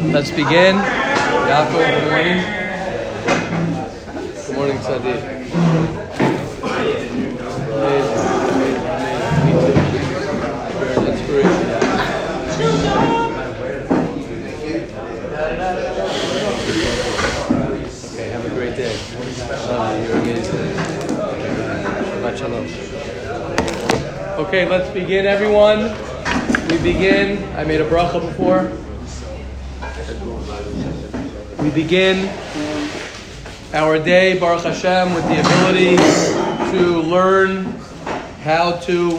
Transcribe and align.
Let's 0.00 0.30
begin. 0.30 0.76
Yaakov, 0.76 1.72
good 1.74 2.04
morning. 2.08 2.38
Good 4.46 4.54
morning, 4.54 4.78
Sadiq. 4.78 5.20
Okay, 18.14 18.28
have 18.30 18.44
a 18.44 18.50
great 18.50 18.76
day. 18.76 18.96
Uh, 19.50 20.06
you're 20.06 20.16
amazing. 20.18 20.78
Okay, 24.46 24.68
let's 24.68 24.90
begin, 24.94 25.26
everyone. 25.26 25.90
We 26.70 26.78
begin. 26.92 27.42
I 27.54 27.64
made 27.64 27.80
a 27.80 27.90
bracha 27.90 28.20
before. 28.20 28.70
We 31.60 31.70
begin 31.70 32.28
our 33.74 33.98
day, 33.98 34.38
Baruch 34.38 34.62
Hashem, 34.62 35.12
with 35.12 35.24
the 35.24 35.40
ability 35.40 35.96
to 36.70 37.00
learn 37.00 37.64
how 38.44 38.76
to 38.82 39.18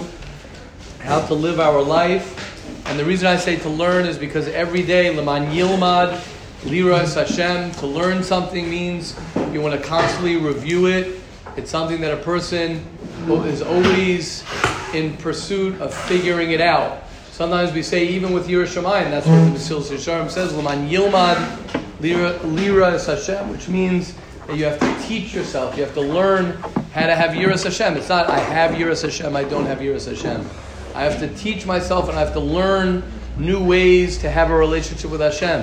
how 1.00 1.20
to 1.28 1.34
live 1.34 1.60
our 1.60 1.82
life. 1.82 2.88
And 2.88 2.98
the 2.98 3.04
reason 3.04 3.28
I 3.28 3.36
say 3.36 3.58
to 3.58 3.70
learn 3.70 4.06
is 4.06 4.18
because 4.18 4.48
every 4.48 4.84
day, 4.84 5.14
Laman 5.14 5.52
Yilmad, 5.52 6.26
Lira 6.64 7.06
Hashem, 7.06 7.72
to 7.74 7.86
learn 7.86 8.24
something 8.24 8.70
means 8.70 9.20
you 9.52 9.60
want 9.60 9.80
to 9.80 9.86
constantly 9.86 10.38
review 10.38 10.86
it. 10.86 11.20
It's 11.58 11.70
something 11.70 12.00
that 12.00 12.14
a 12.14 12.24
person 12.24 12.86
is 13.28 13.62
always 13.62 14.46
in 14.94 15.18
pursuit 15.18 15.82
of 15.82 15.94
figuring 15.94 16.52
it 16.52 16.62
out. 16.62 17.04
Sometimes 17.32 17.74
we 17.74 17.84
say, 17.84 18.08
even 18.08 18.32
with 18.32 18.48
Yerushalayim, 18.48 19.12
that's 19.12 19.28
what 19.28 19.44
the 19.44 19.52
Mesilas 19.52 19.92
Yesharim 19.92 20.30
says, 20.30 20.54
Laman 20.56 20.90
Yilmad, 20.90 21.79
Lira, 22.00 22.40
Lira 22.44 22.94
is 22.94 23.06
Hashem, 23.06 23.50
which 23.50 23.68
means 23.68 24.14
that 24.48 24.58
you 24.58 24.66
have 24.66 24.80
to 24.80 25.08
teach 25.08 25.34
yourself, 25.34 25.78
you 25.78 25.84
have 25.84 25.94
to 25.94 26.02
learn 26.02 26.54
how 26.94 27.06
to 27.06 27.16
have 27.16 27.32
Yiras 27.32 27.64
Hashem. 27.64 27.98
It's 27.98 28.10
not, 28.10 28.30
I 28.30 28.40
have 28.40 28.72
Yiras 28.72 29.04
Hashem, 29.04 29.36
I 29.36 29.44
don't 29.44 29.66
have 29.66 29.80
Yiras 29.80 30.08
Hashem. 30.08 30.48
I 30.96 31.04
have 31.04 31.20
to 31.20 31.28
teach 31.36 31.66
myself 31.66 32.10
and 32.10 32.18
I 32.18 32.22
have 32.22 32.34
to 32.34 32.40
learn 32.40 33.04
new 33.38 33.64
ways 33.64 34.18
to 34.20 34.30
have 34.30 34.50
a 34.50 34.56
relationship 34.56 35.12
with 35.12 35.22
Hashem. 35.22 35.62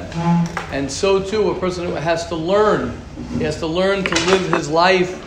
And 0.73 0.91
so 0.91 1.23
too, 1.23 1.51
a 1.51 1.59
person 1.59 1.91
has 1.97 2.29
to 2.29 2.37
learn. 2.37 3.01
He 3.39 3.45
has 3.45 3.59
to 3.59 3.67
learn 3.67 4.05
to 4.05 4.15
live 4.27 4.53
his 4.53 4.69
life 4.69 5.23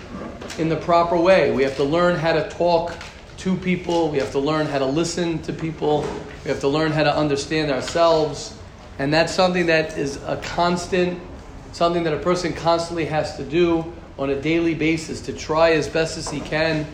in 0.59 0.69
the 0.69 0.77
proper 0.77 1.17
way. 1.17 1.51
We 1.51 1.63
have 1.63 1.75
to 1.77 1.83
learn 1.83 2.17
how 2.17 2.33
to 2.33 2.49
talk 2.49 2.95
to 3.37 3.55
people. 3.55 4.09
We 4.09 4.17
have 4.19 4.31
to 4.31 4.39
learn 4.39 4.67
how 4.67 4.79
to 4.79 4.85
listen 4.85 5.39
to 5.43 5.53
people. 5.53 6.01
We 6.43 6.49
have 6.49 6.59
to 6.61 6.67
learn 6.67 6.91
how 6.91 7.03
to 7.03 7.15
understand 7.15 7.71
ourselves. 7.71 8.58
And 8.99 9.13
that's 9.13 9.33
something 9.33 9.67
that 9.67 9.97
is 9.97 10.17
a 10.23 10.35
constant, 10.37 11.21
something 11.71 12.03
that 12.03 12.13
a 12.13 12.19
person 12.19 12.51
constantly 12.51 13.05
has 13.05 13.37
to 13.37 13.45
do 13.45 13.93
on 14.17 14.29
a 14.29 14.39
daily 14.39 14.75
basis 14.75 15.21
to 15.21 15.33
try 15.33 15.71
as 15.71 15.87
best 15.87 16.17
as 16.17 16.29
he 16.29 16.41
can 16.41 16.85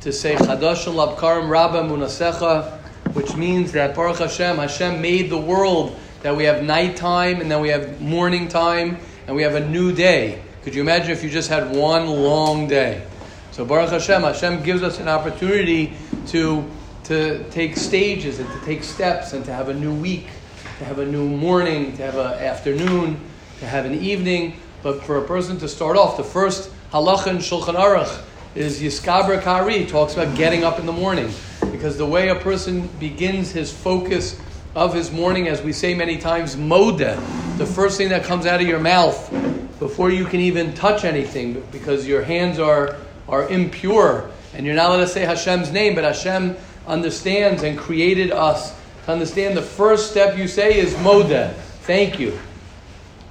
to 0.00 0.12
say 0.12 0.34
Chadash 0.34 0.84
Munasecha, 0.84 2.78
which 3.14 3.36
means 3.36 3.70
that 3.72 3.94
Baruch 3.94 4.18
Hashem, 4.18 4.56
Hashem 4.56 5.00
made 5.00 5.30
the 5.30 5.38
world 5.38 5.96
that 6.22 6.36
we 6.36 6.42
have 6.44 6.64
nighttime 6.64 7.40
and 7.40 7.48
then 7.48 7.60
we 7.60 7.68
have 7.68 8.00
morning 8.00 8.48
time 8.48 8.98
and 9.28 9.36
we 9.36 9.42
have 9.42 9.54
a 9.54 9.64
new 9.64 9.92
day. 9.92 10.42
Could 10.64 10.74
you 10.74 10.82
imagine 10.82 11.12
if 11.12 11.22
you 11.22 11.30
just 11.30 11.48
had 11.48 11.76
one 11.76 12.08
long 12.08 12.66
day? 12.66 13.06
So 13.52 13.64
Baruch 13.64 13.90
Hashem, 13.90 14.22
Hashem 14.22 14.64
gives 14.64 14.82
us 14.82 14.98
an 14.98 15.06
opportunity 15.06 15.92
to, 16.28 16.68
to 17.04 17.44
take 17.50 17.76
stages 17.76 18.40
and 18.40 18.48
to 18.50 18.66
take 18.66 18.82
steps 18.82 19.32
and 19.32 19.44
to 19.44 19.52
have 19.52 19.68
a 19.68 19.74
new 19.74 19.94
week, 19.94 20.26
to 20.82 20.88
have 20.88 20.98
a 20.98 21.06
new 21.06 21.28
morning, 21.28 21.96
to 21.96 22.02
have 22.02 22.16
an 22.16 22.42
afternoon, 22.42 23.16
to 23.60 23.66
have 23.66 23.84
an 23.84 23.94
evening. 23.94 24.56
But 24.82 25.04
for 25.04 25.18
a 25.18 25.22
person 25.22 25.56
to 25.58 25.68
start 25.68 25.96
off, 25.96 26.16
the 26.16 26.24
first 26.24 26.72
halacha 26.90 27.28
in 27.28 27.36
Shulchan 27.36 27.76
Aruch 27.76 28.20
is 28.56 28.82
Yiskaber 28.82 29.40
Kari, 29.42 29.86
talks 29.86 30.14
about 30.14 30.36
getting 30.36 30.64
up 30.64 30.80
in 30.80 30.86
the 30.86 30.92
morning. 30.92 31.30
Because 31.70 31.96
the 31.96 32.06
way 32.06 32.30
a 32.30 32.34
person 32.34 32.88
begins 32.98 33.52
his 33.52 33.72
focus 33.72 34.40
of 34.74 34.92
his 34.92 35.12
morning, 35.12 35.46
as 35.46 35.62
we 35.62 35.72
say 35.72 35.94
many 35.94 36.18
times, 36.18 36.56
moda, 36.56 37.16
the 37.58 37.66
first 37.66 37.96
thing 37.96 38.08
that 38.08 38.24
comes 38.24 38.44
out 38.44 38.60
of 38.60 38.66
your 38.66 38.80
mouth 38.80 39.30
before 39.78 40.10
you 40.10 40.24
can 40.24 40.40
even 40.40 40.74
touch 40.74 41.04
anything, 41.04 41.64
because 41.70 42.08
your 42.08 42.22
hands 42.22 42.58
are, 42.58 42.96
are 43.28 43.48
impure, 43.48 44.30
and 44.52 44.66
you're 44.66 44.74
not 44.74 44.86
allowed 44.86 44.96
to 44.98 45.06
say 45.06 45.24
Hashem's 45.24 45.70
name, 45.70 45.94
but 45.94 46.02
Hashem 46.02 46.56
understands 46.88 47.62
and 47.62 47.78
created 47.78 48.32
us 48.32 48.74
to 49.04 49.12
understand 49.12 49.56
the 49.56 49.62
first 49.62 50.10
step 50.10 50.38
you 50.38 50.46
say 50.46 50.78
is 50.78 50.94
moda, 50.94 51.54
thank 51.82 52.20
you. 52.20 52.38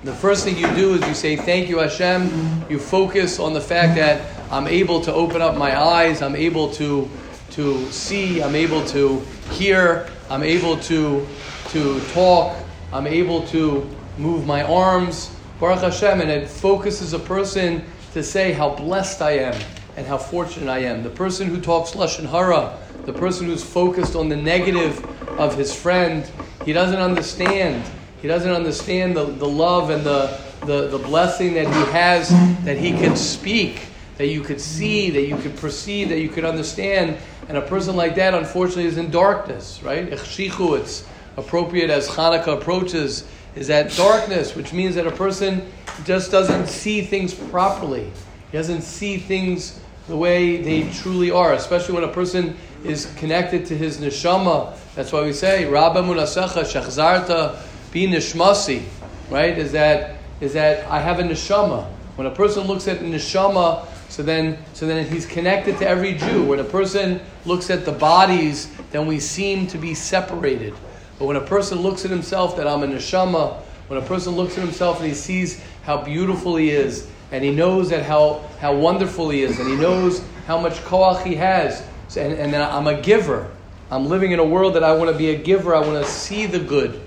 The 0.04 0.14
first 0.14 0.44
thing 0.44 0.58
you 0.58 0.68
do 0.74 0.96
is 0.96 1.08
you 1.08 1.14
say, 1.14 1.36
Thank 1.36 1.70
you, 1.70 1.78
Hashem. 1.78 2.66
You 2.70 2.80
focus 2.80 3.40
on 3.40 3.54
the 3.54 3.62
fact 3.62 3.96
that 3.96 4.22
I'm 4.52 4.68
able 4.68 5.00
to 5.02 5.14
open 5.14 5.42
up 5.42 5.56
my 5.56 5.80
eyes, 5.80 6.22
I'm 6.22 6.36
able 6.36 6.72
to, 6.72 7.08
to 7.52 7.86
see, 7.92 8.42
I'm 8.42 8.56
able 8.56 8.84
to 8.88 9.20
hear, 9.52 10.10
I'm 10.30 10.44
able 10.44 10.78
to, 10.78 11.28
to 11.70 12.00
talk, 12.14 12.58
I'm 12.92 13.06
able 13.08 13.48
to 13.48 13.88
move 14.18 14.46
my 14.46 14.64
arms. 14.64 15.36
Baruch 15.60 15.82
Hashem, 15.82 16.20
and 16.20 16.32
it 16.32 16.50
focuses 16.50 17.14
a 17.14 17.20
person 17.20 17.86
to 18.14 18.24
say 18.24 18.52
how 18.52 18.72
blessed 18.72 19.22
I 19.22 19.34
am 19.38 19.62
and 19.96 20.08
how 20.08 20.18
fortunate 20.18 20.70
I 20.70 20.80
am. 20.80 21.04
The 21.04 21.12
person 21.12 21.48
who 21.48 21.62
talks 21.62 21.92
Lashon 21.92 22.26
Hara, 22.26 22.78
the 23.06 23.14
person 23.14 23.48
who's 23.48 23.64
focused 23.64 24.16
on 24.16 24.30
the 24.30 24.36
negative 24.36 25.04
of 25.40 25.58
his 25.58 25.74
friend, 25.74 26.30
he 26.66 26.74
doesn't 26.74 27.00
understand 27.00 27.84
he 28.22 28.28
doesn't 28.28 28.52
understand 28.52 29.18
the, 29.18 29.26
the 29.26 29.48
love 29.48 29.90
and 29.90 30.04
the, 30.04 30.40
the, 30.66 30.88
the 30.88 31.00
blessing 31.00 31.56
that 31.56 31.66
he 31.66 31.92
has, 31.92 32.30
that 32.64 32.78
he 32.78 32.92
can 32.92 33.16
speak, 33.16 33.88
that 34.18 34.28
you 34.28 34.42
could 34.42 34.62
see, 34.62 35.10
that 35.10 35.24
you 35.24 35.36
could 35.38 35.58
perceive, 35.58 36.10
that 36.10 36.20
you 36.20 36.30
could 36.30 36.46
understand. 36.46 37.18
And 37.50 37.58
a 37.58 37.62
person 37.62 37.96
like 37.96 38.14
that, 38.16 38.36
unfortunately, 38.36 38.86
is 38.86 38.98
in 38.98 39.10
darkness, 39.10 39.82
right? 39.82 40.08
It's 40.08 41.08
appropriate 41.36 41.90
as 41.90 42.08
Hanukkah 42.10 42.60
approaches, 42.60 43.28
is 43.56 43.68
that 43.68 43.92
darkness, 43.94 44.56
which 44.56 44.72
means 44.72 44.94
that 44.96 45.08
a 45.08 45.12
person 45.12 45.68
just 46.06 46.30
doesn't 46.30 46.68
see 46.68 47.02
things 47.02 47.34
properly. 47.34 48.12
He 48.52 48.58
doesn't 48.58 48.84
see 48.84 49.18
things 49.18 49.80
the 50.08 50.16
way 50.16 50.62
they 50.62 50.92
truly 50.94 51.32
are, 51.32 51.54
especially 51.54 51.96
when 51.96 52.04
a 52.04 52.14
person 52.14 52.56
is 52.84 53.14
connected 53.18 53.66
to 53.68 53.78
his 53.78 53.98
neshama. 53.98 54.76
That's 54.96 55.12
why 55.12 55.24
we 55.24 55.34
say, 55.34 55.66
Rabba 55.66 56.02
munasecha 56.02 56.64
shechzarta 56.64 57.60
be 57.92 58.08
nishmasi, 58.08 58.84
right? 59.30 59.58
Is 59.58 59.72
that 59.74 60.18
is 60.40 60.54
that 60.54 60.90
I 60.90 61.00
have 61.00 61.20
a 61.20 61.24
neshama. 61.24 61.86
When 62.16 62.28
a 62.28 62.32
person 62.32 62.66
looks 62.66 62.88
at 62.88 63.00
neshama, 63.00 63.86
so 64.10 64.24
then 64.24 64.58
so 64.74 64.88
then 64.88 65.08
he's 65.08 65.26
connected 65.26 65.78
to 65.80 65.88
every 65.88 66.16
Jew. 66.16 66.44
When 66.44 66.60
a 66.60 66.64
person 66.64 67.22
looks 67.46 67.70
at 67.70 67.86
the 67.86 67.92
bodies, 67.92 68.72
then 68.92 69.08
we 69.08 69.20
seem 69.20 69.68
to 69.68 69.78
be 69.78 69.94
separated. 69.94 70.74
But 71.20 71.26
when 71.28 71.38
a 71.38 71.42
person 71.42 71.80
looks 71.80 72.04
at 72.06 72.12
himself 72.12 72.58
that 72.58 72.68
I'm 72.68 72.84
a 72.84 72.88
neshama, 72.88 73.58
when 73.88 74.02
a 74.02 74.06
person 74.06 74.34
looks 74.34 74.58
at 74.58 74.64
himself 74.64 75.00
and 75.00 75.08
he 75.08 75.14
sees 75.14 75.62
how 75.84 76.02
beautiful 76.02 76.56
he 76.56 76.70
is, 76.70 77.08
and 77.32 77.44
he 77.44 77.52
knows 77.52 77.90
that 77.90 78.04
how, 78.04 78.42
how 78.60 78.74
wonderful 78.74 79.30
he 79.30 79.44
is, 79.44 79.60
and 79.60 79.70
he 79.70 79.76
knows 79.76 80.24
how 80.48 80.60
much 80.60 80.76
koach 80.86 81.24
he 81.24 81.36
has, 81.36 81.86
and, 82.18 82.34
and 82.34 82.54
then 82.54 82.62
I'm 82.62 82.88
a 82.88 83.00
giver. 83.00 83.50
I'm 83.90 84.08
living 84.08 84.32
in 84.32 84.40
a 84.40 84.46
world 84.46 84.76
that 84.76 84.84
I 84.84 84.94
want 84.94 85.12
to 85.12 85.18
be 85.18 85.32
a 85.32 85.38
giver. 85.38 85.76
I 85.76 85.80
want 85.80 86.04
to 86.04 86.10
see 86.10 86.46
the 86.46 86.60
good. 86.60 87.02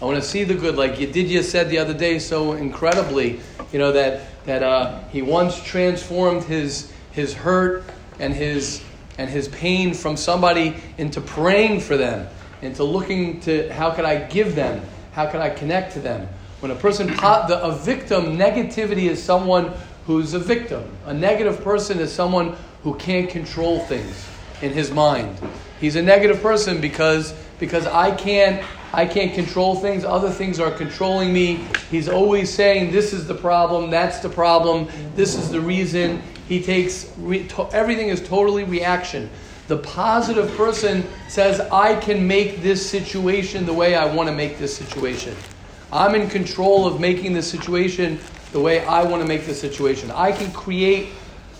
I 0.00 0.06
want 0.06 0.16
to 0.16 0.26
see 0.26 0.44
the 0.44 0.54
good, 0.54 0.76
like 0.76 0.94
Yedidia 0.94 1.42
said 1.42 1.68
the 1.68 1.78
other 1.78 1.92
day 1.92 2.18
so 2.18 2.54
incredibly, 2.54 3.40
you 3.70 3.78
know, 3.78 3.92
that, 3.92 4.22
that 4.46 4.62
uh, 4.62 5.02
he 5.08 5.20
once 5.20 5.62
transformed 5.62 6.44
his, 6.44 6.90
his 7.12 7.34
hurt 7.34 7.84
and 8.18 8.32
his, 8.32 8.82
and 9.18 9.28
his 9.28 9.48
pain 9.48 9.92
from 9.92 10.16
somebody 10.16 10.76
into 10.96 11.20
praying 11.20 11.80
for 11.80 11.98
them, 11.98 12.26
into 12.62 12.82
looking 12.82 13.40
to 13.40 13.70
how 13.74 13.90
can 13.90 14.06
I 14.06 14.16
give 14.16 14.54
them, 14.54 14.82
how 15.12 15.30
can 15.30 15.40
I 15.40 15.50
connect 15.50 15.92
to 15.94 16.00
them. 16.00 16.26
When 16.60 16.70
a 16.70 16.76
person, 16.76 17.10
a 17.22 17.78
victim, 17.82 18.38
negativity 18.38 19.10
is 19.10 19.22
someone 19.22 19.72
who's 20.06 20.32
a 20.32 20.38
victim. 20.38 20.84
A 21.04 21.12
negative 21.12 21.62
person 21.62 21.98
is 21.98 22.10
someone 22.10 22.56
who 22.82 22.94
can't 22.94 23.28
control 23.28 23.80
things 23.80 24.26
in 24.62 24.72
his 24.72 24.90
mind. 24.90 25.38
He's 25.80 25.96
a 25.96 26.02
negative 26.02 26.42
person 26.42 26.80
because, 26.80 27.32
because 27.58 27.86
I 27.86 28.14
can't 28.14 28.62
I 28.92 29.06
can't 29.06 29.32
control 29.32 29.76
things. 29.76 30.04
Other 30.04 30.30
things 30.30 30.58
are 30.58 30.70
controlling 30.72 31.32
me. 31.32 31.64
He's 31.90 32.08
always 32.08 32.52
saying, 32.52 32.90
This 32.90 33.12
is 33.12 33.26
the 33.26 33.34
problem. 33.34 33.90
That's 33.90 34.18
the 34.18 34.28
problem. 34.28 34.88
This 35.14 35.36
is 35.36 35.50
the 35.50 35.60
reason. 35.60 36.22
He 36.48 36.60
takes 36.62 37.12
re- 37.18 37.46
to- 37.48 37.68
everything 37.72 38.08
is 38.08 38.20
totally 38.26 38.64
reaction. 38.64 39.30
The 39.68 39.78
positive 39.78 40.52
person 40.56 41.06
says, 41.28 41.60
I 41.60 41.94
can 41.94 42.26
make 42.26 42.62
this 42.62 42.84
situation 42.84 43.64
the 43.64 43.72
way 43.72 43.94
I 43.94 44.12
want 44.12 44.28
to 44.28 44.34
make 44.34 44.58
this 44.58 44.76
situation. 44.76 45.36
I'm 45.92 46.16
in 46.16 46.28
control 46.28 46.86
of 46.86 46.98
making 46.98 47.32
this 47.32 47.48
situation 47.48 48.18
the 48.50 48.60
way 48.60 48.84
I 48.84 49.04
want 49.04 49.22
to 49.22 49.28
make 49.28 49.46
the 49.46 49.54
situation. 49.54 50.10
I 50.10 50.32
can 50.32 50.50
create 50.50 51.10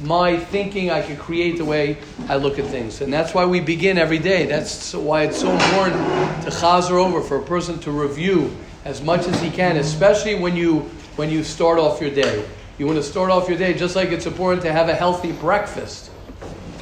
my 0.00 0.38
thinking, 0.38 0.91
I 0.91 1.02
can 1.02 1.17
create 1.17 1.58
the 1.58 1.64
way 1.64 1.99
I 2.29 2.37
look 2.37 2.58
at 2.58 2.67
things. 2.67 3.00
And 3.00 3.12
that's 3.12 3.35
why 3.35 3.44
we 3.44 3.61
begin 3.61 3.99
every 3.99 4.19
day. 4.19 4.47
That's 4.47 4.94
why 4.94 5.25
it's 5.25 5.41
so 5.41 5.50
important 5.50 5.97
to 6.44 6.50
chazer 6.50 6.93
over, 6.93 7.20
for 7.20 7.38
a 7.38 7.43
person 7.43 7.79
to 7.81 7.91
review 7.91 8.56
as 8.85 9.02
much 9.02 9.26
as 9.26 9.41
he 9.41 9.50
can, 9.50 9.76
especially 9.76 10.35
when 10.37 10.56
you 10.56 10.81
when 11.17 11.31
you 11.31 11.44
start 11.44 11.79
off 11.79 12.00
your 12.00 12.11
day. 12.11 12.44
You 12.79 12.87
want 12.87 12.97
to 12.97 13.02
start 13.02 13.31
off 13.31 13.47
your 13.47 13.58
day 13.58 13.75
just 13.75 13.94
like 13.94 14.08
it's 14.08 14.25
important 14.25 14.62
to 14.62 14.73
have 14.73 14.88
a 14.88 14.94
healthy 14.94 15.32
breakfast. 15.32 16.11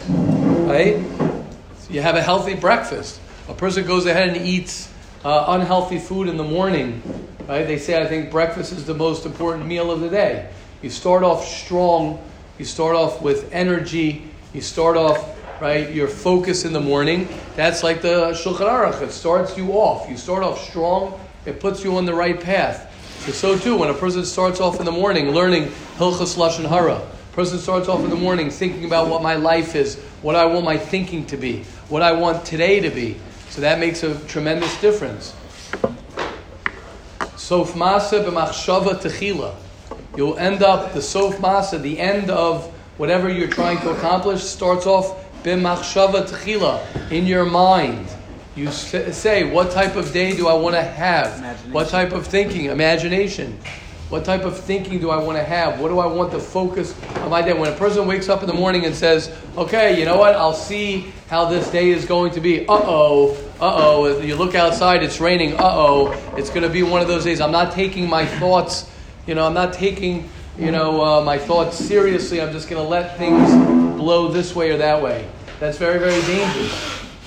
Right? 0.08 1.02
You 1.90 2.02
have 2.02 2.14
a 2.14 2.22
healthy 2.22 2.54
breakfast. 2.54 3.20
A 3.48 3.54
person 3.54 3.84
goes 3.84 4.06
ahead 4.06 4.28
and 4.28 4.46
eats 4.46 4.92
uh, 5.24 5.46
unhealthy 5.48 5.98
food 5.98 6.28
in 6.28 6.36
the 6.36 6.44
morning. 6.44 7.02
Right? 7.48 7.66
They 7.66 7.78
say 7.78 8.00
I 8.00 8.06
think 8.06 8.30
breakfast 8.30 8.72
is 8.72 8.84
the 8.84 8.94
most 8.94 9.26
important 9.26 9.66
meal 9.66 9.90
of 9.90 10.00
the 10.00 10.08
day. 10.08 10.50
You 10.82 10.90
start 10.90 11.24
off 11.24 11.44
strong, 11.44 12.22
you 12.58 12.64
start 12.64 12.96
off 12.96 13.22
with 13.22 13.52
energy, 13.52 14.30
you 14.52 14.60
start 14.60 14.96
off 14.96 15.36
right? 15.60 15.92
Your 15.92 16.08
focus 16.08 16.64
in 16.64 16.72
the 16.72 16.80
morning. 16.80 17.28
That's 17.56 17.82
like 17.82 18.02
the 18.02 18.30
Shulchan 18.30 18.68
Aruch. 18.68 19.02
It 19.02 19.12
starts 19.12 19.56
you 19.56 19.72
off. 19.72 20.08
You 20.08 20.16
start 20.16 20.42
off 20.42 20.62
strong. 20.62 21.18
It 21.46 21.60
puts 21.60 21.82
you 21.82 21.96
on 21.96 22.04
the 22.04 22.14
right 22.14 22.40
path. 22.40 22.84
So, 23.24 23.32
so 23.32 23.58
too, 23.58 23.76
when 23.76 23.90
a 23.90 23.94
person 23.94 24.24
starts 24.24 24.60
off 24.60 24.78
in 24.78 24.84
the 24.84 24.92
morning 24.92 25.30
learning 25.32 25.64
Hilchas 25.96 26.36
Lashon 26.36 26.68
Hara, 26.68 27.02
person 27.32 27.58
starts 27.58 27.88
off 27.88 28.04
in 28.04 28.10
the 28.10 28.16
morning 28.16 28.50
thinking 28.50 28.84
about 28.84 29.08
what 29.08 29.22
my 29.22 29.34
life 29.34 29.74
is, 29.74 29.96
what 30.22 30.36
I 30.36 30.44
want 30.46 30.64
my 30.64 30.78
thinking 30.78 31.26
to 31.26 31.36
be, 31.36 31.64
what 31.88 32.02
I 32.02 32.12
want 32.12 32.44
today 32.44 32.80
to 32.80 32.90
be. 32.90 33.16
So 33.50 33.60
that 33.62 33.78
makes 33.78 34.02
a 34.02 34.18
tremendous 34.26 34.80
difference. 34.80 35.34
Sof 37.36 37.72
Masa 37.74 38.24
b'machshava 38.24 39.00
techila. 39.00 39.54
You'll 40.18 40.36
end 40.36 40.64
up 40.64 40.94
the 40.94 41.00
Sof 41.00 41.36
Masa, 41.36 41.80
the 41.80 42.00
end 42.00 42.28
of 42.28 42.66
whatever 42.96 43.28
you're 43.28 43.46
trying 43.46 43.78
to 43.82 43.90
accomplish, 43.90 44.42
starts 44.42 44.84
off 44.84 45.16
b'machshava 45.44 46.28
techila, 46.28 47.12
in 47.12 47.24
your 47.24 47.44
mind. 47.44 48.08
You 48.56 48.72
say, 48.72 49.48
what 49.48 49.70
type 49.70 49.94
of 49.94 50.12
day 50.12 50.36
do 50.36 50.48
I 50.48 50.54
want 50.54 50.74
to 50.74 50.82
have? 50.82 51.72
What 51.72 51.88
type 51.90 52.10
of 52.10 52.26
thinking? 52.26 52.64
Imagination. 52.64 53.60
What 54.08 54.24
type 54.24 54.42
of 54.42 54.58
thinking 54.58 54.98
do 54.98 55.10
I 55.10 55.22
want 55.22 55.38
to 55.38 55.44
have? 55.44 55.78
What 55.78 55.86
do 55.86 56.00
I 56.00 56.06
want 56.06 56.32
the 56.32 56.40
focus 56.40 57.00
of 57.18 57.30
my 57.30 57.40
day? 57.40 57.52
When 57.52 57.72
a 57.72 57.76
person 57.76 58.04
wakes 58.08 58.28
up 58.28 58.40
in 58.40 58.48
the 58.48 58.54
morning 58.54 58.86
and 58.86 58.96
says, 58.96 59.32
okay, 59.56 59.96
you 59.96 60.04
know 60.04 60.16
what? 60.16 60.34
I'll 60.34 60.52
see 60.52 61.12
how 61.28 61.44
this 61.44 61.70
day 61.70 61.90
is 61.90 62.04
going 62.04 62.32
to 62.32 62.40
be. 62.40 62.62
Uh 62.62 62.72
oh, 62.72 63.36
uh 63.60 63.70
oh. 63.72 64.20
You 64.20 64.34
look 64.34 64.56
outside, 64.56 65.04
it's 65.04 65.20
raining. 65.20 65.54
Uh 65.54 65.58
oh. 65.62 66.34
It's 66.36 66.50
going 66.50 66.64
to 66.64 66.68
be 66.68 66.82
one 66.82 67.02
of 67.02 67.06
those 67.06 67.22
days. 67.22 67.40
I'm 67.40 67.52
not 67.52 67.70
taking 67.70 68.08
my 68.08 68.26
thoughts, 68.26 68.90
you 69.28 69.34
know, 69.34 69.46
I'm 69.46 69.52
not 69.52 69.74
taking, 69.74 70.30
you 70.56 70.70
know, 70.70 71.04
uh, 71.04 71.20
my 71.22 71.36
thoughts 71.36 71.76
seriously. 71.76 72.40
I'm 72.40 72.50
just 72.50 72.70
going 72.70 72.82
to 72.82 72.88
let 72.88 73.18
things 73.18 73.50
blow 73.94 74.28
this 74.28 74.56
way 74.56 74.70
or 74.70 74.78
that 74.78 75.02
way. 75.02 75.28
That's 75.60 75.76
very, 75.76 75.98
very 75.98 76.22
dangerous. 76.22 76.72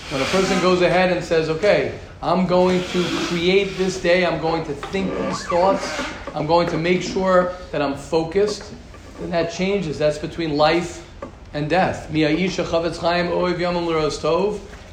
When 0.09 0.19
a 0.19 0.25
person 0.25 0.59
goes 0.62 0.81
ahead 0.81 1.15
and 1.15 1.24
says, 1.24 1.48
okay, 1.48 2.00
I'm 2.24 2.48
going 2.48 2.83
to 2.86 3.03
create 3.27 3.77
this 3.77 4.01
day, 4.01 4.25
I'm 4.25 4.42
going 4.42 4.65
to 4.65 4.74
think 4.74 5.15
these 5.27 5.45
thoughts, 5.45 6.03
I'm 6.33 6.48
going 6.48 6.68
to 6.69 6.77
make 6.77 7.03
sure 7.03 7.53
that 7.71 7.83
I'm 7.83 7.95
focused, 7.95 8.74
then 9.19 9.30
that 9.30 9.51
changes. 9.51 10.00
That's 10.00 10.18
between 10.18 10.57
life 10.57 11.07
and 11.53 11.69
death. 11.69 12.09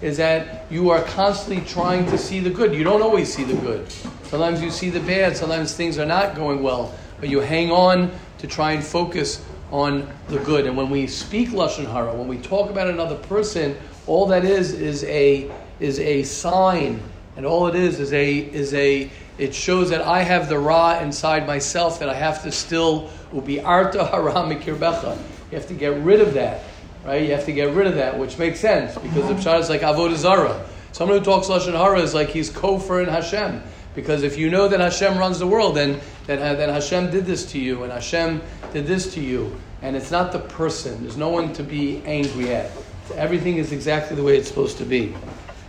is 0.03 0.17
that 0.19 0.71
you 0.71 0.91
are 0.91 1.03
constantly 1.05 1.65
trying 1.65 2.05
to 2.07 2.19
see 2.19 2.41
the 2.41 2.51
good. 2.51 2.75
You 2.75 2.85
don't 2.85 3.01
always 3.01 3.33
see 3.33 3.45
the 3.45 3.57
good. 3.57 3.87
Sometimes 4.29 4.61
you 4.63 4.71
see 4.71 4.91
the 4.91 5.01
bad, 5.01 5.39
sometimes 5.39 5.75
things 5.75 5.99
are 5.99 6.05
not 6.05 6.35
going 6.35 6.63
well, 6.63 6.95
but 7.19 7.31
you 7.31 7.41
hang 7.41 7.71
on 7.71 8.11
to 8.39 8.47
try 8.47 8.73
and 8.73 8.85
focus 8.85 9.43
on 9.71 10.07
the 10.29 10.39
good. 10.41 10.67
And 10.67 10.77
when 10.77 10.91
we 10.91 11.07
speak 11.07 11.49
lashon 11.49 11.91
hara, 11.91 12.15
when 12.15 12.29
we 12.29 12.37
talk 12.37 12.69
about 12.69 12.89
another 12.89 13.15
person, 13.15 13.75
all 14.07 14.27
that 14.27 14.45
is 14.45 14.75
is 14.75 15.03
a 15.05 15.51
is 15.81 15.99
a 15.99 16.25
sign, 16.25 17.01
and 17.37 17.47
all 17.47 17.69
it 17.69 17.75
is 17.75 18.01
is 18.01 18.13
a 18.13 18.37
is 18.37 18.75
a 18.75 19.11
it 19.39 19.55
shows 19.55 19.89
that 19.89 20.03
I 20.03 20.23
have 20.23 20.51
the 20.51 20.59
ra 20.59 21.01
inside 21.01 21.47
myself 21.47 21.99
that 22.01 22.11
I 22.11 22.15
have 22.15 22.43
to 22.43 22.53
still 22.53 23.09
ubi 23.33 23.63
arta 23.63 24.05
hara 24.05 24.33
mikirbecha. 24.33 25.17
You 25.51 25.57
have 25.57 25.69
to 25.69 25.75
get 25.75 25.99
rid 26.03 26.21
of 26.21 26.35
that, 26.35 26.65
right? 27.07 27.23
You 27.23 27.33
have 27.33 27.47
to 27.47 27.53
get 27.53 27.75
rid 27.75 27.87
of 27.87 27.95
that, 27.95 28.19
which 28.19 28.37
makes 28.37 28.61
sense 28.61 28.95
because 28.99 29.27
the 29.27 29.35
pshat 29.35 29.61
is 29.61 29.71
like 29.71 29.81
avodah 29.81 30.17
zara. 30.17 30.67
Someone 30.93 31.19
who 31.19 31.25
talks 31.25 31.47
lashon 31.47 31.73
hara 31.73 32.01
is 32.01 32.13
like 32.13 32.29
he's 32.29 32.51
kofar 32.51 33.03
in 33.03 33.09
Hashem. 33.09 33.63
Because 33.99 34.23
if 34.23 34.39
you 34.39 34.49
know 34.49 34.69
that 34.69 34.79
Hashem 34.79 35.19
runs 35.19 35.41
the 35.41 35.47
world, 35.49 35.75
then, 35.75 35.97
uh, 36.29 36.37
then 36.37 36.69
Hashem 36.69 37.11
did 37.11 37.27
this 37.27 37.45
to 37.51 37.59
you, 37.59 37.83
and 37.83 37.91
Hashem 37.91 38.41
did 38.73 38.87
this 38.87 39.13
to 39.15 39.21
you. 39.21 39.57
And 39.83 39.97
it's 39.97 40.13
not 40.13 40.31
the 40.31 40.39
person. 40.39 41.03
There's 41.03 41.17
no 41.17 41.31
one 41.31 41.53
to 41.55 41.65
be 41.65 42.01
angry 42.05 42.55
at. 42.55 42.71
Everything 43.17 43.57
is 43.57 43.73
exactly 43.73 44.15
the 44.15 44.23
way 44.23 44.37
it's 44.37 44.47
supposed 44.47 44.79
to 44.79 44.85
be. 44.85 45.17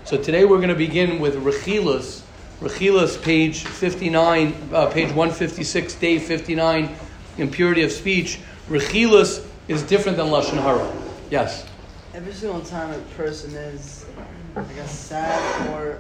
So 0.06 0.16
today 0.16 0.46
we're 0.46 0.58
going 0.58 0.70
to 0.70 0.76
begin 0.76 1.20
with 1.20 1.44
Rechilas. 1.44 2.22
Rechilas, 2.60 3.20
page 3.20 3.64
59, 3.64 4.54
uh, 4.74 4.86
page 4.92 5.08
156, 5.08 5.96
day 5.96 6.20
59, 6.20 6.96
impurity 7.40 7.82
of 7.82 7.92
speech. 7.92 8.40
Rechilas 8.68 9.44
is 9.68 9.82
different 9.82 10.20
than 10.20 10.28
Lashon 10.28 10.62
Hara. 10.62 10.88
Yes? 11.32 11.66
Every 12.14 12.34
single 12.34 12.62
time 12.62 12.92
a 12.92 13.00
person 13.16 13.56
is, 13.56 14.06
I 14.56 14.62
guess, 14.76 14.92
sad 14.92 15.68
or 15.74 15.98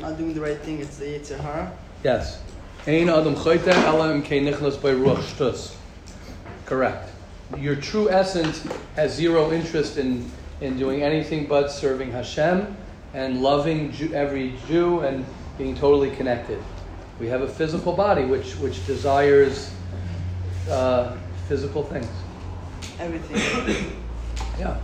not 0.00 0.18
doing 0.18 0.34
the 0.34 0.40
right 0.40 0.58
thing, 0.58 0.80
it's 0.80 0.96
the 0.96 1.06
Yetzer 1.06 1.38
Hara? 1.40 1.72
Yes. 2.04 2.42
Ein 2.86 3.08
adam 3.08 3.34
choyte 3.34 3.68
elam 3.68 4.22
ke 4.22 4.42
nichlas 4.42 4.80
by 4.80 4.90
ruach 4.90 5.18
shtus. 5.18 5.74
Correct. 6.66 7.10
Your 7.58 7.76
true 7.76 8.10
essence 8.10 8.66
has 8.96 9.14
zero 9.14 9.52
interest 9.52 9.98
in, 9.98 10.28
in 10.60 10.78
doing 10.78 11.02
anything 11.02 11.46
but 11.46 11.70
serving 11.70 12.10
Hashem 12.10 12.74
and 13.14 13.42
loving 13.42 13.92
Jew, 13.92 14.12
every 14.14 14.54
Jew 14.66 15.00
and 15.00 15.24
being 15.58 15.76
totally 15.76 16.10
connected. 16.10 16.58
We 17.20 17.28
have 17.28 17.42
a 17.42 17.48
physical 17.48 17.92
body 17.92 18.24
which, 18.24 18.54
which 18.54 18.84
desires 18.86 19.72
uh, 20.68 21.16
physical 21.46 21.84
things. 21.84 22.08
Everything. 22.98 24.02
yeah. 24.58 24.78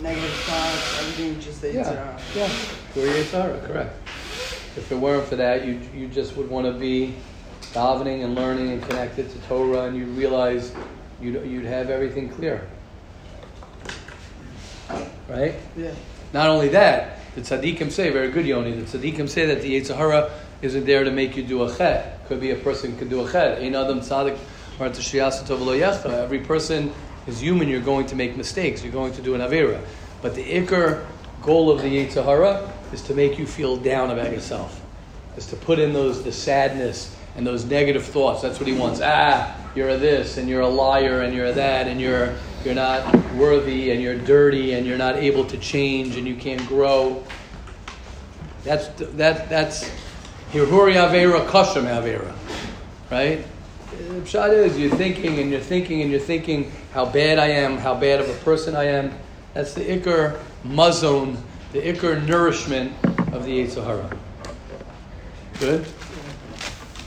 Negative 0.00 0.30
thoughts, 0.30 1.00
everything 1.00 1.40
just 1.40 1.60
the 1.60 1.74
yeah. 1.74 2.18
Yeah, 2.34 2.48
Pure 2.94 3.58
correct. 3.66 4.08
If 4.76 4.92
it 4.92 4.96
weren't 4.96 5.26
for 5.26 5.36
that, 5.36 5.66
you, 5.66 5.80
you 5.94 6.08
just 6.08 6.36
would 6.36 6.48
want 6.48 6.66
to 6.66 6.72
be 6.72 7.14
davening 7.72 8.24
and 8.24 8.34
learning 8.34 8.70
and 8.70 8.82
connected 8.82 9.30
to 9.30 9.38
Torah, 9.48 9.84
and 9.84 9.96
you'd 9.96 10.16
realize 10.16 10.72
you'd, 11.20 11.44
you'd 11.44 11.64
have 11.64 11.90
everything 11.90 12.28
clear. 12.28 12.66
Right? 15.28 15.54
Yeah. 15.76 15.92
Not 16.32 16.48
only 16.48 16.68
that, 16.68 17.18
the 17.34 17.40
tzaddikim 17.40 17.90
say, 17.90 18.10
very 18.10 18.30
good, 18.30 18.46
Yoni, 18.46 18.72
the 18.72 18.98
tzaddikim 18.98 19.28
say 19.28 19.46
that 19.46 19.62
the 19.62 19.80
Yetzer 19.80 19.96
Hara 19.96 20.30
isn't 20.62 20.84
there 20.84 21.04
to 21.04 21.10
make 21.10 21.36
you 21.36 21.42
do 21.42 21.64
a 21.64 21.76
chet. 21.76 22.26
Could 22.26 22.40
be 22.40 22.50
a 22.50 22.56
person 22.56 22.96
could 22.96 23.10
do 23.10 23.24
a 23.24 23.30
chet. 23.30 23.62
Adam 23.62 24.00
tzaddik 24.00 24.38
Every 24.80 26.38
person 26.38 26.92
is 27.26 27.40
human, 27.40 27.68
you're 27.68 27.80
going 27.80 28.06
to 28.06 28.16
make 28.16 28.34
mistakes, 28.34 28.82
you're 28.82 28.92
going 28.92 29.12
to 29.12 29.20
do 29.20 29.34
an 29.34 29.42
avera. 29.42 29.78
But 30.22 30.34
the 30.34 30.42
ikar 30.42 31.04
goal 31.42 31.70
of 31.70 31.82
the 31.82 31.88
Yetzer 31.88 32.24
Hara 32.24 32.72
is 32.92 33.02
to 33.02 33.14
make 33.14 33.38
you 33.38 33.46
feel 33.46 33.76
down 33.76 34.10
about 34.10 34.32
yourself, 34.32 34.84
is 35.36 35.46
to 35.46 35.56
put 35.56 35.78
in 35.78 35.92
those 35.92 36.22
the 36.22 36.32
sadness 36.32 37.16
and 37.36 37.46
those 37.46 37.64
negative 37.64 38.04
thoughts. 38.04 38.42
That's 38.42 38.58
what 38.58 38.66
he 38.66 38.74
wants. 38.74 39.00
Ah, 39.02 39.56
you're 39.74 39.90
a 39.90 39.96
this, 39.96 40.36
and 40.36 40.48
you're 40.48 40.62
a 40.62 40.68
liar, 40.68 41.22
and 41.22 41.34
you're 41.34 41.46
a 41.46 41.52
that, 41.52 41.86
and 41.86 42.00
you're 42.00 42.34
you're 42.64 42.74
not 42.74 43.14
worthy, 43.34 43.90
and 43.90 44.02
you're 44.02 44.18
dirty, 44.18 44.74
and 44.74 44.86
you're 44.86 44.98
not 44.98 45.16
able 45.16 45.44
to 45.46 45.56
change, 45.58 46.16
and 46.16 46.26
you 46.26 46.34
can't 46.34 46.66
grow. 46.66 47.24
That's 48.64 48.88
that 49.16 49.48
that's 49.48 49.88
hiruri 50.52 50.94
avera 50.94 51.46
kasham 51.46 51.84
avera, 51.84 52.34
right? 53.10 53.44
The 53.90 54.52
is 54.52 54.78
you're 54.78 54.94
thinking 54.96 55.38
and 55.38 55.50
you're 55.50 55.60
thinking 55.60 56.02
and 56.02 56.10
you're 56.10 56.20
thinking 56.20 56.72
how 56.92 57.06
bad 57.06 57.38
I 57.38 57.46
am, 57.46 57.76
how 57.76 57.94
bad 57.94 58.20
of 58.20 58.28
a 58.28 58.34
person 58.44 58.74
I 58.74 58.84
am. 58.84 59.12
That's 59.52 59.74
the 59.74 59.82
ikar 59.82 60.38
mazon 60.64 61.36
the 61.72 61.80
ikar 61.80 62.26
nourishment 62.26 62.92
of 63.32 63.44
the 63.44 63.64
Yetzer 63.64 63.84
Hara. 63.84 64.10
Good? 65.60 65.86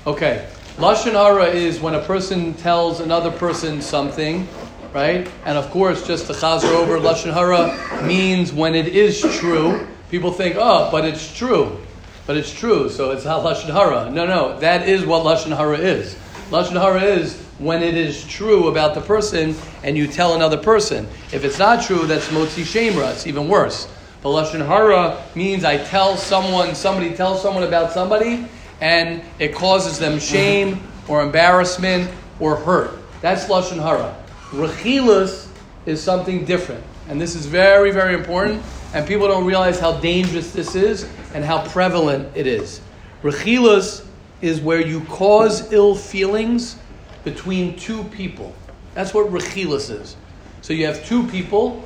Okay. 0.08 0.48
Lashon 0.78 1.12
Hara 1.12 1.46
is 1.46 1.80
when 1.80 1.96
a 1.96 2.02
person 2.02 2.54
tells 2.56 3.00
another 3.00 3.32
person 3.32 3.82
something, 3.82 4.48
right? 4.94 5.30
And 5.46 5.58
of 5.58 5.70
course, 5.70 6.08
just 6.08 6.28
to 6.28 6.34
chazer 6.34 6.74
over, 6.74 6.98
Lashon 6.98 7.34
Hara 7.34 8.06
means 8.06 8.54
when 8.54 8.74
it 8.74 8.88
is 8.88 9.22
true. 9.38 9.86
People 10.10 10.32
think, 10.32 10.56
oh, 10.58 10.90
but 10.92 11.06
it's 11.06 11.36
true. 11.36 11.80
But 12.26 12.38
it's 12.38 12.54
true, 12.54 12.90
so 12.90 13.12
it's 13.12 13.26
not 13.26 13.44
Lashon 13.44 13.72
Hara. 13.72 14.10
No, 14.10 14.26
no, 14.26 14.60
that 14.60 14.88
is 14.88 15.06
what 15.06 15.24
Lashon 15.24 15.56
Hara 15.56 15.78
is. 15.78 16.16
Lashon 16.50 16.80
Hara 16.80 17.04
is 17.04 17.38
when 17.60 17.84
it 17.84 17.96
is 17.96 18.26
true 18.26 18.68
about 18.68 18.96
the 18.96 19.02
person 19.02 19.56
and 19.84 19.98
you 19.98 20.08
tell 20.08 20.36
another 20.36 20.58
person. 20.58 21.08
If 21.32 21.44
it's 21.44 21.60
not 21.60 21.84
true, 21.84 22.08
that's 22.08 22.28
Motzi 22.30 22.64
Shemra. 22.64 23.12
It's 23.12 23.28
even 23.28 23.48
worse. 23.48 23.88
The 24.24 24.30
Lashon 24.30 24.66
Hara 24.66 25.22
means 25.36 25.66
I 25.66 25.76
tell 25.84 26.16
someone, 26.16 26.76
somebody 26.76 27.14
tells 27.14 27.42
someone 27.42 27.64
about 27.64 27.92
somebody, 27.92 28.48
and 28.80 29.22
it 29.38 29.54
causes 29.54 30.00
them 30.00 30.18
shame 30.18 30.82
or 31.10 31.22
embarrassment 31.22 32.10
or 32.40 32.56
hurt. 32.56 32.98
That's 33.20 33.48
Lashon 33.48 33.84
Hara. 33.84 34.16
Rechilas 34.52 35.50
is 35.86 36.02
something 36.02 36.46
different. 36.46 36.82
And 37.10 37.20
this 37.20 37.36
is 37.36 37.48
very, 37.48 37.92
very 37.92 38.14
important. 38.14 38.64
And 38.94 39.06
people 39.06 39.28
don't 39.28 39.44
realize 39.44 39.78
how 39.78 40.00
dangerous 40.00 40.54
this 40.54 40.74
is 40.74 41.06
and 41.34 41.44
how 41.44 41.68
prevalent 41.68 42.30
it 42.34 42.48
is. 42.48 42.80
Rechilas 43.24 44.06
is 44.42 44.62
where 44.62 44.80
you 44.80 45.02
cause 45.02 45.74
ill 45.74 45.96
feelings 45.96 46.78
between 47.26 47.76
two 47.76 48.06
people. 48.06 48.56
That's 48.94 49.14
what 49.14 49.28
rechilas 49.28 49.90
is. 49.90 50.16
So 50.62 50.72
you 50.72 50.86
have 50.86 51.06
two 51.06 51.28
people, 51.28 51.84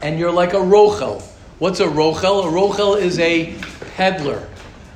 and 0.00 0.18
you're 0.18 0.32
like 0.32 0.54
a 0.54 0.56
rochel. 0.56 1.22
What's 1.60 1.78
a 1.78 1.86
rochel? 1.86 2.44
A 2.44 2.48
rochel 2.48 3.00
is 3.00 3.18
a 3.20 3.54
peddler. 3.96 4.48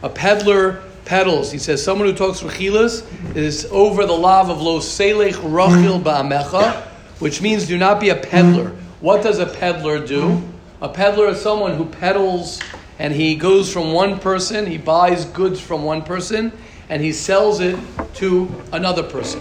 A 0.03 0.09
peddler 0.09 0.83
peddles. 1.05 1.53
He 1.53 1.59
says 1.59 1.83
someone 1.83 2.09
who 2.09 2.15
talks 2.15 2.41
rechilas 2.41 3.05
is 3.37 3.69
over 3.71 4.05
the 4.05 4.13
lav 4.13 4.51
of 4.51 4.61
lo 4.61 4.81
selech 4.81 5.35
rochil 5.35 6.03
ba'amecha, 6.03 6.83
which 7.21 7.41
means 7.41 7.69
do 7.69 7.79
not 7.79 8.01
be 8.01 8.09
a 8.09 8.17
peddler. 8.17 8.71
What 9.01 9.23
does 9.23 9.39
a 9.39 9.47
peddler 9.47 10.05
do? 10.05 10.43
A 10.83 10.89
peddler 10.89 11.29
is 11.29 11.41
someone 11.41 11.75
who 11.75 11.85
peddles 11.85 12.61
and 12.99 13.15
he 13.15 13.37
goes 13.37 13.73
from 13.73 13.93
one 13.93 14.19
person, 14.19 14.67
he 14.67 14.79
buys 14.79 15.25
goods 15.27 15.61
from 15.61 15.85
one 15.85 16.03
person, 16.03 16.51
and 16.89 17.01
he 17.01 17.13
sells 17.13 17.61
it 17.61 17.79
to 18.15 18.53
another 18.73 19.05
person. 19.05 19.41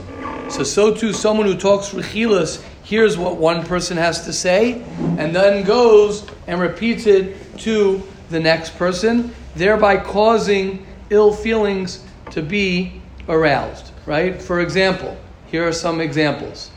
So, 0.49 0.63
so 0.63 0.93
too, 0.93 1.13
someone 1.13 1.47
who 1.47 1.57
talks 1.57 1.89
rechilas 1.89 2.63
hears 2.87 3.17
what 3.17 3.35
one 3.35 3.65
person 3.65 3.97
has 3.97 4.23
to 4.23 4.31
say, 4.31 4.81
and 5.17 5.35
then 5.35 5.65
goes 5.65 6.25
and 6.47 6.61
repeats 6.61 7.05
it 7.05 7.35
to 7.57 8.01
the 8.29 8.39
next 8.39 8.77
person, 8.77 9.35
thereby 9.57 9.97
causing 9.97 10.87
ill 11.09 11.33
feelings 11.33 12.05
to 12.31 12.41
be 12.41 13.01
aroused. 13.27 13.91
Right? 14.05 14.41
For 14.41 14.61
example, 14.61 15.17
here 15.47 15.67
are 15.67 15.73
some 15.73 15.99
examples. 15.99 16.71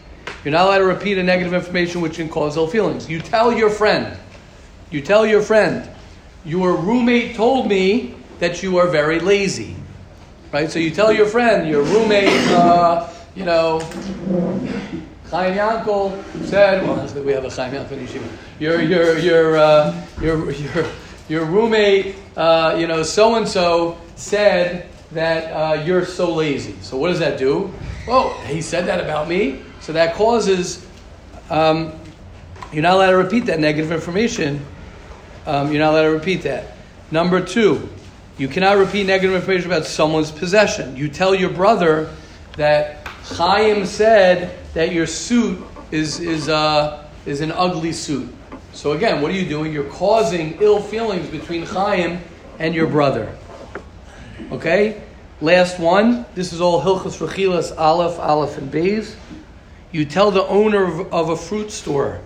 You're 0.45 0.51
not 0.51 0.67
allowed 0.67 0.79
to 0.79 0.85
repeat 0.85 1.17
a 1.19 1.23
negative 1.23 1.55
information 1.55 2.01
which 2.01 2.17
can 2.17 2.29
cause 2.29 2.57
ill 2.57 2.67
feelings. 2.67 3.09
You 3.09 3.21
tell 3.21 3.53
your 3.53 3.71
friend, 3.71 4.19
you 4.91 5.01
tell 5.01 5.25
your 5.25 5.43
friend, 5.43 5.89
your 6.45 6.75
roommate 6.75 7.37
told 7.37 7.69
me 7.69 8.17
that 8.41 8.65
you 8.65 8.79
are 8.79 8.89
very 8.89 9.21
lazy. 9.21 9.77
Right? 10.51 10.69
So 10.69 10.81
you 10.81 10.91
tell 10.91 11.13
your 11.13 11.27
friend, 11.27 11.69
your 11.69 11.85
roommate, 11.85 12.49
uh, 12.49 13.09
you 13.37 13.45
know, 13.45 13.79
Chaim 15.31 15.55
Yankel 15.55 16.45
said, 16.45 16.83
well, 16.83 17.25
we 17.25 17.33
have 17.33 17.45
a 17.45 17.51
Chaim 17.51 17.73
Yankel 17.73 18.05
yeshiva. 18.05 18.29
Your, 18.59 18.83
your, 18.83 19.17
your, 19.17 19.57
uh, 19.59 20.07
your, 20.21 20.51
your, 20.51 20.87
your 21.29 21.45
roommate, 21.45 22.17
uh, 22.37 22.77
you 22.77 22.89
know, 22.89 23.05
so 23.05 23.37
and 23.37 23.47
so 23.47 23.97
said 24.17 24.89
that 25.13 25.53
uh, 25.53 25.85
you're 25.85 26.05
so 26.05 26.35
lazy. 26.35 26.75
So 26.81 26.97
what 26.97 27.11
does 27.11 27.21
that 27.21 27.39
do? 27.39 27.73
Well, 28.09 28.37
he 28.41 28.61
said 28.61 28.87
that 28.87 28.99
about 28.99 29.29
me. 29.29 29.63
So 29.81 29.93
that 29.93 30.17
causes, 30.17 30.85
um, 31.49 31.93
you're 32.73 32.83
not 32.83 32.95
allowed 32.95 33.11
to 33.11 33.17
repeat 33.19 33.47
that 33.47 33.61
negative 33.61 33.93
information. 33.93 34.67
Um, 35.47 35.71
you're 35.71 35.79
not 35.79 35.93
allowed 35.93 36.03
to 36.03 36.11
repeat 36.11 36.43
that. 36.43 36.75
Number 37.13 37.41
two, 37.41 37.89
you 38.37 38.49
cannot 38.49 38.79
repeat 38.79 39.07
negative 39.07 39.37
information 39.37 39.71
about 39.71 39.87
someone's 39.87 40.33
possession. 40.33 40.97
You 40.97 41.09
tell 41.09 41.37
your 41.37 41.51
brother 41.51 42.13
that 42.57 43.07
Chaim 43.23 43.87
said 43.87 44.57
that 44.75 44.93
your 44.93 45.07
suit 45.07 45.59
is, 45.91 46.21
is, 46.21 46.49
uh, 46.49 47.09
is 47.27 47.41
an 47.41 47.53
ugly 47.53 47.93
suit. 47.93 48.33
So 48.73 48.93
again, 48.93 49.21
what 49.21 49.31
are 49.31 49.35
you 49.35 49.49
doing? 49.49 49.73
You're 49.73 49.91
causing 49.91 50.59
ill 50.61 50.81
feelings 50.81 51.29
between 51.29 51.67
Chaim 51.67 52.21
and 52.59 52.75
your 52.75 52.87
brother. 52.87 53.37
Okay? 54.53 55.03
Last 55.41 55.79
one. 55.79 56.25
This 56.35 56.53
is 56.53 56.61
all 56.61 56.83
Hilchas 56.83 57.27
Rechilas, 57.27 57.77
Aleph, 57.77 58.19
Aleph, 58.19 58.59
and 58.59 58.71
Beis. 58.71 59.15
You 59.91 60.05
tell 60.05 60.31
the 60.31 60.47
owner 60.47 60.85
of, 60.85 61.13
of 61.13 61.31
a 61.31 61.37
fruit 61.37 61.73
store, 61.73 62.21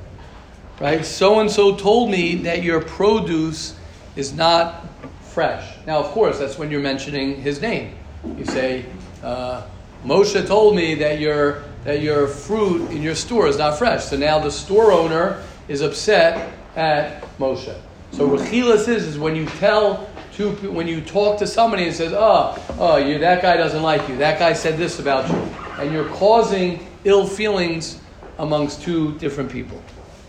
right? 0.80 1.04
So 1.04 1.40
and 1.40 1.50
so 1.50 1.76
told 1.76 2.10
me 2.10 2.34
that 2.42 2.62
your 2.62 2.82
produce 2.82 3.76
is 4.16 4.34
not 4.34 4.86
fresh. 5.22 5.76
Now, 5.86 5.98
of 5.98 6.06
course, 6.06 6.38
that's 6.38 6.58
when 6.58 6.70
you're 6.70 6.82
mentioning 6.82 7.40
his 7.40 7.62
name. 7.62 7.94
You 8.36 8.44
say, 8.44 8.84
uh, 9.22 9.62
Moshe 10.04 10.46
told 10.46 10.76
me 10.76 10.94
that 10.96 11.20
your 11.20 11.64
that 11.84 12.00
your 12.00 12.26
fruit 12.26 12.90
in 12.90 13.02
your 13.02 13.14
store 13.14 13.46
is 13.46 13.58
not 13.58 13.78
fresh. 13.78 14.04
So 14.04 14.16
now 14.16 14.38
the 14.38 14.50
store 14.50 14.90
owner 14.90 15.42
is 15.68 15.80
upset 15.80 16.52
at 16.76 17.22
Moshe. 17.38 17.74
So 18.10 18.28
rechilas 18.28 18.88
is 18.88 19.04
is 19.04 19.18
when 19.18 19.36
you 19.36 19.46
tell 19.46 20.08
two 20.32 20.52
when 20.70 20.88
you 20.88 21.00
talk 21.00 21.38
to 21.38 21.46
somebody 21.46 21.84
and 21.84 21.94
says, 21.94 22.12
"Oh, 22.12 22.56
oh, 22.78 22.96
you 22.96 23.18
that 23.18 23.42
guy 23.42 23.56
doesn't 23.56 23.82
like 23.82 24.08
you. 24.08 24.16
That 24.16 24.38
guy 24.38 24.52
said 24.52 24.78
this 24.78 24.98
about 24.98 25.28
you," 25.30 25.36
and 25.78 25.92
you're 25.92 26.08
causing 26.10 26.86
ill 27.04 27.26
feelings 27.26 28.00
amongst 28.38 28.82
two 28.82 29.16
different 29.18 29.50
people. 29.50 29.80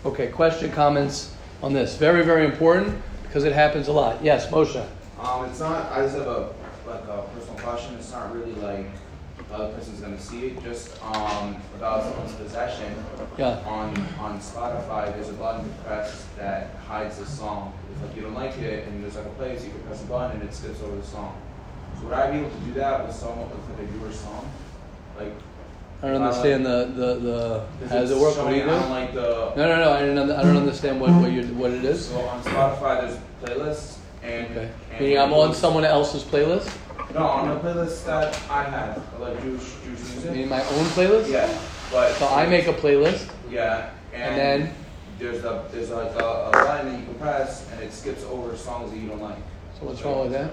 Okay, 0.04 0.28
question, 0.28 0.70
comments 0.72 1.34
on 1.62 1.72
this? 1.72 1.96
Very, 1.96 2.24
very 2.24 2.44
important 2.44 3.00
because 3.22 3.44
it 3.44 3.52
happens 3.52 3.88
a 3.88 3.92
lot. 3.92 4.22
Yes, 4.22 4.46
Moshe. 4.48 4.84
Um, 5.20 5.44
it's 5.46 5.60
not. 5.60 5.90
I 5.90 6.02
just 6.02 6.16
have 6.16 6.26
a 6.26 6.52
like 6.86 7.02
a 7.04 7.24
personal 7.34 7.58
question. 7.58 7.94
It's 7.94 8.12
not 8.12 8.34
really 8.34 8.52
like 8.54 8.86
other 9.52 9.72
person's 9.74 10.00
gonna 10.00 10.20
see 10.20 10.48
it. 10.48 10.62
Just 10.62 11.00
um 11.02 11.56
about 11.76 12.02
someone's 12.04 12.32
possession. 12.34 12.92
Yeah. 13.38 13.62
On 13.66 13.96
on 14.18 14.38
Spotify, 14.40 15.14
there's 15.14 15.28
a 15.28 15.34
button 15.34 15.64
to 15.68 15.74
press 15.84 16.26
that 16.36 16.74
hides 16.86 17.18
the 17.18 17.26
song. 17.26 17.72
If 17.94 18.02
like 18.08 18.16
you 18.16 18.22
don't 18.22 18.34
like 18.34 18.58
it 18.58 18.88
and 18.88 19.02
there's 19.02 19.16
like 19.16 19.26
a 19.26 19.30
place, 19.30 19.64
you 19.64 19.70
can 19.70 19.80
press 19.82 20.02
a 20.02 20.06
button 20.06 20.40
and 20.40 20.48
it 20.48 20.54
skips 20.54 20.82
over 20.82 20.96
the 20.96 21.02
song. 21.06 21.40
So 22.00 22.04
would 22.06 22.14
I 22.14 22.30
be 22.30 22.38
able 22.38 22.50
to 22.50 22.56
do 22.56 22.72
that 22.74 23.06
with 23.06 23.14
someone 23.14 23.48
with 23.50 23.58
like 23.70 23.88
a 23.88 23.92
viewer 23.92 24.12
song? 24.12 24.50
Like 25.18 25.32
I 26.02 26.08
don't 26.08 26.20
understand 26.22 26.66
the 26.66 26.90
the, 26.94 27.14
the 27.14 27.66
Does 27.80 27.90
how 27.90 27.98
does 28.00 28.10
it 28.10 28.18
work? 28.18 28.36
What 28.36 28.50
do 28.50 28.56
you 28.56 28.64
do? 28.64 28.70
like 28.70 29.14
the 29.14 29.54
No, 29.56 29.68
no, 29.68 29.76
no. 29.80 29.92
I 29.92 30.00
don't. 30.04 30.30
I 30.30 30.42
don't 30.42 30.56
understand 30.56 31.00
what 31.00 31.10
what, 31.10 31.30
you 31.32 31.42
what 31.54 31.70
it 31.70 31.84
is. 31.84 32.08
so 32.08 32.20
on 32.20 32.42
Spotify 32.42 33.00
there's 33.00 33.18
playlists 33.42 33.96
and, 34.22 34.46
Okay. 34.50 34.70
and 34.90 35.00
Meaning 35.00 35.18
I'm 35.18 35.32
on 35.32 35.54
someone 35.54 35.84
else's 35.84 36.22
playlist. 36.24 36.70
No, 37.16 37.22
on 37.26 37.48
the 37.48 37.60
playlist 37.60 38.04
that 38.04 38.38
I 38.50 38.62
have, 38.64 39.02
like 39.18 39.40
Jewish 39.42 39.62
Jewish 39.84 40.00
music. 40.12 40.30
Meaning 40.32 40.48
my 40.50 40.60
own 40.60 40.84
playlist. 40.96 41.30
Yeah, 41.30 41.48
but 41.90 42.12
So 42.16 42.28
I 42.28 42.44
make 42.46 42.66
a 42.66 42.74
playlist, 42.74 43.30
yeah, 43.50 43.88
and 44.12 44.36
then 44.36 44.74
there's 45.18 45.42
a 45.44 45.64
there's 45.72 45.88
like 45.90 46.12
a, 46.12 46.18
a 46.18 46.50
button 46.52 46.92
that 46.92 46.98
you 47.00 47.06
can 47.06 47.14
press, 47.14 47.66
and 47.72 47.82
it 47.82 47.90
skips 47.92 48.22
over 48.24 48.54
songs 48.54 48.90
that 48.90 48.98
you 48.98 49.08
don't 49.08 49.22
like. 49.22 49.38
so 49.80 49.86
what's 49.86 50.02
wrong 50.02 50.24
with 50.24 50.32
that? 50.32 50.50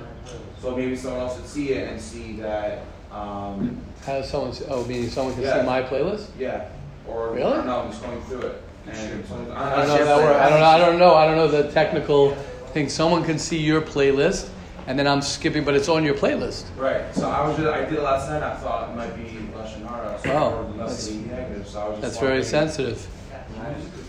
So 0.62 0.74
maybe 0.76 0.96
someone 0.96 1.20
else 1.22 1.36
would 1.38 1.48
see 1.50 1.72
it 1.74 1.90
and 1.90 2.00
see 2.00 2.38
that, 2.38 2.84
um, 3.12 3.78
How 4.06 4.14
does 4.20 4.30
someone? 4.30 4.54
See, 4.54 4.64
oh, 4.70 4.86
meaning 4.86 5.10
someone 5.10 5.34
can 5.34 5.44
Yeah. 5.44 5.60
see 5.60 5.66
my 5.66 5.84
playlist? 5.84 6.28
yeah, 6.40 6.70
or 7.06 7.32
Really? 7.32 7.44
I 7.52 7.56
don't 7.58 7.66
know, 7.68 7.80
I'm 7.82 7.90
just 7.92 8.02
going 8.02 8.22
through 8.22 8.40
it, 8.42 8.62
and 8.88 9.26
someone- 9.28 9.52
I 9.52 9.76
don't 9.86 9.88
know 9.90 10.06
that 10.06 10.18
works. 10.18 10.40
I 10.40 10.50
don't 10.50 10.60
know. 10.62 10.66
I 10.66 10.78
don't 10.78 11.00
know. 11.00 11.14
I 11.16 11.26
don't 11.28 11.36
know 11.36 11.48
the 11.50 11.70
technical 11.74 12.32
thing. 12.74 12.88
Someone 12.88 13.26
can 13.26 13.38
see 13.38 13.58
your 13.58 13.82
playlist, 13.82 14.48
and 14.88 14.98
then 15.00 15.08
I'm 15.08 15.22
skipping, 15.22 15.64
but 15.64 15.76
it's 15.76 15.90
on 15.90 16.04
your 16.04 16.14
playlist. 16.16 16.66
Right. 16.78 17.14
So 17.16 17.30
I 17.30 17.48
was 17.48 17.58
just 17.58 17.68
I 17.70 17.86
did 17.86 17.94
it 17.94 18.02
last 18.02 18.30
night. 18.30 18.44
I 18.44 18.56
thought 18.58 18.90
it 18.90 18.96
might 18.96 19.16
be 19.16 19.24
lashon 19.56 19.88
hara, 19.88 20.20
so 20.24 20.32
Oh, 20.32 20.74
that's- 20.78 21.10
negative. 21.12 21.68
So 21.68 21.80
I 21.82 21.90
was 21.90 22.00
That's 22.02 22.20
very 22.20 22.44
sensitive. 22.44 22.98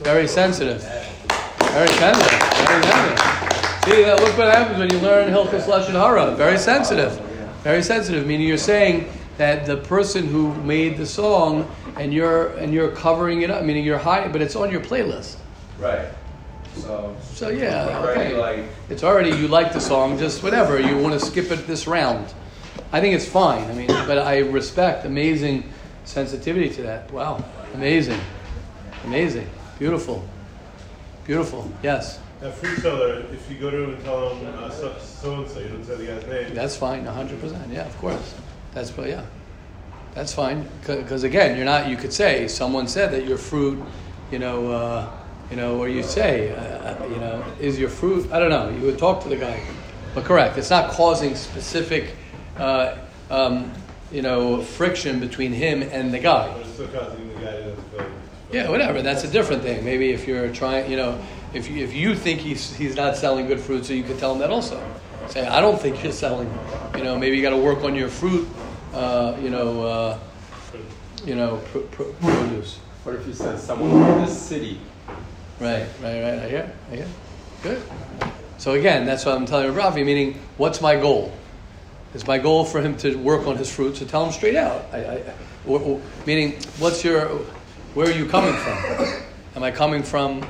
Very 0.03 0.27
sensitive. 0.27 0.83
Very 0.83 1.89
sensitive. 1.89 2.33
Very 2.67 2.83
sensitive. 2.83 3.19
See, 3.85 4.03
that, 4.03 4.19
look 4.21 4.39
what 4.39 4.55
happens 4.55 4.79
when 4.79 4.91
you 4.91 4.99
learn 5.01 5.31
Hilchas 5.31 5.65
Lashon 5.65 5.93
Hara. 5.93 6.35
Very 6.37 6.57
sensitive. 6.59 7.13
Very 7.63 7.83
sensitive. 7.83 8.27
Meaning 8.27 8.49
you're 8.49 8.57
saying 8.57 9.11
that 9.37 9.67
the 9.67 9.77
person 9.77 10.27
who 10.27 10.55
made 10.63 10.97
the 10.97 11.05
song 11.07 11.69
and 11.97 12.13
you're 12.15 12.49
and 12.57 12.73
you're 12.73 12.91
covering 12.93 13.43
it 13.43 13.51
up. 13.51 13.63
Meaning 13.65 13.85
you're 13.85 13.99
hiding, 13.99 14.33
but 14.33 14.41
it's 14.41 14.57
on 14.57 14.71
your 14.71 14.81
playlist. 14.81 15.37
Right. 15.79 16.07
So. 16.77 17.17
So 17.33 17.49
yeah, 17.49 17.99
already, 18.01 18.35
okay. 18.35 18.37
Like. 18.37 18.65
It's 18.89 19.03
already 19.05 19.31
you 19.31 19.49
like 19.49 19.73
the 19.73 19.81
song, 19.81 20.19
just 20.19 20.43
whatever 20.43 20.81
you 20.81 20.99
want 20.99 21.19
to 21.19 21.25
skip 21.25 21.51
it 21.51 21.67
this 21.67 21.87
round. 21.87 22.33
I 22.93 23.01
think 23.01 23.15
it's 23.15 23.27
fine. 23.27 23.65
I 23.71 23.75
mean, 23.75 23.89
but 23.89 24.19
I 24.19 24.39
respect 24.39 25.05
amazing 25.05 25.73
sensitivity 26.05 26.71
to 26.71 26.83
that. 26.83 27.11
Wow, 27.11 27.45
amazing, 27.75 28.21
amazing, 29.05 29.49
beautiful, 29.79 30.27
beautiful. 31.25 31.71
Yes, 31.83 32.21
That 32.41 32.55
fruit 32.55 32.79
seller, 32.81 33.25
if 33.33 33.51
you 33.51 33.59
go 33.59 33.71
to 33.71 33.85
him 33.85 33.95
and 33.95 34.05
tell 34.05 34.35
him 34.35 34.55
uh, 34.59 34.71
so, 34.71 34.97
so 34.99 35.35
and 35.35 35.49
so, 35.49 35.61
you 35.61 35.69
don't 35.69 35.85
say 35.85 35.97
the 35.97 36.07
guy's 36.07 36.27
name. 36.27 36.55
that's 36.55 36.77
fine. 36.77 37.05
hundred 37.05 37.41
percent. 37.41 37.73
Yeah, 37.73 37.87
of 37.87 37.97
course. 37.99 38.35
That's 38.73 38.91
but 38.91 39.09
yeah, 39.09 39.25
that's 40.15 40.35
fine. 40.35 40.69
Because 40.87 41.25
again, 41.25 41.57
you're 41.57 41.65
not. 41.65 41.89
You 41.89 41.97
could 41.97 42.13
say 42.13 42.49
someone 42.49 42.89
said 42.89 43.13
that 43.13 43.27
your 43.27 43.39
fruit, 43.39 43.83
you 44.31 44.39
know. 44.39 44.71
Uh, 44.71 45.11
you 45.51 45.57
know, 45.57 45.79
or 45.79 45.89
you 45.89 46.03
say, 46.03 46.53
uh, 46.53 47.05
you 47.07 47.17
know, 47.17 47.45
is 47.61 47.79
your 47.79 47.89
fruit? 47.89 48.31
I 48.33 48.39
don't 48.39 48.51
know. 48.51 48.69
You 48.71 48.87
would 48.87 48.99
talk 48.99 49.23
to 49.23 49.29
the 49.29 49.37
guy, 49.37 49.65
but 50.15 50.25
correct. 50.25 50.59
It's 50.59 50.71
not 50.71 50.91
causing 50.91 51.35
specific, 51.35 52.15
uh, 52.57 52.97
um, 53.31 53.73
you 54.11 54.23
know, 54.23 54.63
friction 54.63 55.21
between 55.21 55.53
him 55.53 55.83
and 55.83 56.13
the 56.13 56.19
guy. 56.19 56.53
But 56.53 56.61
it's 56.61 56.71
still 56.71 56.89
causing 56.89 57.29
the 57.29 57.35
guy 57.35 57.53
to 57.63 57.77
feel. 57.77 58.07
Yeah, 58.53 58.69
whatever. 58.71 59.03
That's 59.03 59.25
a 59.25 59.29
different 59.29 59.63
thing. 59.63 59.85
Maybe 59.85 60.11
if 60.11 60.29
you're 60.29 60.53
trying, 60.53 60.91
you 60.91 60.97
know, 60.97 61.21
if 61.53 61.69
you, 61.69 61.83
if 61.83 61.93
you 61.95 62.15
think 62.15 62.41
he's 62.41 62.75
he's 62.75 62.97
not 62.97 63.17
selling 63.17 63.47
good 63.47 63.61
fruit, 63.61 63.85
so 63.85 63.93
you 63.93 64.03
could 64.05 64.19
tell 64.19 64.33
him 64.33 64.39
that 64.41 64.51
also. 64.51 64.83
Say, 65.29 65.47
I 65.47 65.61
don't 65.61 65.81
think 65.81 66.03
you're 66.03 66.13
selling. 66.13 66.53
You 66.97 67.03
know, 67.03 67.19
maybe 67.19 67.37
you 67.37 67.43
got 67.43 67.51
to 67.51 67.57
work 67.57 67.83
on 67.83 67.95
your 67.95 68.09
fruit. 68.09 68.47
Uh, 68.93 69.37
you 69.43 69.51
know, 69.51 69.83
uh, 69.83 70.19
you 71.25 71.35
know, 71.35 71.57
pr- 71.73 71.79
pr- 71.79 72.03
produce. 72.21 72.79
What 73.03 73.17
if 73.17 73.27
you 73.27 73.33
said 73.33 73.59
someone 73.59 73.91
from 73.91 74.23
this 74.23 74.39
city? 74.39 74.79
Right, 75.65 75.87
right, 76.03 76.21
right. 76.23 76.39
I 76.41 76.49
hear. 76.51 76.73
I 76.93 76.97
hear. 76.97 77.07
Good. 77.63 77.83
So 78.59 78.73
again, 78.73 79.07
that's 79.07 79.25
what 79.25 79.35
I'm 79.35 79.47
telling 79.47 79.73
Rafi. 79.73 80.05
Meaning, 80.05 80.39
what's 80.59 80.83
my 80.83 80.95
goal? 80.95 81.33
Is 82.13 82.27
my 82.27 82.37
goal 82.37 82.67
for 82.67 82.83
him 82.83 82.99
to 82.99 83.17
work 83.17 83.47
on 83.47 83.57
his 83.57 83.75
fruit? 83.75 83.97
So 83.97 84.05
tell 84.05 84.27
him 84.27 84.33
straight 84.33 84.57
out. 84.57 84.85
I, 84.93 84.99
I, 84.99 85.23
or, 85.67 85.81
or- 85.81 86.01
meaning, 86.27 86.53
what's 86.79 87.03
your, 87.03 87.29
where 87.95 88.07
are 88.07 88.13
you 88.13 88.27
coming 88.29 88.53
from? 88.53 89.23
Am 89.57 89.63
I 89.63 89.71
coming 89.71 90.03
from, 90.03 90.47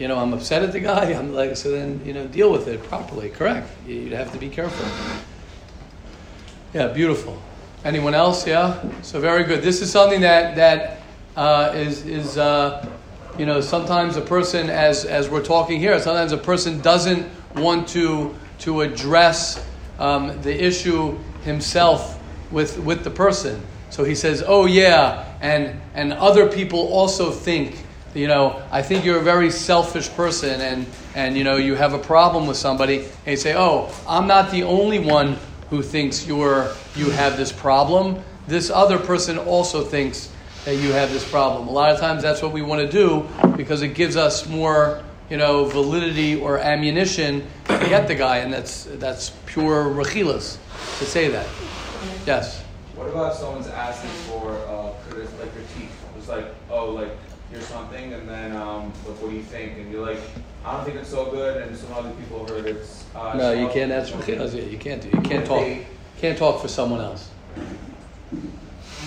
you 0.00 0.08
know, 0.08 0.18
I'm 0.18 0.32
upset 0.32 0.64
at 0.64 0.72
the 0.72 0.80
guy. 0.80 1.12
I'm 1.12 1.32
like, 1.32 1.56
so 1.56 1.70
then 1.70 2.00
you 2.04 2.12
know, 2.12 2.26
deal 2.26 2.50
with 2.50 2.66
it 2.66 2.82
properly. 2.82 3.30
Correct. 3.30 3.70
You- 3.86 3.94
You'd 4.00 4.12
have 4.14 4.32
to 4.32 4.38
be 4.38 4.48
careful. 4.48 4.84
Yeah, 6.74 6.88
beautiful. 6.88 7.40
Anyone 7.84 8.14
else? 8.14 8.48
Yeah. 8.48 8.82
So 9.02 9.20
very 9.20 9.44
good. 9.44 9.62
This 9.62 9.80
is 9.80 9.92
something 9.92 10.22
that 10.22 10.56
that 10.56 10.98
uh, 11.36 11.70
is 11.76 12.04
is 12.04 12.36
uh, 12.36 12.84
you 13.38 13.46
know 13.46 13.60
sometimes 13.60 14.16
a 14.16 14.20
person 14.20 14.70
as 14.70 15.04
as 15.04 15.28
we're 15.28 15.44
talking 15.44 15.80
here, 15.80 15.98
sometimes 16.00 16.32
a 16.32 16.38
person 16.38 16.80
doesn't 16.80 17.26
want 17.56 17.88
to 17.88 18.34
to 18.60 18.82
address 18.82 19.64
um, 19.98 20.40
the 20.42 20.64
issue 20.64 21.18
himself 21.44 22.20
with 22.50 22.78
with 22.78 23.04
the 23.04 23.10
person. 23.10 23.60
So 23.90 24.04
he 24.04 24.14
says, 24.14 24.42
"Oh 24.46 24.66
yeah," 24.66 25.24
and 25.40 25.80
and 25.94 26.12
other 26.12 26.48
people 26.48 26.88
also 26.92 27.30
think 27.30 27.84
you 28.14 28.28
know, 28.28 28.62
I 28.70 28.80
think 28.80 29.04
you're 29.04 29.18
a 29.18 29.22
very 29.22 29.50
selfish 29.50 30.08
person 30.10 30.60
and, 30.60 30.86
and 31.16 31.36
you 31.36 31.42
know, 31.42 31.56
you 31.56 31.74
have 31.74 31.94
a 31.94 31.98
problem 31.98 32.46
with 32.46 32.56
somebody, 32.56 32.98
and 33.00 33.26
you 33.26 33.36
say, 33.36 33.54
oh, 33.56 33.92
I'm 34.08 34.26
not 34.28 34.52
the 34.52 34.62
only 34.62 35.00
one 35.00 35.36
who 35.68 35.82
thinks 35.82 36.26
you're, 36.26 36.72
you 36.94 37.10
have 37.10 37.36
this 37.36 37.50
problem. 37.50 38.22
This 38.46 38.70
other 38.70 38.98
person 38.98 39.36
also 39.36 39.82
thinks 39.82 40.30
that 40.64 40.76
you 40.76 40.92
have 40.92 41.12
this 41.12 41.28
problem. 41.28 41.68
A 41.68 41.70
lot 41.70 41.90
of 41.92 42.00
times 42.00 42.22
that's 42.22 42.42
what 42.42 42.52
we 42.52 42.62
want 42.62 42.80
to 42.80 42.90
do 42.90 43.28
because 43.56 43.82
it 43.82 43.88
gives 43.88 44.16
us 44.16 44.48
more, 44.48 45.02
you 45.30 45.36
know, 45.36 45.64
validity 45.66 46.36
or 46.40 46.58
ammunition 46.58 47.46
to 47.66 47.78
get 47.88 48.08
the 48.08 48.14
guy, 48.14 48.38
and 48.38 48.52
that's, 48.52 48.84
that's 48.84 49.30
pure 49.46 49.84
rechilas 49.84 50.56
to 50.98 51.04
say 51.04 51.28
that. 51.28 51.46
Yes? 52.26 52.62
What 52.94 53.08
about 53.08 53.32
if 53.32 53.38
someone's 53.38 53.66
asking 53.66 54.10
for 54.30 54.52
uh, 54.68 54.92
like 55.14 55.52
critique? 55.52 55.90
It's 56.16 56.28
like, 56.28 56.46
oh, 56.70 56.90
like 56.92 57.10
here's 57.50 57.66
something, 57.66 58.12
and 58.12 58.28
then 58.28 58.56
um, 58.56 58.92
like, 59.06 59.20
what 59.20 59.30
do 59.30 59.36
you 59.36 59.42
think? 59.42 59.78
And 59.78 59.92
you're 59.92 60.06
like, 60.06 60.20
I 60.64 60.76
don't 60.76 60.84
think 60.84 60.96
it's 60.96 61.10
so 61.10 61.30
good, 61.30 61.60
and 61.60 61.76
some 61.76 61.92
other 61.92 62.10
people 62.12 62.46
heard 62.46 62.66
it's. 62.66 63.04
Uh, 63.14 63.34
No, 63.36 63.52
you 63.52 63.68
can't. 63.68 63.90
That's 63.90 64.10
rechilas. 64.10 64.54
You 64.70 64.78
can't 64.78 65.02
do. 65.02 65.08
You 65.08 65.20
can't 65.22 65.44
talk. 65.44 65.66
Can't 66.18 66.38
talk 66.38 66.62
for 66.62 66.68
someone 66.68 67.00
else. 67.00 67.28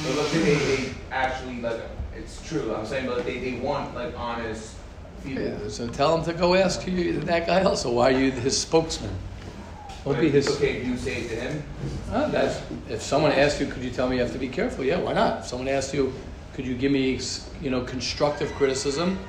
But 0.04 0.16
look, 0.16 0.32
they, 0.32 0.56
they 0.56 0.89
actually 1.12 1.62
like 1.62 1.80
it's 2.16 2.48
true. 2.48 2.74
I'm 2.75 2.86
saying, 2.86 3.08
but 3.08 3.25
they, 3.25 3.39
they 3.39 3.60
want 3.60 3.94
like 3.96 4.18
honest 4.18 4.75
feedback. 5.24 5.62
Yeah, 5.62 5.68
so 5.70 5.88
tell 5.88 6.18
him 6.18 6.25
to 6.25 6.34
go 6.34 6.56
ask 6.56 6.88
you, 6.88 7.20
that 7.22 7.48
guy 7.48 7.63
also. 7.63 7.92
Why 7.92 8.13
are 8.13 8.20
you 8.20 8.32
his 8.32 8.60
spokesman? 8.60 9.16
But 10.04 10.20
be 10.20 10.30
his. 10.30 10.48
okay. 10.56 10.86
You 10.86 10.98
say 10.98 11.22
it 11.22 11.30
to 11.30 11.36
him? 11.36 11.63
Uh, 12.10 12.27
that's, 12.30 12.62
if 12.89 13.01
someone 13.01 13.34
asks 13.34 13.60
you, 13.60 13.68
could 13.68 13.84
you 13.84 13.89
tell 13.89 14.08
me 14.08 14.16
you 14.16 14.22
have 14.22 14.32
to 14.32 14.39
be 14.39 14.48
careful? 14.48 14.86
Yeah, 14.86 15.00
why 15.00 15.13
not? 15.13 15.39
If 15.39 15.48
someone 15.48 15.68
asks 15.68 15.94
you, 15.94 16.13
could 16.54 16.66
you 16.66 16.75
give 16.75 16.92
me, 16.92 17.20
you 17.62 17.70
know, 17.70 17.82
constructive 17.82 18.54
criticism? 18.54 19.20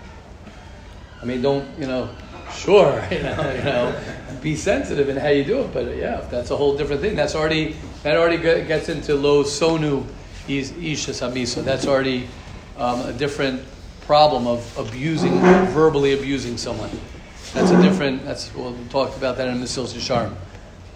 I 1.20 1.24
mean, 1.24 1.42
don't, 1.42 1.66
you 1.78 1.86
know, 1.86 2.08
sure, 2.52 3.04
you 3.10 3.22
know, 3.22 3.52
you 3.54 3.64
know, 3.64 4.00
be 4.40 4.54
sensitive 4.54 5.08
in 5.08 5.16
how 5.16 5.28
you 5.28 5.44
do 5.44 5.60
it. 5.60 5.72
But 5.72 5.96
yeah, 5.96 6.24
that's 6.30 6.52
a 6.52 6.56
whole 6.56 6.76
different 6.76 7.00
thing. 7.00 7.16
That's 7.16 7.34
already 7.34 7.76
that 8.04 8.16
already 8.16 8.38
gets 8.38 8.88
into 8.88 9.16
low 9.16 9.42
sonu 9.42 10.06
isha 10.48 11.12
sabisa. 11.12 11.62
That's 11.64 11.86
already 11.86 12.28
um, 12.76 13.00
a 13.02 13.12
different 13.12 13.62
problem 14.02 14.46
of 14.46 14.78
abusing, 14.78 15.38
verbally 15.72 16.14
abusing 16.14 16.56
someone. 16.56 16.90
That's 17.52 17.70
a 17.70 17.80
different. 17.82 18.24
That's 18.24 18.54
we'll 18.54 18.76
talk 18.90 19.16
about 19.16 19.36
that 19.36 19.48
in 19.48 19.58
Mesilas 19.58 19.94
Yesharim. 19.94 20.34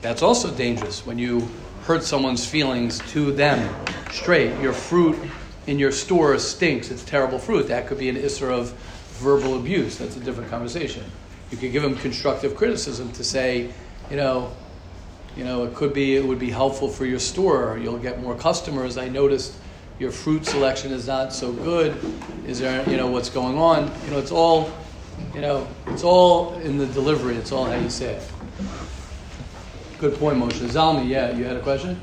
That's 0.00 0.22
also 0.22 0.50
dangerous 0.50 1.06
when 1.06 1.18
you 1.18 1.48
hurt 1.84 2.02
someone's 2.02 2.46
feelings 2.46 2.98
to 3.10 3.32
them 3.32 3.74
straight. 4.10 4.58
Your 4.60 4.72
fruit 4.72 5.18
in 5.66 5.78
your 5.78 5.92
store 5.92 6.38
stinks. 6.38 6.90
It's 6.90 7.04
terrible 7.04 7.38
fruit. 7.38 7.68
That 7.68 7.86
could 7.86 7.98
be 7.98 8.08
an 8.08 8.16
isser 8.16 8.50
of 8.50 8.72
verbal 9.20 9.56
abuse. 9.56 9.98
That's 9.98 10.16
a 10.16 10.20
different 10.20 10.50
conversation. 10.50 11.04
You 11.50 11.58
could 11.58 11.72
give 11.72 11.82
them 11.82 11.96
constructive 11.96 12.56
criticism 12.56 13.12
to 13.12 13.24
say, 13.24 13.70
you 14.10 14.16
know, 14.16 14.52
you 15.36 15.44
know, 15.44 15.64
it 15.64 15.74
could 15.74 15.94
be 15.94 16.16
it 16.16 16.24
would 16.24 16.38
be 16.38 16.50
helpful 16.50 16.88
for 16.88 17.06
your 17.06 17.18
store. 17.18 17.78
You'll 17.78 17.98
get 17.98 18.20
more 18.20 18.34
customers. 18.34 18.98
I 18.98 19.08
noticed 19.08 19.54
your 19.98 20.10
fruit 20.10 20.44
selection 20.44 20.92
is 20.92 21.06
not 21.06 21.32
so 21.32 21.52
good. 21.52 21.96
Is 22.46 22.58
there, 22.58 22.88
you 22.88 22.96
know, 22.96 23.06
what's 23.06 23.30
going 23.30 23.56
on? 23.56 23.90
You 24.04 24.10
know, 24.10 24.18
it's 24.18 24.32
all, 24.32 24.70
you 25.34 25.40
know, 25.40 25.66
it's 25.86 26.02
all 26.02 26.54
in 26.60 26.76
the 26.78 26.86
delivery. 26.86 27.36
It's 27.36 27.52
all 27.52 27.64
how 27.64 27.78
you 27.78 27.90
say 27.90 28.14
it. 28.14 28.30
Good 29.98 30.16
point, 30.16 30.38
Moshe. 30.38 30.66
Zalmi, 30.68 31.08
yeah, 31.08 31.36
you 31.36 31.44
had 31.44 31.56
a 31.56 31.60
question? 31.60 32.00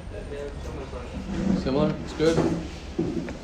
Similar? 1.58 1.94
It's 2.06 2.14
good? 2.14 2.38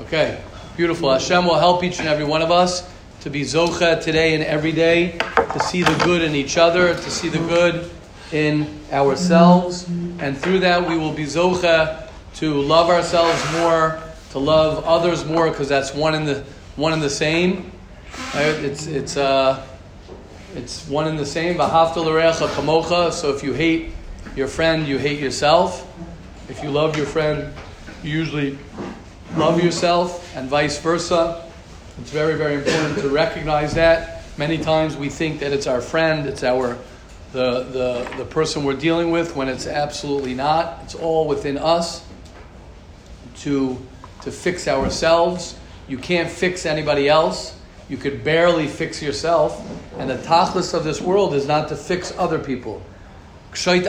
Okay, 0.02 0.42
beautiful. 0.78 1.12
Hashem 1.12 1.46
will 1.46 1.60
help 1.60 1.84
each 1.84 2.00
and 2.00 2.08
every 2.08 2.24
one 2.24 2.42
of 2.42 2.52
us 2.52 2.90
to 3.22 3.30
be 3.30 3.42
zocha 3.42 4.02
today 4.02 4.36
and 4.36 4.44
every 4.44 4.72
day, 4.72 5.18
to 5.36 5.60
see 5.60 5.82
the 5.82 6.02
good 6.06 6.22
in 6.22 6.36
each 6.36 6.58
other, 6.58 6.94
to 6.94 7.12
see 7.12 7.28
the 7.28 7.40
good 7.40 7.90
in 8.32 8.80
ourselves, 8.92 9.88
and 10.20 10.38
through 10.38 10.60
that 10.60 10.88
we 10.88 10.98
will 10.98 11.14
be 11.14 11.26
zocha 11.26 12.10
to 12.36 12.54
love 12.62 12.90
ourselves 12.90 13.42
more, 13.54 14.02
to 14.32 14.40
love 14.40 14.84
others 14.86 15.26
more, 15.26 15.50
because 15.50 15.70
that's 15.70 15.94
one 15.94 16.16
in 16.16 16.26
the 16.26 16.44
one 16.76 16.94
in 16.94 17.00
the 17.00 17.10
same. 17.10 17.72
It's 18.34 18.88
it's 18.88 19.18
uh, 19.18 19.66
it's 20.56 20.88
one 20.88 21.08
in 21.08 21.16
the 21.16 21.26
same. 21.26 21.58
Kamocha. 21.58 23.12
So 23.12 23.34
if 23.34 23.44
you 23.44 23.54
hate 23.54 23.92
your 24.36 24.48
friend, 24.48 24.88
you 24.88 24.98
hate 24.98 25.20
yourself. 25.20 25.88
If 26.50 26.64
you 26.64 26.70
love 26.70 26.98
your 26.98 27.06
friend, 27.06 27.54
you 28.04 28.12
usually 28.12 28.58
love 29.36 29.64
yourself, 29.64 30.36
and 30.36 30.50
vice 30.50 30.80
versa. 30.80 31.50
It's 32.00 32.12
very, 32.12 32.36
very 32.36 32.56
important 32.56 33.00
to 33.00 33.10
recognize 33.10 33.74
that. 33.76 34.24
Many 34.38 34.58
times 34.58 34.98
we 34.98 35.10
think 35.10 35.40
that 35.40 35.54
it's 35.54 35.66
our 35.66 35.80
friend, 35.80 36.28
it's 36.28 36.44
our 36.44 36.78
the, 37.36 37.64
the, 37.64 38.18
the 38.18 38.26
person 38.26 38.64
we're 38.64 38.74
dealing 38.74 39.12
with, 39.12 39.36
when 39.36 39.50
it's 39.50 39.68
absolutely 39.68 40.34
not. 40.34 40.80
It's 40.84 40.96
all 40.96 41.28
within 41.28 41.58
us 41.58 42.04
to, 43.42 43.78
to 44.22 44.32
fix 44.32 44.68
ourselves. 44.68 45.60
You 45.88 45.98
can't 45.98 46.30
fix 46.30 46.66
anybody 46.66 47.08
else. 47.10 47.56
You 47.90 47.98
could 47.98 48.24
barely 48.24 48.68
fix 48.68 49.04
yourself. 49.04 49.62
And 50.00 50.10
the 50.10 50.16
tachlis 50.16 50.74
of 50.74 50.84
this 50.84 51.00
world 51.02 51.34
is 51.36 51.46
not 51.46 51.68
to 51.70 51.76
fix 51.76 52.12
other 52.18 52.40
people. 52.40 52.82
You 53.54 53.82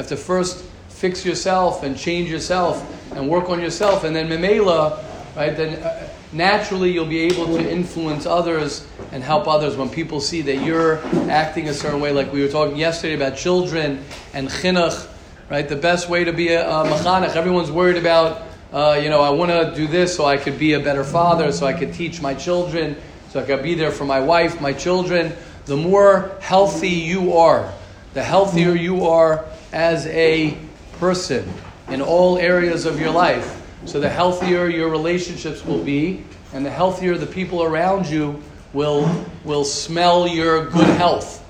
have 0.00 0.08
to 0.08 0.16
first 0.16 0.64
fix 0.88 1.24
yourself 1.26 1.82
and 1.82 1.98
change 1.98 2.30
yourself 2.30 3.12
and 3.16 3.28
work 3.28 3.48
on 3.50 3.60
yourself, 3.60 4.04
and 4.04 4.14
then 4.14 4.28
memela, 4.28 5.02
right? 5.36 5.56
Then 5.56 5.82
uh, 5.82 6.03
naturally 6.34 6.90
you'll 6.90 7.06
be 7.06 7.20
able 7.20 7.46
to 7.46 7.70
influence 7.70 8.26
others 8.26 8.86
and 9.12 9.22
help 9.22 9.46
others 9.46 9.76
when 9.76 9.88
people 9.88 10.20
see 10.20 10.42
that 10.42 10.64
you're 10.64 10.98
acting 11.30 11.68
a 11.68 11.74
certain 11.74 12.00
way. 12.00 12.12
Like 12.12 12.32
we 12.32 12.42
were 12.42 12.48
talking 12.48 12.76
yesterday 12.76 13.14
about 13.14 13.36
children 13.36 14.04
and 14.32 14.48
chinuch, 14.48 15.08
right? 15.48 15.68
The 15.68 15.76
best 15.76 16.08
way 16.08 16.24
to 16.24 16.32
be 16.32 16.48
a, 16.48 16.68
a 16.68 16.84
machanech. 16.84 17.36
Everyone's 17.36 17.70
worried 17.70 17.96
about, 17.96 18.42
uh, 18.72 19.00
you 19.00 19.10
know, 19.10 19.22
I 19.22 19.30
want 19.30 19.52
to 19.52 19.72
do 19.76 19.86
this 19.86 20.16
so 20.16 20.24
I 20.24 20.36
could 20.36 20.58
be 20.58 20.72
a 20.72 20.80
better 20.80 21.04
father, 21.04 21.52
so 21.52 21.66
I 21.66 21.72
could 21.72 21.94
teach 21.94 22.20
my 22.20 22.34
children, 22.34 22.96
so 23.30 23.40
I 23.40 23.44
could 23.44 23.62
be 23.62 23.74
there 23.74 23.92
for 23.92 24.04
my 24.04 24.20
wife, 24.20 24.60
my 24.60 24.72
children. 24.72 25.32
The 25.66 25.76
more 25.76 26.36
healthy 26.40 26.90
you 26.90 27.36
are, 27.36 27.72
the 28.12 28.24
healthier 28.24 28.74
you 28.74 29.06
are 29.06 29.44
as 29.72 30.06
a 30.08 30.58
person 30.98 31.48
in 31.88 32.02
all 32.02 32.38
areas 32.38 32.86
of 32.86 33.00
your 33.00 33.10
life. 33.10 33.63
So 33.86 34.00
the 34.00 34.08
healthier 34.08 34.68
your 34.68 34.88
relationships 34.88 35.64
will 35.64 35.82
be, 35.82 36.24
and 36.52 36.64
the 36.64 36.70
healthier 36.70 37.16
the 37.16 37.26
people 37.26 37.62
around 37.62 38.06
you 38.06 38.42
will 38.72 39.08
will 39.44 39.64
smell 39.64 40.26
your 40.26 40.70
good 40.70 40.88
health. 40.96 41.40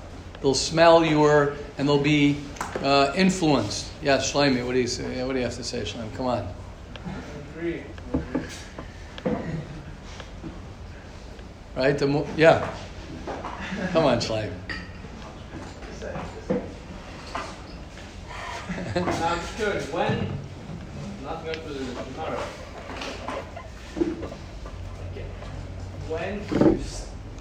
They'll 0.41 0.53
smell 0.53 1.05
your 1.05 1.55
and 1.77 1.87
they'll 1.87 1.97
be 1.97 2.37
uh, 2.83 3.13
influenced. 3.15 3.89
Yeah, 4.01 4.17
Shlomi, 4.17 4.65
what 4.65 4.73
do 4.73 4.79
you 4.79 4.87
say? 4.87 5.23
What 5.23 5.33
do 5.33 5.39
you 5.39 5.45
have 5.45 5.55
to 5.55 5.63
say, 5.63 5.81
Shlomi? 5.81 6.13
Come 6.15 6.27
on. 6.27 6.53
Right? 11.75 11.97
The 11.97 12.07
mo- 12.07 12.27
yeah. 12.37 12.69
Come 13.91 14.05
on, 14.05 14.19
Shlomi. 14.19 14.51
I'm 18.95 19.39
sure 19.57 19.73
when, 19.91 20.27
not 21.25 21.43
going 21.43 21.59
to 21.59 21.69
the 21.69 22.03
tomorrow. 22.03 22.39
When 26.07 26.39
do 26.45 26.55
you, 26.55 26.77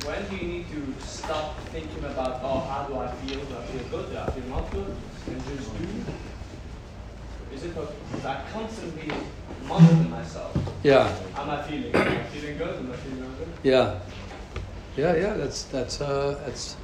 when 0.07 0.29
do 0.29 0.37
you 0.37 0.53
need 0.53 0.66
to 0.70 1.07
stop 1.07 1.59
thinking 1.66 2.05
about 2.05 2.40
oh 2.42 2.61
how 2.61 2.85
do 2.85 2.97
I 2.97 3.12
feel? 3.12 3.40
Do 3.44 3.57
I 3.57 3.62
feel 3.66 3.85
good? 3.90 4.11
Do 4.11 4.18
I 4.18 4.31
feel 4.31 4.49
not 4.49 4.70
good? 4.70 4.97
And 5.27 5.44
just 5.47 5.79
do? 5.79 5.87
Is 7.55 7.64
it 7.64 7.68
because 7.68 8.25
I 8.25 8.42
constantly 8.53 9.12
monitor 9.66 10.09
myself? 10.09 10.57
Yeah. 10.83 11.14
How 11.35 11.42
am 11.42 11.51
I 11.51 11.62
feeling? 11.62 11.94
Am 11.94 12.09
I 12.09 12.25
feeling 12.25 12.57
good? 12.59 12.77
Am 12.77 12.90
I 12.90 12.97
feeling 12.97 13.20
not 13.20 13.38
good? 13.38 13.49
Yeah, 13.62 14.01
yeah, 14.97 15.14
yeah. 15.14 15.35
That's 15.35 15.64
that's 15.64 16.01
uh, 16.01 16.40
that's 16.47 16.77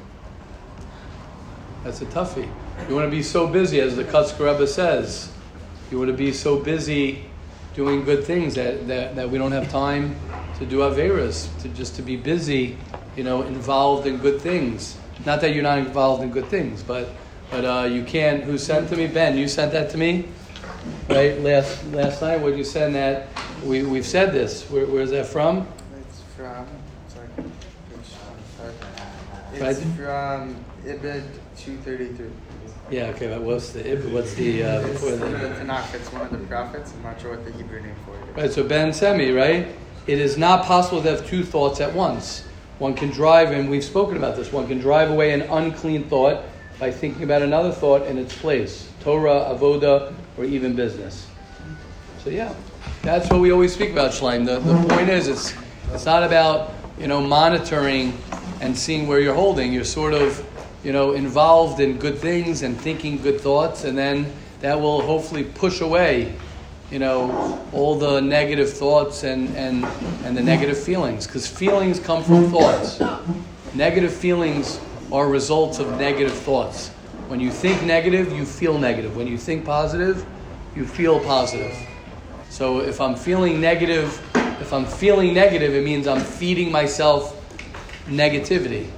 That's 1.82 2.02
a 2.02 2.06
toughie. 2.06 2.48
You 2.88 2.94
want 2.94 3.06
to 3.06 3.10
be 3.10 3.22
so 3.22 3.46
busy, 3.46 3.80
as 3.80 3.96
the 3.96 4.04
Kotzker 4.04 4.52
Rebbe 4.52 4.66
says. 4.66 5.32
You 5.90 5.98
want 5.98 6.10
to 6.10 6.16
be 6.16 6.32
so 6.32 6.56
busy 6.56 7.24
doing 7.74 8.04
good 8.04 8.24
things 8.24 8.54
that, 8.54 8.86
that, 8.86 9.16
that 9.16 9.28
we 9.28 9.38
don't 9.38 9.50
have 9.50 9.68
time 9.70 10.14
to 10.58 10.66
do 10.66 10.78
Averas, 10.78 11.48
to 11.62 11.68
just 11.70 11.96
to 11.96 12.02
be 12.02 12.16
busy, 12.16 12.76
you 13.16 13.24
know, 13.24 13.42
involved 13.42 14.06
in 14.06 14.18
good 14.18 14.40
things. 14.40 14.96
Not 15.26 15.40
that 15.40 15.52
you're 15.52 15.64
not 15.64 15.78
involved 15.78 16.22
in 16.22 16.30
good 16.30 16.46
things, 16.46 16.82
but 16.82 17.08
but 17.50 17.64
uh, 17.64 17.84
you 17.86 18.04
can't. 18.04 18.44
Who 18.44 18.56
sent 18.56 18.88
to 18.90 18.96
me? 18.96 19.08
Ben, 19.08 19.36
you 19.36 19.48
sent 19.48 19.72
that 19.72 19.90
to 19.90 19.98
me, 19.98 20.28
right? 21.08 21.40
Last 21.40 21.84
last 21.86 22.22
night, 22.22 22.40
would 22.40 22.56
you 22.56 22.64
send 22.64 22.94
that? 22.94 23.26
We 23.64 23.82
we've 23.82 24.06
said 24.06 24.32
this. 24.32 24.70
Where, 24.70 24.86
where's 24.86 25.10
that 25.10 25.26
from? 25.26 25.66
It's 25.98 26.22
from. 26.36 26.66
Sorry. 27.08 27.26
It's 29.54 29.82
from 29.96 30.64
Ibid 30.84 31.24
233. 31.56 32.49
Yeah. 32.90 33.06
Okay. 33.14 33.28
But 33.28 33.42
what's 33.42 33.72
the 33.72 33.96
what's 34.10 34.34
the 34.34 34.64
uh, 34.64 34.80
It's 34.86 35.00
the 35.00 35.16
Tanakh. 35.16 35.94
It's 35.94 36.12
one 36.12 36.22
of 36.22 36.30
the 36.32 36.38
prophets. 36.46 36.92
I'm 36.96 37.02
not 37.02 37.20
sure 37.20 37.30
what 37.36 37.44
the 37.44 37.52
Hebrew 37.52 37.80
name 37.80 37.94
for 38.04 38.16
it 38.16 38.28
is. 38.30 38.36
Right, 38.36 38.52
so 38.52 38.64
Ben 38.64 38.92
Semi, 38.92 39.32
right? 39.32 39.68
It 40.06 40.18
is 40.18 40.36
not 40.36 40.64
possible 40.64 41.02
to 41.02 41.10
have 41.10 41.26
two 41.26 41.44
thoughts 41.44 41.80
at 41.80 41.94
once. 41.94 42.44
One 42.80 42.94
can 42.94 43.10
drive, 43.10 43.50
and 43.52 43.68
we've 43.68 43.84
spoken 43.84 44.16
about 44.16 44.36
this, 44.36 44.52
one 44.52 44.66
can 44.66 44.78
drive 44.78 45.10
away 45.10 45.32
an 45.32 45.42
unclean 45.42 46.04
thought 46.08 46.44
by 46.78 46.90
thinking 46.90 47.24
about 47.24 47.42
another 47.42 47.70
thought 47.70 48.06
in 48.06 48.16
its 48.16 48.34
place 48.36 48.88
Torah, 49.00 49.54
Avoda, 49.54 50.14
or 50.38 50.44
even 50.44 50.74
business. 50.74 51.26
So, 52.24 52.30
yeah, 52.30 52.54
that's 53.02 53.28
what 53.28 53.40
we 53.40 53.52
always 53.52 53.74
speak 53.74 53.90
about, 53.90 54.12
Schleim. 54.12 54.46
The, 54.46 54.60
the 54.60 54.88
point 54.88 55.10
is, 55.10 55.28
it's, 55.28 55.54
it's 55.92 56.06
not 56.06 56.22
about, 56.22 56.72
you 56.98 57.06
know, 57.06 57.20
monitoring 57.20 58.16
and 58.62 58.76
seeing 58.76 59.06
where 59.06 59.20
you're 59.20 59.34
holding. 59.34 59.72
You're 59.72 59.84
sort 59.84 60.14
of, 60.14 60.42
you 60.82 60.92
know, 60.92 61.12
involved 61.12 61.80
in 61.80 61.98
good 61.98 62.18
things 62.18 62.62
and 62.62 62.80
thinking 62.80 63.20
good 63.20 63.40
thoughts, 63.40 63.84
and 63.84 63.96
then 63.96 64.32
that 64.60 64.80
will 64.80 65.02
hopefully 65.02 65.44
push 65.44 65.80
away 65.80 66.34
you 66.90 66.98
know, 66.98 67.64
all 67.72 67.96
the 67.96 68.20
negative 68.20 68.72
thoughts 68.72 69.22
and, 69.22 69.54
and, 69.56 69.84
and 70.24 70.36
the 70.36 70.42
negative 70.42 70.78
feelings. 70.78 71.26
Because 71.26 71.46
feelings 71.46 72.00
come 72.00 72.22
from 72.24 72.50
thoughts. 72.50 73.00
Negative 73.74 74.12
feelings 74.12 74.80
are 75.12 75.28
results 75.28 75.78
of 75.78 75.88
negative 75.98 76.32
thoughts. 76.32 76.88
When 77.28 77.38
you 77.38 77.50
think 77.50 77.82
negative, 77.84 78.32
you 78.32 78.44
feel 78.44 78.76
negative. 78.76 79.16
When 79.16 79.28
you 79.28 79.38
think 79.38 79.64
positive, 79.64 80.26
you 80.74 80.84
feel 80.84 81.20
positive. 81.20 81.76
So 82.48 82.80
if 82.80 83.00
I'm 83.00 83.14
feeling 83.14 83.60
negative, 83.60 84.20
if 84.60 84.72
I'm 84.72 84.84
feeling 84.84 85.32
negative, 85.32 85.74
it 85.74 85.84
means 85.84 86.08
I'm 86.08 86.20
feeding 86.20 86.72
myself 86.72 87.36
negativity. 88.06 88.90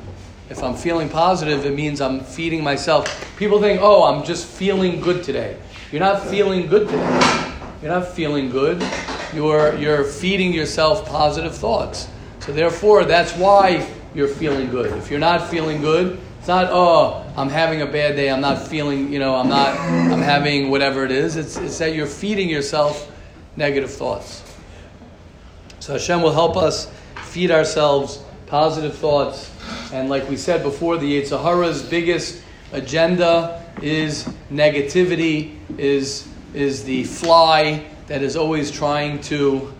If 0.52 0.62
I'm 0.62 0.74
feeling 0.74 1.08
positive, 1.08 1.64
it 1.64 1.74
means 1.74 2.02
I'm 2.02 2.20
feeding 2.20 2.62
myself. 2.62 3.34
People 3.38 3.58
think, 3.58 3.80
oh, 3.80 4.02
I'm 4.04 4.22
just 4.22 4.46
feeling 4.46 5.00
good 5.00 5.24
today. 5.24 5.56
You're 5.90 6.00
not 6.00 6.26
feeling 6.26 6.66
good 6.66 6.88
today. 6.88 7.54
You're 7.80 7.90
not 7.90 8.08
feeling 8.08 8.50
good. 8.50 8.86
You're, 9.32 9.74
you're 9.78 10.04
feeding 10.04 10.52
yourself 10.52 11.08
positive 11.08 11.56
thoughts. 11.56 12.06
So 12.40 12.52
therefore, 12.52 13.06
that's 13.06 13.32
why 13.32 13.90
you're 14.14 14.28
feeling 14.28 14.68
good. 14.68 14.92
If 14.98 15.10
you're 15.10 15.18
not 15.18 15.48
feeling 15.48 15.80
good, 15.80 16.20
it's 16.38 16.48
not, 16.48 16.68
oh, 16.70 17.24
I'm 17.34 17.48
having 17.48 17.80
a 17.80 17.86
bad 17.86 18.16
day. 18.16 18.30
I'm 18.30 18.42
not 18.42 18.68
feeling, 18.68 19.10
you 19.10 19.20
know, 19.20 19.34
I'm 19.34 19.48
not, 19.48 19.74
I'm 19.78 20.20
having 20.20 20.68
whatever 20.68 21.02
it 21.02 21.12
is. 21.12 21.36
It's, 21.36 21.56
it's 21.56 21.78
that 21.78 21.94
you're 21.94 22.06
feeding 22.06 22.50
yourself 22.50 23.10
negative 23.56 23.90
thoughts. 23.90 24.42
So 25.80 25.94
Hashem 25.94 26.20
will 26.20 26.34
help 26.34 26.58
us 26.58 26.92
feed 27.24 27.50
ourselves 27.50 28.22
positive 28.48 28.94
thoughts. 28.94 29.50
And 29.92 30.08
like 30.08 30.26
we 30.28 30.36
said 30.36 30.62
before, 30.62 30.96
the 30.96 31.20
Yetzer 31.20 31.42
Hara's 31.42 31.82
biggest 31.82 32.42
agenda 32.72 33.62
is 33.82 34.24
negativity, 34.50 35.56
is, 35.76 36.26
is 36.54 36.82
the 36.84 37.04
fly 37.04 37.84
that 38.06 38.22
is 38.22 38.36
always 38.36 38.70
trying 38.70 39.20
to 39.22 39.72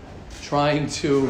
trying 0.42 0.86
to 0.86 1.28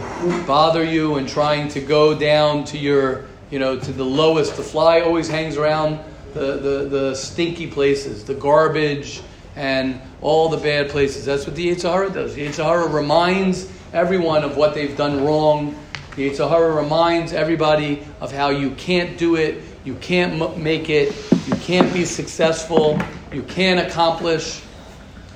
bother 0.49 0.83
you 0.83 1.15
and 1.15 1.29
trying 1.29 1.69
to 1.69 1.81
go 1.81 2.19
down 2.19 2.65
to 2.65 2.77
your, 2.77 3.27
you 3.53 3.59
know, 3.61 3.79
to 3.79 3.93
the 3.93 4.05
lowest. 4.05 4.57
The 4.57 4.65
fly 4.65 5.01
always 5.01 5.29
hangs 5.29 5.57
around 5.57 6.01
the, 6.35 6.57
the, 6.57 6.89
the 6.89 7.15
stinky 7.15 7.69
places, 7.69 8.25
the 8.25 8.35
garbage 8.35 9.23
and 9.55 10.01
all 10.23 10.49
the 10.49 10.57
bad 10.57 10.91
places. 10.91 11.25
That's 11.25 11.47
what 11.47 11.55
the 11.55 11.69
Yetzer 11.69 11.93
Hara 11.93 12.11
does. 12.11 12.35
The 12.35 12.49
Yetzer 12.49 12.65
Hara 12.65 12.89
reminds 12.89 13.71
everyone 13.93 14.43
of 14.43 14.57
what 14.57 14.75
they've 14.75 14.97
done 14.97 15.25
wrong. 15.25 15.77
The 16.17 16.29
Yetzer 16.29 16.49
Hara 16.49 16.75
reminds 16.75 17.33
everybody 17.33 18.03
of 18.21 18.33
how 18.33 18.51
you 18.51 18.73
can't 18.73 19.17
do 19.17 19.37
it, 19.37 19.63
you 19.83 19.95
can't 19.95 20.59
make 20.59 20.91
it, 20.91 21.15
you 21.47 21.55
can't 21.57 21.91
be 21.93 22.05
successful, 22.05 23.01
you 23.33 23.43
can't 23.43 23.81
accomplish. 23.81 24.63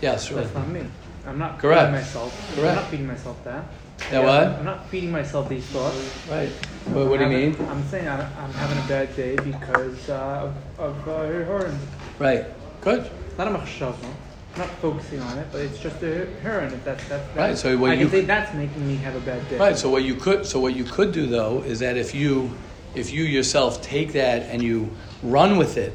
Yes, 0.02 0.26
sure. 0.26 0.42
That's 0.42 0.54
not 0.54 0.68
me. 0.68 0.86
I'm 1.26 1.38
not 1.38 1.58
Correct. 1.58 1.80
feeding 1.80 1.92
myself. 1.92 2.54
Correct. 2.54 2.68
I'm 2.68 2.82
not 2.82 2.90
feeding 2.90 3.06
myself 3.06 3.44
that. 3.44 3.64
Yeah, 4.12 4.20
what? 4.20 4.46
I'm 4.48 4.64
not 4.66 4.86
feeding 4.90 5.10
myself 5.10 5.48
these 5.48 5.64
thoughts. 5.64 5.96
Right. 6.30 6.50
What, 6.92 7.08
what 7.08 7.18
do 7.20 7.24
you 7.24 7.30
mean? 7.30 7.68
I'm 7.68 7.82
saying 7.88 8.06
I'm, 8.06 8.20
I'm 8.20 8.52
having 8.52 8.78
a 8.78 8.86
bad 8.86 9.16
day 9.16 9.36
because 9.36 10.10
uh, 10.10 10.52
of, 10.78 10.80
of 10.80 11.08
uh, 11.08 11.22
Heron. 11.22 11.78
Right. 12.18 12.44
Good. 12.82 13.10
It's 13.28 13.38
not 13.38 13.48
a 13.48 13.50
machshava. 13.50 13.96
I'm 14.04 14.14
not 14.58 14.68
focusing 14.80 15.20
on 15.20 15.38
it, 15.38 15.46
but 15.52 15.60
it's 15.60 15.78
just 15.78 16.02
a 16.02 16.26
Heron. 16.42 16.72
If 16.72 16.84
that's 16.84 17.06
that's 17.08 17.26
that, 17.34 17.36
Right, 17.36 17.58
so 17.58 17.76
what 17.76 17.90
I 17.90 17.94
you- 17.94 18.00
can 18.00 18.10
say 18.10 18.20
that's 18.22 18.54
making 18.54 18.86
me 18.86 18.96
have 18.96 19.14
a 19.14 19.20
bad 19.20 19.48
day. 19.48 19.58
Right. 19.58 19.76
So 19.76 19.88
what 19.90 20.04
you 20.04 20.14
could 20.14 20.46
so 20.46 20.60
what 20.60 20.74
you 20.74 20.84
could 20.84 21.12
do 21.12 21.26
though 21.26 21.62
is 21.66 21.78
that 21.80 21.96
if 21.96 22.14
you 22.14 22.50
if 22.94 23.12
you 23.12 23.24
yourself 23.24 23.82
take 23.82 24.12
that 24.14 24.42
and 24.42 24.62
you 24.62 24.90
run 25.22 25.56
with 25.56 25.76
it, 25.76 25.92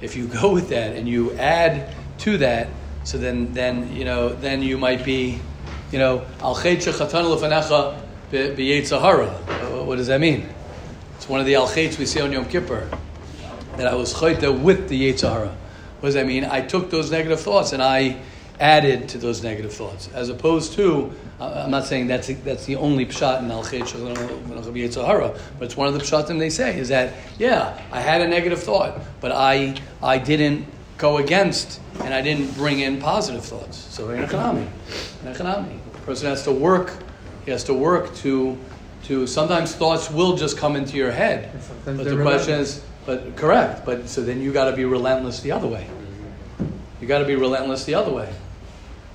if 0.00 0.16
you 0.16 0.26
go 0.40 0.52
with 0.52 0.68
that 0.70 0.96
and 0.96 1.08
you 1.08 1.32
add 1.34 1.94
to 2.18 2.38
that, 2.38 2.68
so 3.04 3.18
then 3.18 3.52
then 3.52 3.94
you 3.94 4.04
know 4.04 4.30
then 4.30 4.62
you 4.62 4.78
might 4.78 5.04
be, 5.04 5.40
you 5.92 5.98
know, 5.98 6.24
al 6.40 6.54
lefanecha 6.54 8.00
b'yetzer 8.32 9.00
hara. 9.00 9.28
What 9.84 9.96
does 9.96 10.06
that 10.08 10.20
mean? 10.20 10.48
It's 11.16 11.28
one 11.28 11.40
of 11.40 11.46
the 11.46 11.54
al 11.54 11.72
we 11.74 11.88
see 12.06 12.20
on 12.20 12.32
Yom 12.32 12.44
Kippur 12.46 12.88
that 13.76 13.86
I 13.86 13.94
was 13.94 14.14
chayta 14.14 14.56
with 14.58 14.88
the 14.88 15.12
yetzer 15.12 15.30
hara. 15.30 15.56
What 16.06 16.10
does 16.10 16.22
that 16.22 16.28
mean? 16.28 16.44
I 16.44 16.60
took 16.60 16.88
those 16.88 17.10
negative 17.10 17.40
thoughts 17.40 17.72
and 17.72 17.82
I 17.82 18.20
added 18.60 19.08
to 19.08 19.18
those 19.18 19.42
negative 19.42 19.72
thoughts, 19.72 20.08
as 20.14 20.28
opposed 20.28 20.74
to. 20.74 21.12
I'm 21.40 21.72
not 21.72 21.84
saying 21.84 22.06
that's 22.06 22.28
that's 22.44 22.64
the 22.64 22.76
only 22.76 23.06
pshat 23.06 23.40
in 23.40 23.50
al 23.50 23.64
yetzer 23.64 25.04
hara, 25.04 25.36
but 25.58 25.64
it's 25.64 25.76
one 25.76 25.88
of 25.88 25.94
the 25.94 25.98
pshatim 25.98 26.38
they 26.38 26.48
say 26.48 26.78
is 26.78 26.90
that 26.90 27.14
yeah, 27.40 27.82
I 27.90 28.00
had 28.00 28.20
a 28.20 28.28
negative 28.28 28.62
thought, 28.62 29.00
but 29.20 29.32
I 29.32 29.74
I 30.00 30.18
didn't 30.18 30.68
go 30.96 31.16
against 31.16 31.80
and 32.04 32.14
I 32.14 32.22
didn't 32.22 32.54
bring 32.54 32.78
in 32.78 33.00
positive 33.00 33.44
thoughts. 33.44 33.76
So 33.76 34.10
in 34.10 34.22
economy, 34.22 34.68
in 35.22 35.26
economy, 35.32 35.80
the 35.92 35.98
person 36.02 36.28
has 36.28 36.44
to 36.44 36.52
work. 36.52 36.94
He 37.44 37.50
has 37.50 37.64
to 37.64 37.74
work 37.74 38.14
to 38.18 38.56
to. 39.06 39.26
Sometimes 39.26 39.74
thoughts 39.74 40.08
will 40.08 40.36
just 40.36 40.56
come 40.56 40.76
into 40.76 40.96
your 40.96 41.10
head, 41.10 41.50
but 41.84 42.04
the 42.04 42.22
question 42.22 42.60
is, 42.60 42.84
but 43.06 43.34
correct. 43.34 43.84
But 43.84 44.08
so 44.08 44.22
then 44.22 44.40
you 44.40 44.52
got 44.52 44.70
to 44.70 44.76
be 44.76 44.84
relentless 44.84 45.40
the 45.40 45.50
other 45.50 45.66
way. 45.66 45.88
You 47.00 47.06
got 47.06 47.18
to 47.18 47.24
be 47.24 47.34
relentless 47.34 47.84
the 47.84 47.94
other 47.94 48.12
way. 48.12 48.32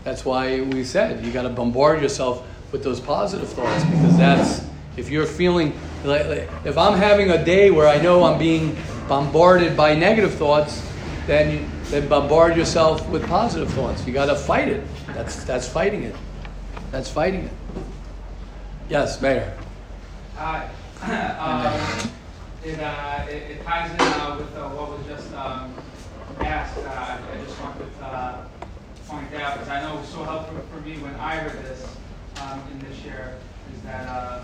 That's 0.03 0.25
why 0.25 0.61
we 0.61 0.83
said 0.83 1.23
you 1.25 1.31
got 1.31 1.43
to 1.43 1.49
bombard 1.49 2.01
yourself 2.01 2.47
with 2.71 2.83
those 2.83 2.99
positive 2.99 3.49
thoughts 3.49 3.83
because 3.85 4.17
that's 4.17 4.65
if 4.97 5.09
you're 5.09 5.25
feeling 5.25 5.73
like, 6.03 6.25
like 6.25 6.49
if 6.65 6.77
I'm 6.77 6.97
having 6.97 7.29
a 7.31 7.43
day 7.43 7.71
where 7.71 7.87
I 7.87 8.01
know 8.01 8.23
I'm 8.23 8.39
being 8.39 8.75
bombarded 9.07 9.77
by 9.77 9.95
negative 9.95 10.33
thoughts, 10.33 10.87
then 11.27 11.51
you, 11.51 11.67
then 11.85 12.07
bombard 12.07 12.55
yourself 12.57 13.07
with 13.09 13.25
positive 13.27 13.71
thoughts. 13.73 14.05
You 14.05 14.13
got 14.13 14.25
to 14.27 14.35
fight 14.35 14.67
it. 14.69 14.83
That's 15.07 15.43
that's 15.43 15.67
fighting 15.67 16.03
it. 16.03 16.15
That's 16.91 17.09
fighting 17.09 17.45
it. 17.45 17.51
Yes, 18.89 19.21
Meir. 19.21 19.57
Hi. 20.35 20.69
Um, 21.39 22.11
It, 22.63 22.79
uh, 22.79 23.25
it 23.27 23.57
it 23.57 23.65
ties 23.65 23.89
in 23.91 23.99
uh, 24.01 24.37
with 24.37 24.55
uh, 24.55 24.69
what 24.69 24.95
was 24.95 25.07
just 25.07 25.33
um, 25.33 25.73
asked. 26.39 26.77
Uh, 26.77 27.17
I 27.31 27.43
just 27.43 27.59
wanted 27.59 27.97
to 27.99 28.05
uh, 28.05 28.45
point 29.07 29.33
out, 29.35 29.53
because 29.55 29.69
I 29.69 29.81
know 29.81 29.97
it 29.97 30.01
was 30.01 30.09
so 30.09 30.23
helpful 30.23 30.57
for 30.71 30.81
me 30.81 30.97
when 30.97 31.15
I 31.15 31.43
read 31.45 31.63
this 31.63 31.85
um, 32.39 32.61
in 32.71 32.79
this 32.83 32.99
year, 32.99 33.37
is 33.75 33.81
that, 33.83 34.07
uh, 34.07 34.43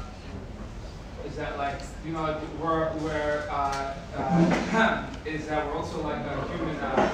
is 1.25 1.35
that 1.35 1.57
like, 1.57 1.81
you 2.05 2.13
know, 2.13 2.39
we're, 2.61 2.93
we're, 2.97 3.47
uh, 3.49 3.93
uh, 4.15 5.05
is 5.25 5.47
that 5.47 5.65
we're 5.65 5.73
also 5.73 6.01
like 6.01 6.25
a 6.25 6.47
human 6.51 6.75
uh, 6.77 7.09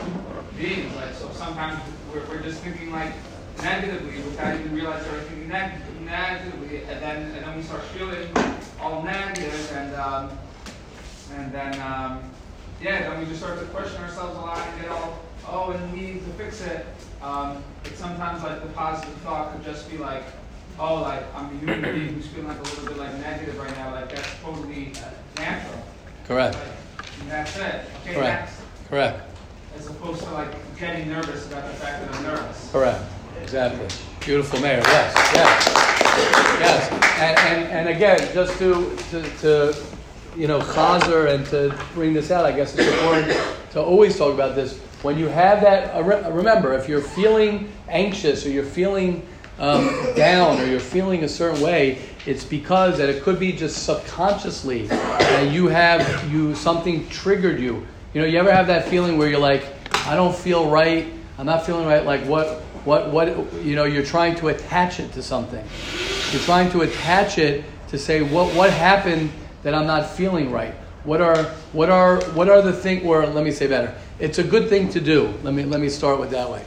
beings, 0.58 0.96
like, 0.96 1.14
so 1.14 1.32
sometimes 1.32 1.80
we're, 2.12 2.26
we're 2.28 2.42
just 2.42 2.62
thinking 2.62 2.92
like 2.92 3.14
negatively 3.62 4.22
without 4.24 4.60
even 4.60 4.76
realizing 4.76 5.12
we're 5.12 5.22
thinking 5.24 5.48
neg- 5.48 6.02
negatively, 6.02 6.84
and 6.84 7.02
then, 7.02 7.32
and 7.32 7.46
then 7.46 7.58
we 7.58 7.64
start 7.64 7.84
feeling 7.86 8.28
all 8.80 9.04
negative, 9.04 9.72
and, 9.72 9.96
um, 9.96 10.32
and 11.32 11.52
then, 11.54 11.80
um, 11.82 12.32
yeah, 12.84 13.10
then 13.10 13.20
we 13.20 13.26
just 13.26 13.40
start 13.40 13.60
to 13.60 13.66
question 13.68 14.02
ourselves 14.04 14.38
a 14.38 14.42
lot 14.42 14.58
and 14.58 14.82
get 14.82 14.92
all, 14.92 15.20
oh, 15.48 15.72
and 15.72 15.94
we 15.94 16.00
need 16.02 16.26
to 16.26 16.32
fix 16.34 16.62
it. 16.62 16.86
Um, 17.22 17.64
but 17.82 17.96
sometimes, 17.96 18.44
like, 18.44 18.62
the 18.62 18.70
positive 18.70 19.14
thought 19.22 19.54
could 19.54 19.64
just 19.64 19.90
be 19.90 19.98
like, 19.98 20.24
oh, 20.78 20.96
like, 20.96 21.24
I'm 21.34 21.46
a 21.46 21.60
human 21.60 21.82
being 21.82 22.14
who's 22.14 22.28
feeling 22.28 22.50
like 22.50 22.60
a 22.60 22.64
little 22.64 22.86
bit 22.86 22.98
like 22.98 23.14
negative 23.20 23.58
right 23.58 23.76
now. 23.78 23.94
Like, 23.94 24.14
that's 24.14 24.28
totally 24.42 24.92
natural. 25.38 25.82
Correct. 26.28 26.56
Like, 26.56 27.06
and 27.22 27.32
that's 27.32 27.56
it. 27.58 27.86
Okay, 28.02 28.16
Correct. 28.16 28.42
next. 28.42 28.62
Correct. 28.90 29.22
as 29.78 29.88
opposed 29.88 30.22
to 30.24 30.32
like 30.32 30.78
getting 30.78 31.08
nervous 31.08 31.48
about 31.48 31.66
the 31.68 31.74
fact 31.76 32.06
that 32.06 32.16
I'm 32.16 32.24
nervous. 32.24 32.70
Correct. 32.72 33.02
Exactly. 33.42 33.88
Beautiful 34.20 34.60
Meir. 34.60 34.82
Yes. 34.86 35.32
Yes. 35.34 35.72
Yes. 36.60 36.92
And, 37.20 37.40
and, 37.40 37.72
and 37.72 37.90
again, 37.90 38.20
just 38.34 38.58
to, 38.60 38.96
to, 39.12 39.22
to 39.40 39.74
you 40.36 40.48
know, 40.48 40.60
chazer 40.60 41.34
and 41.34 41.46
to 41.48 41.78
bring 41.94 42.14
this 42.14 42.32
out, 42.32 42.46
I 42.46 42.52
guess 42.52 42.76
it's 42.78 42.88
important 42.88 43.38
to 43.72 43.82
always 43.82 44.18
talk 44.18 44.34
about 44.34 44.56
this. 44.56 44.80
When 45.02 45.18
you 45.18 45.28
have 45.28 45.62
that, 45.62 45.96
uh, 45.96 46.32
remember, 46.32 46.74
if 46.74 46.88
you're 46.88 47.02
feeling 47.02 47.72
anxious 47.90 48.46
or 48.46 48.50
you're 48.50 48.64
feeling 48.64 49.28
um, 49.60 49.90
down 50.16 50.60
or 50.60 50.66
you're 50.66 50.80
feeling 50.80 51.24
a 51.24 51.28
certain 51.28 51.62
way, 51.62 52.00
it's 52.26 52.44
because 52.44 52.98
that 52.98 53.10
it 53.10 53.22
could 53.22 53.40
be 53.40 53.52
just 53.52 53.84
subconsciously 53.84 54.88
that 54.88 55.52
you 55.52 55.68
have 55.68 56.32
you 56.32 56.56
something 56.56 57.08
triggered 57.10 57.60
you. 57.60 57.86
You 58.14 58.22
know, 58.22 58.28
you 58.28 58.40
ever 58.40 58.52
have 58.52 58.68
that 58.68 58.88
feeling 58.88 59.18
where 59.18 59.28
you're 59.28 59.40
like, 59.40 59.66
I 60.08 60.16
don't 60.16 60.36
feel 60.36 60.70
right. 60.70 61.12
I'm 61.38 61.46
not 61.46 61.66
feeling 61.66 61.86
right. 61.86 62.06
Like 62.06 62.24
what, 62.26 62.62
what, 62.86 63.10
what? 63.10 63.28
You 63.64 63.76
know, 63.76 63.84
you're 63.84 64.06
trying 64.06 64.36
to 64.36 64.48
attach 64.50 65.00
it 65.00 65.12
to 65.14 65.22
something. 65.22 65.64
You're 66.32 66.42
trying 66.44 66.72
to 66.72 66.82
attach 66.82 67.38
it 67.38 67.66
to 67.90 67.98
say 67.98 68.22
what, 68.22 68.54
what 68.56 68.72
happened 68.72 69.32
that 69.64 69.74
I'm 69.74 69.88
not 69.88 70.10
feeling 70.10 70.52
right. 70.52 70.74
What 71.04 71.20
are, 71.20 71.44
what 71.74 71.90
are, 71.90 72.22
what 72.32 72.50
are 72.50 72.62
the 72.62 72.72
things, 72.72 73.06
Or 73.06 73.26
let 73.26 73.44
me 73.44 73.52
say 73.52 73.68
better. 73.68 73.94
It's 74.20 74.40
a 74.40 74.44
good 74.44 74.70
thing 74.70 74.90
to 74.90 75.02
do. 75.02 75.34
Let 75.44 75.54
me, 75.54 75.66
let 75.66 75.82
me 75.82 75.90
start 75.90 76.20
with 76.20 76.32
that 76.32 76.50
way. 76.50 76.64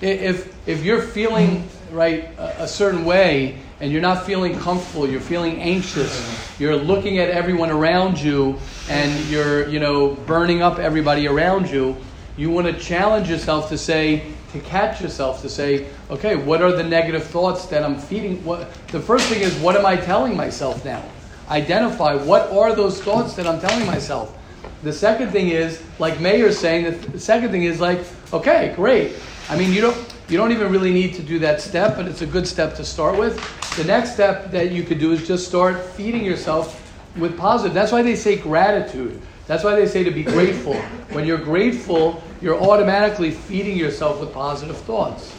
If, 0.00 0.52
if 0.66 0.82
you're 0.82 1.02
feeling 1.02 1.68
right 1.92 2.24
a, 2.38 2.64
a 2.64 2.68
certain 2.68 3.04
way 3.04 3.58
and 3.80 3.92
you're 3.92 4.00
not 4.00 4.26
feeling 4.26 4.58
comfortable, 4.58 5.08
you're 5.08 5.20
feeling 5.20 5.60
anxious, 5.60 6.58
you're 6.58 6.76
looking 6.76 7.18
at 7.18 7.28
everyone 7.28 7.70
around 7.70 8.20
you 8.20 8.58
and 8.88 9.28
you're, 9.28 9.68
you 9.68 9.78
know, 9.78 10.14
burning 10.14 10.62
up 10.62 10.78
everybody 10.78 11.28
around 11.28 11.70
you, 11.70 11.96
you 12.36 12.50
want 12.50 12.66
to 12.66 12.72
challenge 12.72 13.28
yourself 13.28 13.68
to 13.68 13.78
say, 13.78 14.32
to 14.52 14.60
catch 14.60 15.00
yourself 15.00 15.42
to 15.42 15.48
say, 15.48 15.86
okay, 16.10 16.34
what 16.34 16.62
are 16.62 16.72
the 16.72 16.82
negative 16.82 17.22
thoughts 17.24 17.66
that 17.66 17.84
I'm 17.84 17.98
feeding? 17.98 18.42
What, 18.44 18.72
the 18.88 19.00
first 19.00 19.28
thing 19.28 19.42
is, 19.42 19.54
what 19.56 19.76
am 19.76 19.86
I 19.86 19.96
telling 19.96 20.36
myself 20.36 20.84
now? 20.84 21.04
Identify 21.50 22.14
what 22.14 22.50
are 22.52 22.74
those 22.74 23.02
thoughts 23.02 23.34
that 23.34 23.46
I'm 23.46 23.60
telling 23.60 23.86
myself. 23.86 24.36
The 24.82 24.92
second 24.92 25.30
thing 25.30 25.48
is, 25.48 25.82
like 25.98 26.20
Meir's 26.20 26.58
saying, 26.58 26.84
the, 26.84 27.08
the 27.08 27.20
second 27.20 27.50
thing 27.50 27.64
is 27.64 27.80
like, 27.80 28.00
okay, 28.32 28.72
great. 28.76 29.16
I 29.48 29.56
mean, 29.56 29.72
you 29.72 29.80
don't 29.80 30.14
you 30.28 30.36
don't 30.36 30.52
even 30.52 30.70
really 30.70 30.92
need 30.92 31.14
to 31.14 31.22
do 31.22 31.40
that 31.40 31.60
step, 31.60 31.96
but 31.96 32.06
it's 32.06 32.22
a 32.22 32.26
good 32.26 32.46
step 32.46 32.76
to 32.76 32.84
start 32.84 33.18
with. 33.18 33.36
The 33.76 33.82
next 33.82 34.12
step 34.12 34.52
that 34.52 34.70
you 34.70 34.84
could 34.84 35.00
do 35.00 35.10
is 35.10 35.26
just 35.26 35.48
start 35.48 35.80
feeding 35.80 36.24
yourself 36.24 36.76
with 37.16 37.36
positive. 37.36 37.74
That's 37.74 37.90
why 37.90 38.02
they 38.02 38.14
say 38.14 38.36
gratitude. 38.36 39.20
That's 39.48 39.64
why 39.64 39.74
they 39.74 39.88
say 39.88 40.04
to 40.04 40.12
be 40.12 40.22
grateful. 40.22 40.74
When 41.10 41.26
you're 41.26 41.36
grateful, 41.36 42.22
you're 42.40 42.60
automatically 42.60 43.32
feeding 43.32 43.76
yourself 43.76 44.20
with 44.20 44.32
positive 44.32 44.76
thoughts. 44.78 45.34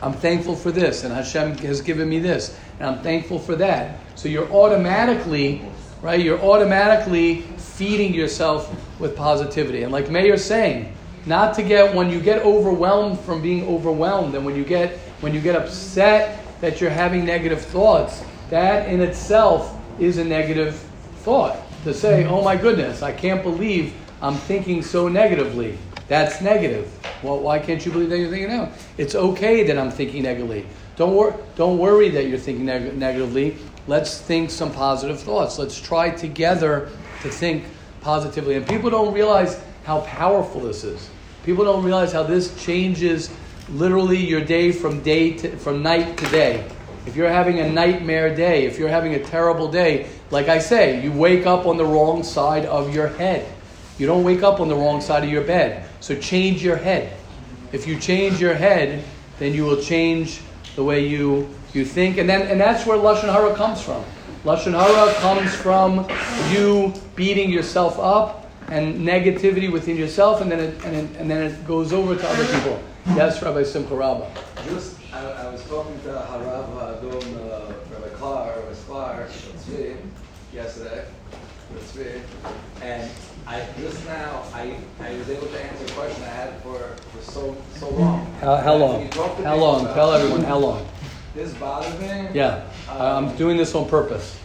I'm 0.00 0.12
thankful 0.12 0.54
for 0.54 0.70
this, 0.70 1.02
and 1.04 1.12
Hashem 1.12 1.58
has 1.58 1.80
given 1.80 2.08
me 2.08 2.20
this, 2.20 2.56
and 2.78 2.88
I'm 2.88 3.02
thankful 3.02 3.38
for 3.38 3.56
that. 3.56 3.98
So 4.14 4.28
you're 4.28 4.50
automatically, 4.52 5.62
right? 6.02 6.20
You're 6.20 6.40
automatically 6.40 7.42
feeding 7.56 8.14
yourself 8.14 8.72
with 9.00 9.16
positivity. 9.16 9.82
And 9.82 9.92
like 9.92 10.08
Meir's 10.10 10.44
saying, 10.44 10.94
not 11.26 11.54
to 11.54 11.62
get 11.62 11.94
when 11.94 12.10
you 12.10 12.20
get 12.20 12.42
overwhelmed 12.42 13.18
from 13.20 13.42
being 13.42 13.66
overwhelmed, 13.66 14.34
and 14.34 14.44
when 14.44 14.54
you 14.54 14.64
get 14.64 14.98
when 15.20 15.34
you 15.34 15.40
get 15.40 15.56
upset 15.56 16.44
that 16.60 16.80
you're 16.80 16.90
having 16.90 17.24
negative 17.24 17.60
thoughts, 17.60 18.22
that 18.50 18.88
in 18.88 19.00
itself 19.00 19.76
is 19.98 20.18
a 20.18 20.24
negative 20.24 20.76
thought. 21.22 21.56
To 21.84 21.92
say, 21.92 22.24
"Oh 22.24 22.42
my 22.42 22.56
goodness, 22.56 23.02
I 23.02 23.12
can't 23.12 23.42
believe 23.42 23.94
I'm 24.22 24.34
thinking 24.34 24.82
so 24.82 25.08
negatively." 25.08 25.76
That's 26.08 26.40
negative. 26.40 26.90
Well, 27.22 27.38
why 27.38 27.58
can't 27.58 27.84
you 27.84 27.92
believe 27.92 28.10
that 28.10 28.18
you're 28.18 28.30
thinking 28.30 28.48
now? 28.48 28.72
It's 28.96 29.14
okay 29.14 29.62
that 29.64 29.78
I'm 29.78 29.90
thinking 29.90 30.22
negatively. 30.22 30.66
Don't, 30.96 31.14
wor- 31.14 31.38
don't 31.54 31.78
worry 31.78 32.08
that 32.10 32.26
you're 32.26 32.38
thinking 32.38 32.64
neg- 32.64 32.96
negatively. 32.96 33.56
Let's 33.86 34.20
think 34.20 34.50
some 34.50 34.72
positive 34.72 35.20
thoughts. 35.20 35.58
Let's 35.58 35.80
try 35.80 36.10
together 36.10 36.90
to 37.22 37.28
think 37.28 37.64
positively. 38.00 38.56
And 38.56 38.66
people 38.66 38.90
don't 38.90 39.12
realize 39.12 39.60
how 39.84 40.00
powerful 40.00 40.62
this 40.62 40.82
is. 40.82 41.08
People 41.44 41.64
don't 41.64 41.84
realize 41.84 42.12
how 42.12 42.22
this 42.22 42.62
changes 42.62 43.30
literally 43.70 44.18
your 44.18 44.40
day 44.42 44.72
from 44.72 45.02
day 45.02 45.36
to, 45.36 45.56
from 45.58 45.82
night 45.82 46.16
to 46.18 46.26
day. 46.30 46.68
If 47.06 47.16
you're 47.16 47.30
having 47.30 47.60
a 47.60 47.70
nightmare 47.70 48.34
day, 48.34 48.66
if 48.66 48.78
you're 48.78 48.88
having 48.88 49.14
a 49.14 49.22
terrible 49.22 49.70
day, 49.70 50.08
like 50.30 50.48
I 50.48 50.58
say, 50.58 51.02
you 51.02 51.12
wake 51.12 51.46
up 51.46 51.66
on 51.66 51.76
the 51.76 51.84
wrong 51.84 52.22
side 52.22 52.66
of 52.66 52.94
your 52.94 53.08
head. 53.08 53.50
You 53.98 54.06
don't 54.06 54.22
wake 54.22 54.42
up 54.42 54.60
on 54.60 54.68
the 54.68 54.76
wrong 54.76 55.00
side 55.00 55.24
of 55.24 55.30
your 55.30 55.42
bed. 55.42 55.88
So 56.00 56.14
change 56.14 56.62
your 56.62 56.76
head. 56.76 57.16
If 57.72 57.86
you 57.86 57.98
change 57.98 58.40
your 58.40 58.54
head, 58.54 59.04
then 59.38 59.52
you 59.54 59.64
will 59.64 59.82
change 59.82 60.40
the 60.76 60.84
way 60.84 61.06
you, 61.06 61.48
you 61.72 61.84
think. 61.84 62.18
And 62.18 62.28
then 62.30 62.42
and 62.46 62.60
that's 62.60 62.86
where 62.86 62.96
Lashon 62.96 63.32
Hara 63.32 63.54
comes 63.56 63.82
from. 63.82 64.04
Lashon 64.44 64.72
Hara 64.72 65.12
comes 65.14 65.52
from 65.54 66.06
you 66.52 66.94
beating 67.16 67.50
yourself 67.50 67.98
up 67.98 68.50
and 68.68 68.96
negativity 69.06 69.70
within 69.70 69.96
yourself, 69.96 70.40
and 70.40 70.52
then 70.52 70.60
it, 70.60 70.84
and, 70.84 70.94
it, 70.94 71.16
and 71.18 71.30
then 71.30 71.50
it 71.50 71.66
goes 71.66 71.92
over 71.92 72.14
to 72.14 72.28
other 72.28 72.46
people. 72.54 72.80
Yes, 73.16 73.42
Rabbi 73.42 73.62
Simcha 73.62 73.94
Rabba. 73.94 74.30
Just, 74.66 74.96
I, 75.12 75.24
I 75.24 75.50
was 75.50 75.64
talking 75.64 75.98
to 76.02 76.08
Harav 76.08 76.68
Adon, 76.76 77.50
uh, 77.50 77.72
Rabbi 77.90 78.08
Klar, 78.16 78.54
Rabbi 78.56 78.72
Sklar, 78.74 79.28
yesterday, 80.52 81.04
and 82.82 83.10
I, 83.48 83.66
just 83.80 84.04
now, 84.04 84.42
I, 84.52 84.76
I 85.00 85.16
was 85.16 85.30
able 85.30 85.46
to 85.46 85.58
answer 85.58 85.86
a 85.86 85.88
question 85.96 86.22
I 86.22 86.26
had 86.26 86.62
for, 86.62 86.78
for 86.78 87.22
so, 87.32 87.56
so 87.76 87.88
long. 87.88 88.26
How, 88.42 88.56
how 88.56 88.74
long? 88.76 89.02
you 89.02 89.08
talk 89.08 89.38
to 89.38 89.42
How 89.42 89.56
long? 89.56 89.86
Tell 89.94 90.12
everyone 90.12 90.44
how 90.44 90.58
long. 90.58 90.86
This 91.34 91.54
bothers 91.54 91.98
me. 91.98 92.28
Yeah, 92.34 92.64
I- 92.90 93.12
I'm 93.12 93.34
doing 93.36 93.56
this 93.56 93.74
on 93.74 93.88
purpose. 93.88 94.38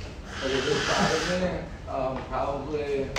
It 0.46 0.52
just 0.64 0.88
bothers 0.88 1.42
me, 1.42 1.50
um, 1.90 2.18
probably, 2.30 3.10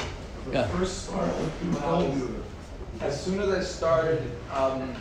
Yeah. 0.51 0.67
first 0.69 1.05
start, 1.09 1.29
was, 1.63 2.31
as 3.03 3.23
soon 3.23 3.41
as 3.41 3.51
I 3.51 3.61
started, 3.61 4.23
um, 4.55 4.95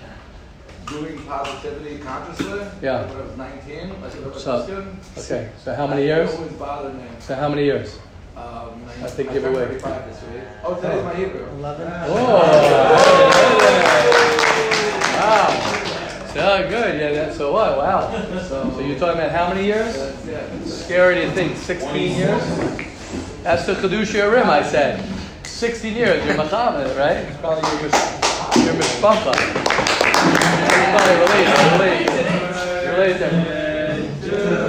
doing 0.88 1.18
positivity 1.24 2.00
consciously, 2.00 2.60
Yeah. 2.82 3.06
when 3.08 3.18
I 3.18 3.22
was 3.22 3.38
nineteen, 3.38 3.90
like 4.02 4.14
when 4.16 4.24
I 4.26 4.28
was 4.28 4.44
So-. 4.44 4.88
Okay, 5.18 5.50
so 5.64 5.74
how 5.76 5.88
many 5.88 6.04
years? 6.04 6.34
Always 6.36 6.52
bothered 6.54 6.96
me. 6.96 7.04
So 7.20 7.36
how 7.36 7.48
many 7.48 7.64
years? 7.64 7.98
Um, 8.36 8.82
I 9.04 9.08
think 9.08 9.30
I 9.30 9.34
give 9.34 9.44
turned 9.44 9.56
away. 9.56 9.66
35 9.68 10.06
this 10.08 10.22
week. 10.24 10.42
Oh, 10.64 10.76
today's 10.76 11.04
my 11.04 11.14
Hebrew. 11.14 11.46
11. 11.50 11.88
Oh! 12.08 12.14
Wow. 15.20 16.30
So 16.34 16.68
good. 16.70 17.00
Yeah. 17.00 17.12
That's 17.12 17.38
so 17.38 17.52
what? 17.54 17.78
Wow. 17.78 18.12
So 18.48 18.80
you're 18.86 18.98
talking 18.98 19.20
about 19.22 19.32
how 19.32 19.50
many 19.54 19.66
years? 19.68 19.96
Yeah. 20.28 20.48
Scary 20.66 21.16
to 21.22 21.32
think. 21.32 21.58
16 21.58 22.18
years. 22.18 22.42
That's 23.44 23.66
the 23.68 23.74
Chedush 23.76 24.14
Rim, 24.14 24.50
I 24.50 24.64
said. 24.64 25.08
16 25.46 25.94
years. 25.94 26.26
You're 26.26 26.38
Muhammad, 26.38 26.98
right? 26.98 27.18
It's 27.18 27.38
probably 27.38 27.70
your 27.72 27.84
mis- 27.84 28.66
your 28.66 28.74
mishpacha. 28.74 29.36
You're 30.74 30.90
probably 30.96 31.16
related. 31.22 32.10
Related. 32.90 33.34
Related. 33.34 34.63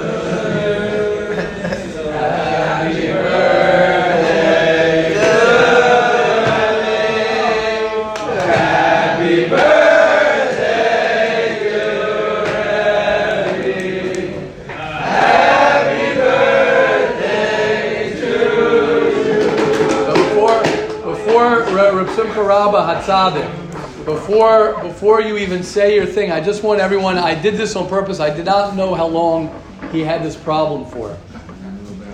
Hatzadik, 22.43 24.05
before, 24.05 24.81
before 24.83 25.21
you 25.21 25.37
even 25.37 25.63
say 25.63 25.95
your 25.95 26.05
thing, 26.05 26.31
I 26.31 26.41
just 26.41 26.63
want 26.63 26.79
everyone, 26.79 27.17
I 27.17 27.39
did 27.39 27.55
this 27.55 27.75
on 27.75 27.87
purpose. 27.87 28.19
I 28.19 28.35
did 28.35 28.45
not 28.45 28.75
know 28.75 28.93
how 28.93 29.07
long 29.07 29.63
he 29.91 30.01
had 30.01 30.23
this 30.23 30.35
problem 30.35 30.85
for. 30.85 31.17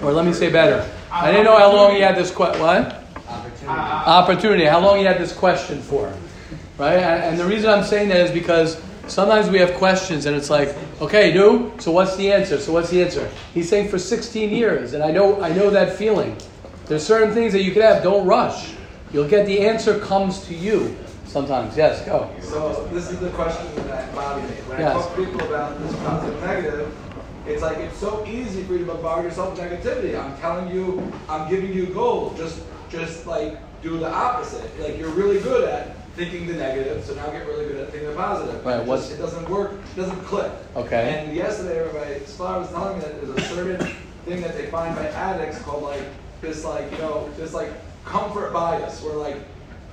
Or 0.04 0.12
let 0.14 0.26
me 0.26 0.34
say 0.34 0.52
better. 0.52 0.90
I 1.12 1.32
didn't 1.32 1.46
know 1.46 1.58
how 1.58 1.72
long 1.72 1.96
he 1.96 2.02
had 2.02 2.16
this 2.16 2.32
question. 2.32 2.62
What? 2.62 3.02
opportunity, 3.68 4.66
how 4.66 4.80
long 4.80 5.00
you 5.00 5.06
had 5.06 5.20
this 5.20 5.34
question 5.34 5.82
for, 5.82 6.14
right? 6.78 6.98
And, 6.98 7.24
and 7.24 7.40
the 7.40 7.46
reason 7.46 7.70
I'm 7.70 7.84
saying 7.84 8.10
that 8.10 8.18
is 8.18 8.32
because 8.32 8.82
sometimes 9.08 9.50
we 9.50 9.60
have 9.60 9.74
questions 9.76 10.26
and 10.26 10.36
it's 10.36 10.50
like, 10.50 10.76
okay, 11.02 11.32
do 11.32 11.72
so 11.80 11.92
what's 11.92 12.16
the 12.16 12.32
answer? 12.32 12.58
So 12.60 12.74
what's 12.74 12.90
the 12.90 13.04
answer? 13.04 13.30
He's 13.54 13.70
saying 13.70 13.90
for 13.90 14.00
16 14.00 14.50
years, 14.50 14.94
and 14.94 15.04
I 15.04 15.12
know 15.12 15.42
I 15.42 15.50
know 15.54 15.70
that 15.70 15.96
feeling. 15.98 16.36
There's 16.86 17.06
certain 17.06 17.34
things 17.34 17.54
that 17.54 17.64
you 17.64 17.72
could 17.72 17.84
have. 17.84 18.04
Don't 18.04 18.28
rush. 18.28 18.74
You'll 19.14 19.28
get 19.28 19.46
the 19.46 19.60
answer 19.62 20.00
comes 20.00 20.46
to 20.48 20.54
you 20.54 20.96
sometimes. 21.26 21.76
Yes, 21.78 22.06
go. 22.06 22.30
So 22.42 22.88
this 22.94 23.10
is 23.12 23.20
the 23.20 23.30
question 23.32 23.66
that 23.88 24.14
bothers 24.16 24.50
me. 24.50 24.56
When 24.68 24.80
Yes. 24.80 24.96
I 24.96 25.00
talk 25.02 25.16
to 25.16 25.26
people 25.26 25.42
about 25.48 25.80
this 25.82 25.96
positive 25.98 26.42
negative, 26.42 26.98
it's 27.48 27.62
like 27.62 27.78
it's 27.78 27.98
so 27.98 28.26
easy 28.26 28.64
for 28.64 28.74
you 28.74 28.80
to 28.80 28.86
bombard 28.86 29.26
yourself 29.26 29.52
with 29.58 29.60
negativity. 29.60 30.18
I'm 30.18 30.38
telling 30.40 30.74
you, 30.74 31.12
I'm 31.28 31.50
giving 31.50 31.74
you 31.74 31.88
gold. 31.88 32.38
Just 32.38 32.62
just 32.90 33.26
like 33.28 33.58
do 33.82 33.98
the 33.98 34.10
opposite. 34.10 34.80
Like 34.80 34.98
you're 34.98 35.10
really 35.10 35.40
good 35.40 35.68
at 35.68 35.96
thinking 36.16 36.46
the 36.46 36.54
negative, 36.54 37.04
so 37.06 37.14
now 37.16 37.26
get 37.32 37.48
really 37.48 37.66
good 37.68 37.78
at 37.78 37.90
thinking 37.90 38.10
the 38.10 38.16
positive. 38.16 38.64
Right, 38.66 38.82
It, 38.82 38.86
what's- 38.86 39.08
just, 39.08 39.20
it 39.20 39.22
doesn't 39.24 39.50
work, 39.50 39.72
it 39.72 39.96
doesn't 40.00 40.22
click. 40.26 40.52
Okay. 40.76 41.14
And 41.26 41.36
yesterday, 41.36 41.82
Rabbi 41.86 42.20
Spar 42.26 42.60
was 42.60 42.70
telling 42.70 42.98
me 42.98 43.04
that 43.06 43.22
there's 43.26 43.38
a 43.38 43.56
certain 43.56 43.80
thing 44.26 44.42
that 44.42 44.56
they 44.58 44.66
find 44.68 44.94
by 44.96 45.08
addicts 45.08 45.60
called 45.62 45.84
like 45.84 46.04
this, 46.42 46.64
like 46.66 46.92
you 46.92 46.98
know, 46.98 47.30
this 47.38 47.54
like 47.54 47.72
comfort 48.06 48.52
bias, 48.54 49.02
where 49.02 49.16
like 49.16 49.38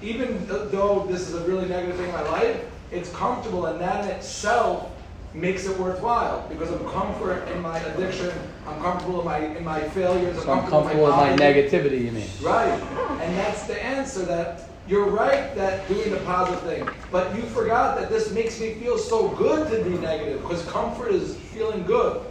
even 0.02 0.46
though 0.46 1.06
this 1.08 1.28
is 1.28 1.34
a 1.34 1.40
really 1.40 1.68
negative 1.68 1.96
thing 1.96 2.06
in 2.06 2.12
my 2.12 2.22
life, 2.22 2.64
it's 2.90 3.10
comfortable, 3.12 3.66
and 3.66 3.80
that 3.80 4.04
in 4.04 4.10
itself 4.10 4.90
makes 5.34 5.66
it 5.66 5.78
worthwhile 5.78 6.46
because 6.48 6.70
I'm 6.70 6.88
comfort 6.88 7.46
in 7.48 7.60
my 7.60 7.78
addiction. 7.78 8.32
I'm 8.66 8.80
comfortable 8.80 9.20
in 9.20 9.26
my 9.26 9.38
in 9.38 9.64
my 9.64 9.80
failures. 9.90 10.42
So 10.42 10.52
I'm 10.52 10.68
comfortable 10.68 11.04
with 11.04 11.14
my 11.14 11.36
poverty. 11.36 11.42
negativity, 11.42 12.04
you 12.04 12.12
mean? 12.12 12.28
Right. 12.40 12.80
And 13.20 13.36
that's 13.36 13.66
the 13.66 13.82
answer 13.82 14.24
that 14.24 14.62
you're 14.88 15.10
right 15.10 15.54
that 15.54 15.86
doing 15.86 16.10
the 16.10 16.16
positive 16.18 16.62
thing. 16.62 16.88
But 17.12 17.36
you 17.36 17.42
forgot 17.42 17.98
that 17.98 18.08
this 18.08 18.32
makes 18.32 18.58
me 18.58 18.74
feel 18.74 18.96
so 18.96 19.28
good 19.28 19.70
to 19.70 19.88
be 19.88 19.98
negative 19.98 20.40
because 20.40 20.64
comfort 20.66 21.08
is 21.12 21.36
feeling 21.36 21.84
good. 21.84 22.22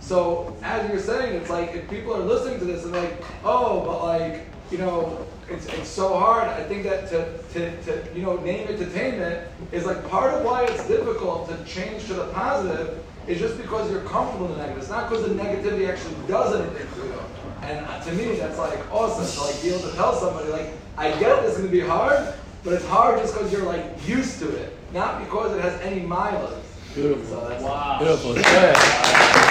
So 0.00 0.54
as 0.62 0.88
you're 0.90 0.98
saying, 0.98 1.36
it's 1.36 1.48
like 1.48 1.74
if 1.74 1.88
people 1.88 2.14
are 2.14 2.20
listening 2.20 2.58
to 2.58 2.64
this 2.64 2.84
and 2.84 2.92
like, 2.92 3.22
oh, 3.44 3.80
but 3.86 4.02
like, 4.04 4.46
you 4.72 4.78
know, 4.78 5.24
it's, 5.50 5.66
it's 5.66 5.88
so 5.88 6.18
hard. 6.18 6.48
I 6.48 6.64
think 6.64 6.84
that 6.84 7.08
to, 7.10 7.38
to, 7.52 7.82
to, 7.82 8.18
you 8.18 8.22
know, 8.22 8.36
name 8.38 8.66
entertainment 8.68 9.46
is 9.70 9.84
like 9.84 10.08
part 10.08 10.32
of 10.32 10.44
why 10.44 10.64
it's 10.64 10.88
difficult 10.88 11.48
to 11.50 11.64
change 11.64 12.06
to 12.06 12.14
the 12.14 12.28
positive 12.28 13.04
is 13.26 13.38
just 13.38 13.58
because 13.58 13.90
you're 13.90 14.00
comfortable 14.00 14.46
in 14.46 14.52
the 14.52 14.58
negative. 14.58 14.82
It's 14.82 14.90
not 14.90 15.10
because 15.10 15.28
the 15.28 15.34
negativity 15.34 15.88
actually 15.88 16.14
does 16.26 16.58
anything 16.58 16.88
to 16.94 17.06
you. 17.06 17.14
And 17.62 17.86
uh, 17.86 18.02
to 18.02 18.12
me, 18.12 18.36
that's 18.36 18.58
like 18.58 18.78
awesome 18.90 19.26
to 19.26 19.52
like 19.52 19.62
be 19.62 19.68
able 19.68 19.88
to 19.90 19.94
tell 19.94 20.14
somebody 20.14 20.50
like, 20.50 20.70
I 20.96 21.10
get 21.20 21.42
this 21.42 21.52
is 21.52 21.58
gonna 21.58 21.70
be 21.70 21.80
hard, 21.80 22.34
but 22.64 22.72
it's 22.72 22.86
hard 22.86 23.20
just 23.20 23.34
because 23.34 23.52
you're 23.52 23.66
like 23.66 23.84
used 24.08 24.38
to 24.40 24.48
it, 24.56 24.76
not 24.92 25.20
because 25.20 25.56
it 25.56 25.60
has 25.60 25.80
any 25.82 26.00
mileage. 26.00 26.64
Beautiful. 26.94 27.24
So 27.24 27.48
that's 27.48 27.62
Wow. 27.62 27.98
Beautiful. 27.98 29.41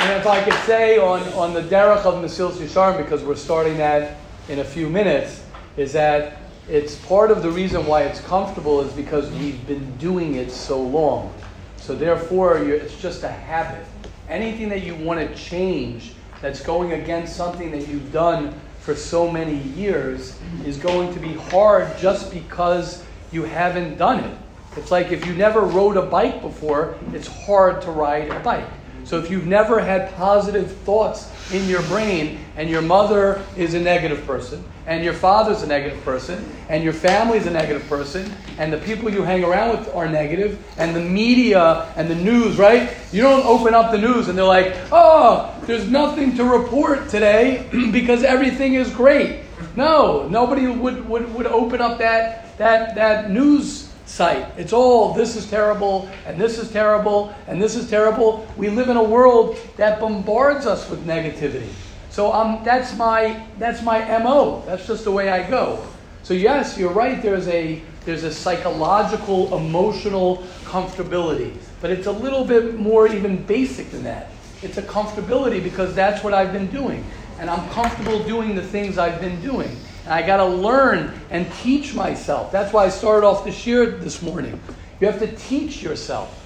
And 0.00 0.18
if 0.18 0.26
I 0.26 0.42
could 0.42 0.58
say 0.64 0.98
on, 0.98 1.22
on 1.34 1.52
the 1.52 1.60
derech 1.60 2.06
of 2.06 2.24
Mesilas 2.24 2.52
Yesharim, 2.52 2.96
because 2.96 3.22
we're 3.22 3.36
starting 3.36 3.76
that 3.76 4.16
in 4.48 4.60
a 4.60 4.64
few 4.64 4.88
minutes, 4.88 5.44
is 5.76 5.92
that 5.92 6.38
it's 6.70 6.94
part 7.04 7.30
of 7.30 7.42
the 7.42 7.50
reason 7.50 7.84
why 7.84 8.04
it's 8.04 8.22
comfortable 8.22 8.80
is 8.80 8.90
because 8.94 9.30
we've 9.32 9.64
been 9.66 9.94
doing 9.98 10.36
it 10.36 10.50
so 10.50 10.80
long. 10.80 11.34
So 11.76 11.94
therefore, 11.94 12.56
it's 12.56 12.98
just 12.98 13.24
a 13.24 13.28
habit. 13.28 13.84
Anything 14.26 14.70
that 14.70 14.84
you 14.84 14.94
want 14.94 15.20
to 15.20 15.34
change 15.34 16.14
that's 16.40 16.62
going 16.62 16.92
against 16.92 17.36
something 17.36 17.70
that 17.70 17.86
you've 17.86 18.10
done 18.10 18.58
for 18.78 18.96
so 18.96 19.30
many 19.30 19.58
years 19.58 20.38
is 20.64 20.78
going 20.78 21.12
to 21.12 21.20
be 21.20 21.34
hard 21.34 21.98
just 21.98 22.32
because 22.32 23.04
you 23.32 23.42
haven't 23.42 23.98
done 23.98 24.24
it. 24.24 24.38
It's 24.78 24.90
like 24.90 25.12
if 25.12 25.26
you 25.26 25.34
never 25.34 25.60
rode 25.60 25.98
a 25.98 26.06
bike 26.06 26.40
before, 26.40 26.96
it's 27.12 27.28
hard 27.28 27.82
to 27.82 27.90
ride 27.90 28.30
a 28.30 28.40
bike. 28.40 28.66
So 29.10 29.18
if 29.18 29.28
you've 29.28 29.48
never 29.48 29.80
had 29.80 30.14
positive 30.14 30.70
thoughts 30.70 31.28
in 31.52 31.68
your 31.68 31.82
brain, 31.88 32.38
and 32.54 32.70
your 32.70 32.80
mother 32.80 33.44
is 33.56 33.74
a 33.74 33.80
negative 33.80 34.24
person, 34.24 34.62
and 34.86 35.02
your 35.02 35.14
father's 35.14 35.62
a 35.62 35.66
negative 35.66 36.00
person, 36.04 36.48
and 36.68 36.84
your 36.84 36.92
family's 36.92 37.44
a 37.48 37.50
negative 37.50 37.84
person, 37.88 38.32
and 38.56 38.72
the 38.72 38.78
people 38.78 39.10
you 39.10 39.24
hang 39.24 39.42
around 39.42 39.76
with 39.76 39.92
are 39.96 40.08
negative, 40.08 40.64
and 40.78 40.94
the 40.94 41.00
media 41.00 41.92
and 41.96 42.08
the 42.08 42.14
news, 42.14 42.56
right? 42.56 42.96
You 43.10 43.22
don't 43.22 43.44
open 43.44 43.74
up 43.74 43.90
the 43.90 43.98
news 43.98 44.28
and 44.28 44.38
they're 44.38 44.44
like, 44.44 44.76
oh, 44.92 45.52
there's 45.62 45.90
nothing 45.90 46.36
to 46.36 46.44
report 46.44 47.08
today 47.08 47.68
because 47.90 48.22
everything 48.22 48.74
is 48.74 48.94
great. 48.94 49.40
No, 49.74 50.28
nobody 50.28 50.68
would, 50.68 51.08
would, 51.08 51.34
would 51.34 51.46
open 51.46 51.80
up 51.80 51.98
that, 51.98 52.56
that, 52.58 52.94
that 52.94 53.28
news 53.28 53.89
site. 54.10 54.46
It's 54.58 54.72
all 54.72 55.14
this 55.14 55.36
is 55.36 55.48
terrible, 55.48 56.08
and 56.26 56.38
this 56.38 56.58
is 56.58 56.70
terrible, 56.70 57.32
and 57.46 57.62
this 57.62 57.76
is 57.76 57.88
terrible. 57.88 58.46
We 58.56 58.68
live 58.68 58.88
in 58.88 58.96
a 58.96 59.02
world 59.02 59.56
that 59.76 60.00
bombards 60.00 60.66
us 60.66 60.90
with 60.90 61.06
negativity. 61.06 61.70
So 62.10 62.32
um, 62.32 62.62
that's 62.64 62.96
my 62.96 63.46
that's 63.58 63.82
my 63.82 64.18
mo. 64.18 64.64
That's 64.66 64.86
just 64.86 65.04
the 65.04 65.12
way 65.12 65.30
I 65.30 65.48
go. 65.48 65.86
So 66.24 66.34
yes, 66.34 66.76
you're 66.76 66.92
right. 66.92 67.22
There's 67.22 67.46
a 67.48 67.82
there's 68.04 68.24
a 68.24 68.32
psychological, 68.32 69.56
emotional 69.56 70.38
comfortability, 70.64 71.56
but 71.80 71.90
it's 71.90 72.06
a 72.06 72.12
little 72.12 72.44
bit 72.44 72.74
more 72.74 73.06
even 73.06 73.44
basic 73.44 73.90
than 73.90 74.02
that. 74.04 74.30
It's 74.62 74.76
a 74.76 74.82
comfortability 74.82 75.62
because 75.62 75.94
that's 75.94 76.24
what 76.24 76.34
I've 76.34 76.52
been 76.52 76.66
doing, 76.66 77.04
and 77.38 77.48
I'm 77.48 77.68
comfortable 77.70 78.24
doing 78.24 78.56
the 78.56 78.62
things 78.62 78.98
I've 78.98 79.20
been 79.20 79.40
doing. 79.40 79.76
I 80.10 80.22
got 80.22 80.38
to 80.38 80.46
learn 80.46 81.12
and 81.30 81.50
teach 81.62 81.94
myself. 81.94 82.50
That's 82.50 82.72
why 82.72 82.84
I 82.86 82.88
started 82.88 83.26
off 83.26 83.44
the 83.44 83.52
year 83.52 83.86
this 83.86 84.22
morning. 84.22 84.60
You 85.00 85.06
have 85.06 85.20
to 85.20 85.28
teach 85.36 85.82
yourself. 85.82 86.36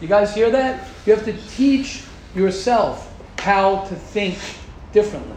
You 0.00 0.08
guys 0.08 0.34
hear 0.34 0.50
that? 0.50 0.88
You 1.06 1.14
have 1.14 1.24
to 1.26 1.36
teach 1.50 2.04
yourself 2.34 3.08
how 3.38 3.84
to 3.84 3.94
think 3.94 4.38
differently. 4.92 5.36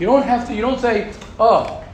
You 0.00 0.06
don't 0.06 0.22
have 0.22 0.48
to, 0.48 0.54
you 0.54 0.62
don't 0.62 0.80
say, 0.80 1.12
oh, 1.38 1.84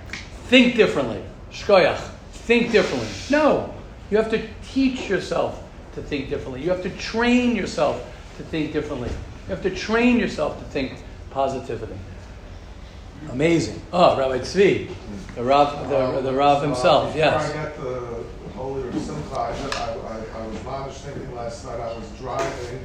think 0.44 0.76
differently. 0.76 1.22
Shkoyach, 1.50 1.98
think 2.32 2.70
differently. 2.70 3.08
No. 3.30 3.74
You 4.10 4.18
have 4.18 4.30
to 4.30 4.46
teach 4.64 5.08
yourself 5.08 5.62
to 5.94 6.02
think 6.02 6.28
differently. 6.28 6.62
You 6.62 6.70
have 6.70 6.82
to 6.82 6.90
train 6.90 7.56
yourself 7.56 8.04
to 8.36 8.42
think 8.44 8.72
differently. 8.72 9.08
You 9.08 9.54
have 9.54 9.62
to 9.62 9.74
train 9.74 10.18
yourself 10.18 10.58
to 10.58 10.64
think 10.66 10.94
positively. 11.30 11.96
Amazing. 13.30 13.80
Oh, 13.92 14.16
Rabbi 14.18 14.38
Tzvi, 14.38 14.90
the 15.35 15.42
Rav, 15.42 15.88
the, 15.88 16.20
the 16.20 16.32
Rav 16.35 16.62
himself. 16.62 17.14
Before 17.14 17.18
Yes. 17.30 17.50
I 17.50 17.52
get 17.54 17.76
the 17.80 18.24
Holy 18.54 18.82
or 18.82 18.92
Simcha, 18.92 19.38
I, 19.38 19.46
I, 19.48 20.42
I 20.42 20.46
was 20.46 20.56
mamish 20.58 20.92
thinking 21.00 21.35
last 21.35 21.64
night, 21.64 21.80
I 21.80 21.94
was 21.96 22.08
driving, 22.18 22.80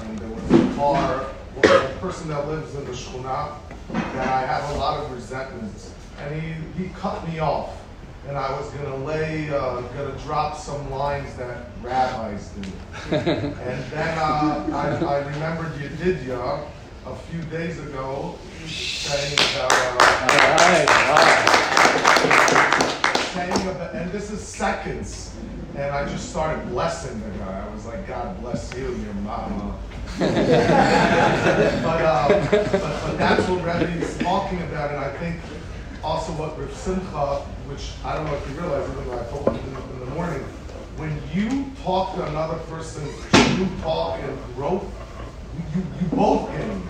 and 0.00 0.18
there 0.18 0.28
was 0.28 0.60
a 0.72 0.76
car, 0.76 1.26
well, 1.62 1.86
a 1.86 1.94
person 1.98 2.28
that 2.28 2.48
lives 2.48 2.74
in 2.74 2.84
the 2.84 2.90
Shekhinah, 2.92 3.54
that 3.92 4.28
I 4.28 4.46
have 4.46 4.74
a 4.74 4.78
lot 4.78 5.04
of 5.04 5.12
resentments, 5.12 5.92
and 6.18 6.42
he, 6.42 6.82
he 6.82 6.90
cut 6.94 7.26
me 7.28 7.38
off. 7.38 7.82
And 8.26 8.36
I 8.36 8.50
was 8.58 8.68
gonna 8.72 8.96
lay, 9.04 9.48
uh, 9.50 9.82
gonna 9.82 10.18
drop 10.24 10.56
some 10.58 10.90
lines 10.90 11.36
that 11.36 11.66
rabbis 11.80 12.48
do. 12.48 12.68
And 13.16 13.84
then 13.92 14.18
uh, 14.18 14.66
I, 14.72 15.04
I 15.04 15.18
remembered 15.28 15.72
Yedidya 15.74 16.66
a 17.06 17.14
few 17.14 17.40
days 17.42 17.78
ago 17.78 18.36
saying 18.66 19.36
right. 19.56 20.86
Uh, 20.88 22.26
saying 23.32 23.68
about, 23.68 23.94
and 23.94 24.10
this 24.10 24.30
is 24.30 24.40
seconds. 24.40 25.34
And 25.76 25.94
I 25.94 26.08
just 26.08 26.30
started 26.30 26.68
blessing 26.70 27.20
the 27.20 27.28
guy. 27.38 27.64
I 27.64 27.72
was 27.72 27.86
like, 27.86 28.08
God 28.08 28.40
bless 28.40 28.74
you, 28.74 28.94
your 28.96 29.14
mama. 29.14 29.78
but, 30.18 30.30
uh, 32.02 32.28
but, 32.50 32.70
but 32.70 33.18
that's 33.18 33.46
what 33.48 33.58
Rebbe 33.58 33.92
is 34.02 34.16
talking 34.18 34.62
about, 34.62 34.90
and 34.90 34.98
I 34.98 35.14
think 35.18 35.36
also 36.02 36.32
what 36.32 36.58
Rav 36.58 36.74
Simcha, 36.74 37.42
which 37.68 37.92
I 38.04 38.16
don't 38.16 38.24
know 38.24 38.34
if 38.34 38.48
you 38.48 38.54
realize, 38.58 38.88
even 38.90 39.06
though 39.06 39.20
I 39.20 39.24
told 39.24 39.46
him 39.48 39.56
in 39.66 39.74
the, 39.74 40.04
in 40.06 40.14
morning, 40.14 40.42
when 40.96 41.20
you 41.34 41.70
talk 41.82 42.14
to 42.14 42.24
another 42.24 42.58
person, 42.70 43.06
you 43.58 43.68
talk 43.82 44.18
and 44.20 44.54
growth, 44.54 44.86
you, 45.74 45.82
you 46.00 46.06
both 46.16 46.50
gain. 46.50 46.82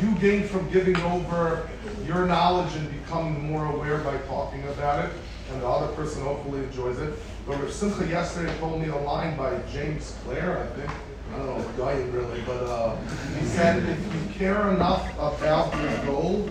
You 0.00 0.14
gain 0.18 0.48
from 0.48 0.70
giving 0.70 0.96
over 0.96 1.68
your 2.06 2.26
knowledge 2.26 2.74
and 2.76 2.90
becoming 2.90 3.50
more 3.50 3.66
aware 3.66 3.98
by 3.98 4.16
talking 4.18 4.62
about 4.68 5.04
it, 5.04 5.12
and 5.52 5.62
the 5.62 5.68
other 5.68 5.92
person 5.94 6.22
hopefully 6.22 6.62
enjoys 6.62 6.98
it. 6.98 7.14
But 7.46 7.60
Rav 7.60 7.72
Simcha 7.72 8.06
yesterday 8.06 8.56
told 8.58 8.80
me 8.80 8.88
a 8.88 8.96
line 8.96 9.36
by 9.36 9.58
James 9.72 10.16
Clear, 10.24 10.58
I 10.58 10.66
think. 10.78 10.90
I 11.32 11.36
don't 11.36 11.46
know 11.46 11.58
if 11.58 11.76
guy 11.76 11.92
really, 12.10 12.40
but 12.42 12.64
uh, 12.64 12.96
he 13.38 13.46
said, 13.46 13.82
if 13.84 14.14
you 14.14 14.34
care 14.34 14.70
enough 14.70 15.12
about 15.14 15.72
your 15.80 16.04
goal, 16.06 16.48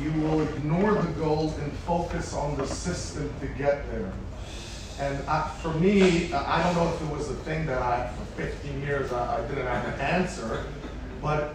you 0.00 0.12
will 0.12 0.42
ignore 0.42 0.94
the 0.94 1.12
goal 1.12 1.52
and 1.60 1.72
focus 1.78 2.34
on 2.34 2.56
the 2.56 2.66
system 2.66 3.32
to 3.40 3.46
get 3.48 3.90
there. 3.90 4.12
And 4.98 5.28
I, 5.28 5.48
for 5.62 5.72
me, 5.74 6.32
I 6.32 6.62
don't 6.62 6.74
know 6.74 6.92
if 6.92 7.00
it 7.00 7.16
was 7.16 7.30
a 7.30 7.34
thing 7.34 7.66
that 7.66 7.80
I, 7.80 8.10
for 8.16 8.42
15 8.42 8.80
years, 8.80 9.12
I, 9.12 9.38
I 9.38 9.46
didn't 9.48 9.66
have 9.66 9.94
an 9.94 10.00
answer, 10.00 10.64
but 11.22 11.54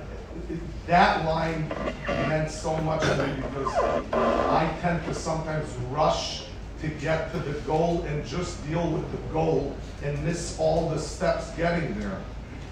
that 0.87 1.25
line 1.25 1.67
meant 2.07 2.49
so 2.51 2.75
much 2.77 3.01
to 3.01 3.27
me 3.27 3.35
because 3.35 3.73
I 4.13 4.73
tend 4.81 5.03
to 5.05 5.13
sometimes 5.13 5.69
rush 5.91 6.45
to 6.81 6.87
get 6.87 7.31
to 7.31 7.39
the 7.39 7.59
goal 7.61 8.03
and 8.03 8.25
just 8.25 8.65
deal 8.67 8.89
with 8.89 9.09
the 9.11 9.33
goal 9.33 9.75
and 10.03 10.21
miss 10.25 10.57
all 10.59 10.89
the 10.89 10.99
steps 10.99 11.49
getting 11.51 11.97
there. 11.99 12.21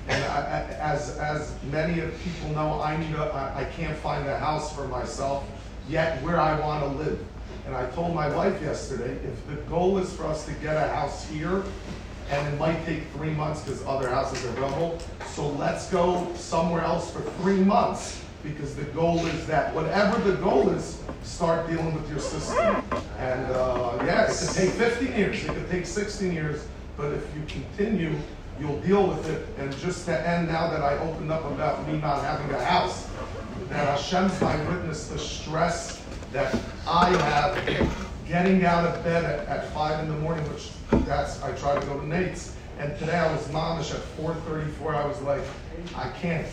And 0.07 0.23
I, 0.25 0.63
as, 0.79 1.17
as 1.17 1.53
many 1.71 1.99
of 2.01 2.17
people 2.21 2.49
know, 2.49 2.81
I 2.81 2.97
need 2.97 3.15
a, 3.15 3.23
I, 3.23 3.61
I 3.61 3.63
can't 3.65 3.97
find 3.97 4.27
a 4.27 4.37
house 4.37 4.75
for 4.75 4.87
myself 4.87 5.45
yet 5.87 6.21
where 6.23 6.39
I 6.39 6.59
want 6.59 6.83
to 6.83 7.03
live. 7.03 7.25
And 7.65 7.75
I 7.75 7.89
told 7.91 8.15
my 8.15 8.33
wife 8.35 8.61
yesterday, 8.61 9.13
if 9.25 9.47
the 9.47 9.61
goal 9.69 9.97
is 9.97 10.11
for 10.13 10.25
us 10.25 10.45
to 10.45 10.53
get 10.53 10.75
a 10.75 10.93
house 10.93 11.27
here, 11.27 11.63
and 12.29 12.53
it 12.53 12.57
might 12.57 12.83
take 12.85 13.03
three 13.13 13.31
months 13.31 13.61
because 13.61 13.85
other 13.85 14.09
houses 14.09 14.43
are 14.45 14.49
available, 14.49 14.99
so 15.27 15.49
let's 15.49 15.89
go 15.91 16.31
somewhere 16.35 16.81
else 16.81 17.11
for 17.11 17.21
three 17.41 17.59
months 17.59 18.23
because 18.43 18.75
the 18.75 18.85
goal 18.85 19.25
is 19.27 19.45
that 19.45 19.73
whatever 19.75 20.19
the 20.29 20.35
goal 20.37 20.69
is, 20.69 21.01
start 21.23 21.69
dealing 21.69 21.93
with 21.93 22.09
your 22.09 22.19
system. 22.19 22.83
And 23.19 23.45
uh, 23.51 23.99
it 24.01 24.37
could 24.39 24.55
take 24.55 24.69
15 24.71 25.15
years, 25.15 25.43
it 25.43 25.47
could 25.47 25.69
take 25.69 25.85
16 25.85 26.31
years, 26.31 26.65
but 26.97 27.11
if 27.13 27.23
you 27.35 27.43
continue, 27.47 28.15
you'll 28.59 28.79
deal 28.79 29.07
with 29.07 29.29
it. 29.29 29.47
And 29.59 29.75
just 29.77 30.05
to 30.05 30.27
end 30.27 30.47
now 30.47 30.69
that 30.71 30.81
I 30.81 30.97
opened 30.97 31.31
up 31.31 31.45
about 31.45 31.87
me 31.87 31.99
not 31.99 32.23
having 32.23 32.51
a 32.55 32.63
house, 32.63 33.07
that 33.69 33.87
Hashem's 33.87 34.39
my 34.41 34.55
witness 34.69 35.07
the 35.07 35.19
stress 35.19 36.00
that 36.31 36.57
I 36.87 37.09
have 37.09 38.07
getting 38.27 38.63
out 38.63 38.85
of 38.85 39.03
bed 39.03 39.25
at, 39.25 39.47
at 39.47 39.73
5 39.73 39.99
in 39.99 40.07
the 40.07 40.15
morning, 40.19 40.43
which 40.53 40.71
that's, 41.05 41.41
I 41.43 41.51
try 41.57 41.77
to 41.77 41.85
go 41.85 41.99
to 41.99 42.07
Nate's. 42.07 42.55
And 42.79 42.97
today 42.97 43.17
I 43.17 43.31
was 43.31 43.45
mamish 43.49 43.93
at 43.93 44.01
4.34, 44.17 44.95
I 44.95 45.05
was 45.05 45.21
like, 45.21 45.41
I 45.95 46.09
can't. 46.21 46.47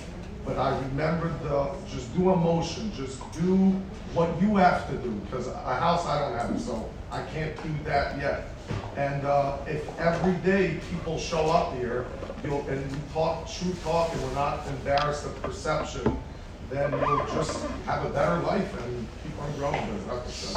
But 0.44 0.58
I 0.58 0.76
remembered 0.78 1.40
the, 1.42 1.70
just 1.88 2.14
do 2.16 2.30
a 2.30 2.36
motion, 2.36 2.92
just 2.94 3.20
do 3.32 3.54
what 4.14 4.28
you 4.40 4.56
have 4.56 4.88
to 4.90 4.96
do, 4.96 5.10
because 5.10 5.46
a 5.46 5.54
house 5.54 6.04
I 6.06 6.20
don't 6.20 6.38
have, 6.38 6.60
so 6.60 6.88
I 7.12 7.22
can't 7.24 7.54
do 7.62 7.70
that 7.84 8.18
yet. 8.18 8.48
And 8.96 9.24
uh, 9.24 9.58
if 9.66 9.98
every 10.00 10.34
day 10.50 10.80
people 10.90 11.18
show 11.18 11.50
up 11.50 11.76
here, 11.76 12.06
you'll, 12.42 12.66
and 12.68 12.90
we 12.90 12.98
talk 13.12 13.48
true 13.48 13.72
talk, 13.84 14.12
and 14.12 14.22
we're 14.22 14.34
not 14.34 14.66
embarrassed 14.66 15.24
of 15.24 15.40
perception, 15.42 16.18
then 16.70 16.90
you'll 16.92 17.26
just 17.26 17.64
have 17.86 18.04
a 18.04 18.10
better 18.10 18.42
life 18.42 18.70
and 18.84 19.06
keep 19.38 19.44
on 19.44 19.58
growing. 19.58 19.74
Bez 20.06 20.54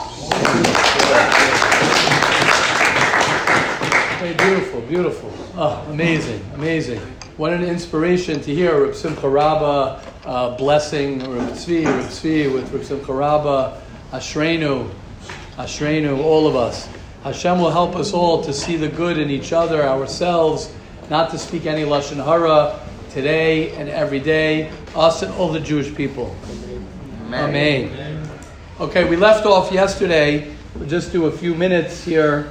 Hey, 4.19 4.33
beautiful, 4.33 4.81
beautiful. 4.81 5.31
Oh, 5.55 5.85
amazing, 5.89 6.43
amazing. 6.53 6.99
What 7.37 7.53
an 7.53 7.63
inspiration 7.63 8.39
to 8.41 8.53
hear 8.53 8.85
Reb 8.85 8.93
Simcha 8.93 9.27
Rabba 9.27 10.01
uh, 10.25 10.55
blessing 10.57 11.19
Reb 11.19 11.49
Tzvi, 11.49 11.85
Reb 11.85 12.05
Tzvi 12.05 12.53
with 12.53 12.71
Reb 12.71 12.83
Simcha 12.83 13.13
Rabba, 13.13 13.81
Ashrenu, 14.11 14.89
Ashrenu, 15.57 16.23
all 16.23 16.47
of 16.47 16.55
us. 16.55 16.87
Hashem 17.23 17.59
will 17.59 17.71
help 17.71 17.95
us 17.95 18.13
all 18.13 18.43
to 18.43 18.53
see 18.53 18.75
the 18.75 18.87
good 18.87 19.17
in 19.17 19.29
each 19.29 19.53
other, 19.53 19.83
ourselves, 19.83 20.71
not 21.09 21.31
to 21.31 21.37
speak 21.37 21.65
any 21.65 21.83
Lashon 21.83 22.23
Hara 22.23 22.79
today 23.11 23.71
and 23.75 23.89
every 23.89 24.19
day, 24.19 24.71
us 24.95 25.21
and 25.21 25.33
all 25.33 25.51
the 25.51 25.59
Jewish 25.59 25.93
people. 25.95 26.35
Amen. 27.27 27.49
Amen. 27.49 28.00
Okay, 28.81 29.07
we 29.07 29.15
left 29.15 29.45
off 29.45 29.71
yesterday. 29.71 30.51
We'll 30.73 30.89
just 30.89 31.11
do 31.11 31.27
a 31.27 31.31
few 31.31 31.53
minutes 31.53 32.03
here. 32.03 32.49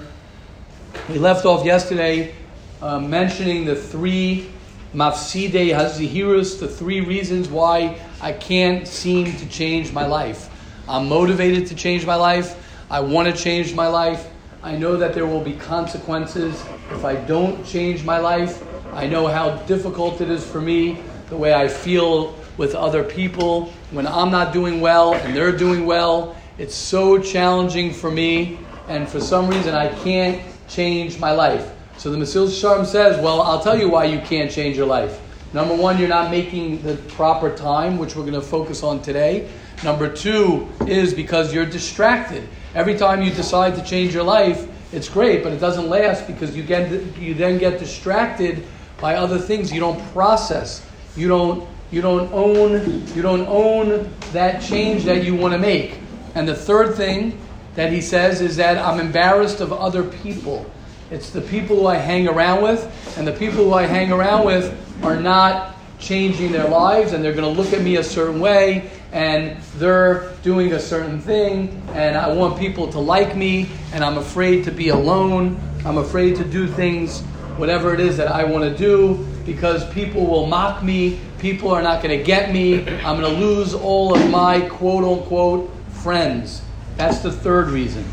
We 1.08 1.18
left 1.18 1.44
off 1.44 1.66
yesterday 1.66 2.36
uh, 2.80 3.00
mentioning 3.00 3.64
the 3.64 3.74
three 3.74 4.48
mafsidei 4.94 5.74
hazehirus, 5.74 6.60
the 6.60 6.68
three 6.68 7.00
reasons 7.00 7.48
why 7.48 7.98
I 8.20 8.30
can't 8.30 8.86
seem 8.86 9.36
to 9.38 9.48
change 9.48 9.92
my 9.92 10.06
life. 10.06 10.48
I'm 10.88 11.08
motivated 11.08 11.66
to 11.66 11.74
change 11.74 12.06
my 12.06 12.14
life. 12.14 12.54
I 12.88 13.00
want 13.00 13.26
to 13.26 13.34
change 13.36 13.74
my 13.74 13.88
life. 13.88 14.28
I 14.62 14.76
know 14.76 14.96
that 14.98 15.14
there 15.14 15.26
will 15.26 15.42
be 15.42 15.54
consequences 15.54 16.64
if 16.92 17.04
I 17.04 17.16
don't 17.16 17.66
change 17.66 18.04
my 18.04 18.18
life. 18.18 18.62
I 18.92 19.08
know 19.08 19.26
how 19.26 19.56
difficult 19.66 20.20
it 20.20 20.30
is 20.30 20.48
for 20.48 20.60
me, 20.60 21.02
the 21.28 21.36
way 21.36 21.54
I 21.54 21.66
feel 21.66 22.36
with 22.56 22.74
other 22.74 23.02
people 23.02 23.72
when 23.90 24.06
I'm 24.06 24.30
not 24.30 24.52
doing 24.52 24.80
well 24.80 25.14
and 25.14 25.34
they're 25.34 25.56
doing 25.56 25.86
well. 25.86 26.36
It's 26.58 26.74
so 26.74 27.18
challenging 27.18 27.92
for 27.92 28.10
me, 28.10 28.58
and 28.88 29.08
for 29.08 29.20
some 29.20 29.48
reason, 29.48 29.74
I 29.74 29.88
can't 30.02 30.42
change 30.68 31.18
my 31.18 31.32
life. 31.32 31.72
So 31.96 32.10
the 32.10 32.18
Mesilas 32.18 32.48
Yesharim 32.48 32.86
says, 32.86 33.22
Well, 33.22 33.40
I'll 33.42 33.60
tell 33.60 33.78
you 33.78 33.88
why 33.88 34.04
you 34.04 34.20
can't 34.20 34.50
change 34.50 34.76
your 34.76 34.86
life. 34.86 35.20
Number 35.52 35.74
one, 35.74 35.98
you're 35.98 36.08
not 36.08 36.30
making 36.30 36.82
the 36.82 36.94
proper 36.94 37.54
time, 37.56 37.98
which 37.98 38.14
we're 38.14 38.22
going 38.22 38.34
to 38.34 38.40
focus 38.40 38.82
on 38.82 39.02
today. 39.02 39.48
Number 39.82 40.08
two 40.12 40.68
is 40.86 41.12
because 41.14 41.52
you're 41.52 41.66
distracted. 41.66 42.46
Every 42.74 42.96
time 42.96 43.22
you 43.22 43.30
decide 43.30 43.74
to 43.74 43.82
change 43.82 44.14
your 44.14 44.22
life, 44.22 44.68
it's 44.92 45.08
great, 45.08 45.42
but 45.42 45.52
it 45.52 45.58
doesn't 45.58 45.88
last 45.88 46.26
because 46.26 46.56
you 46.56 46.62
get 46.62 46.90
you 47.16 47.34
then 47.34 47.58
get 47.58 47.78
distracted 47.78 48.64
by 49.00 49.14
other 49.14 49.38
things 49.38 49.72
you 49.72 49.80
don't 49.80 50.00
process. 50.12 50.86
You 51.16 51.28
don't 51.28 51.68
you 51.90 52.00
don't 52.00 52.32
own 52.32 53.06
you 53.14 53.22
don't 53.22 53.46
own 53.46 54.12
that 54.32 54.62
change 54.62 55.04
that 55.04 55.24
you 55.24 55.34
want 55.34 55.52
to 55.52 55.58
make. 55.58 55.98
And 56.34 56.48
the 56.48 56.54
third 56.54 56.94
thing 56.94 57.40
that 57.74 57.92
he 57.92 58.00
says 58.00 58.40
is 58.40 58.56
that 58.56 58.78
I'm 58.78 59.00
embarrassed 59.00 59.60
of 59.60 59.72
other 59.72 60.04
people. 60.04 60.70
It's 61.10 61.30
the 61.30 61.40
people 61.40 61.76
who 61.76 61.86
I 61.86 61.96
hang 61.96 62.28
around 62.28 62.62
with, 62.62 63.18
and 63.18 63.26
the 63.26 63.32
people 63.32 63.64
who 63.64 63.74
I 63.74 63.86
hang 63.86 64.12
around 64.12 64.46
with 64.46 64.72
are 65.04 65.16
not 65.16 65.74
changing 65.98 66.52
their 66.52 66.68
lives, 66.68 67.12
and 67.12 67.22
they're 67.22 67.34
going 67.34 67.54
to 67.54 67.60
look 67.60 67.72
at 67.72 67.82
me 67.82 67.96
a 67.96 68.04
certain 68.04 68.40
way, 68.40 68.90
and 69.12 69.60
they're 69.76 70.32
doing 70.42 70.72
a 70.72 70.78
certain 70.78 71.20
thing, 71.20 71.82
and 71.94 72.16
I 72.16 72.32
want 72.32 72.58
people 72.58 72.90
to 72.92 72.98
like 73.00 73.36
me, 73.36 73.68
and 73.92 74.04
I'm 74.04 74.18
afraid 74.18 74.64
to 74.64 74.70
be 74.70 74.90
alone. 74.90 75.60
I'm 75.84 75.98
afraid 75.98 76.36
to 76.36 76.44
do 76.44 76.68
things, 76.68 77.22
whatever 77.56 77.92
it 77.92 78.00
is 78.00 78.16
that 78.16 78.28
I 78.28 78.44
want 78.44 78.64
to 78.64 78.76
do, 78.76 79.26
because 79.44 79.88
people 79.92 80.26
will 80.26 80.46
mock 80.46 80.82
me. 80.82 81.20
People 81.38 81.70
are 81.70 81.82
not 81.82 82.02
going 82.02 82.16
to 82.16 82.24
get 82.24 82.52
me. 82.52 82.86
I'm 83.00 83.20
going 83.20 83.32
to 83.34 83.40
lose 83.40 83.74
all 83.74 84.14
of 84.14 84.30
my 84.30 84.60
quote 84.60 85.04
unquote 85.04 85.70
friends. 86.02 86.62
That's 86.96 87.20
the 87.20 87.32
third 87.32 87.68
reason. 87.68 88.04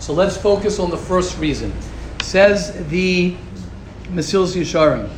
So 0.00 0.12
let's 0.12 0.36
focus 0.36 0.78
on 0.78 0.90
the 0.90 0.96
first 0.96 1.38
reason. 1.38 1.72
Says 2.22 2.88
the 2.88 3.36
Mesilas 4.08 4.54
Yesharim, 4.54 5.08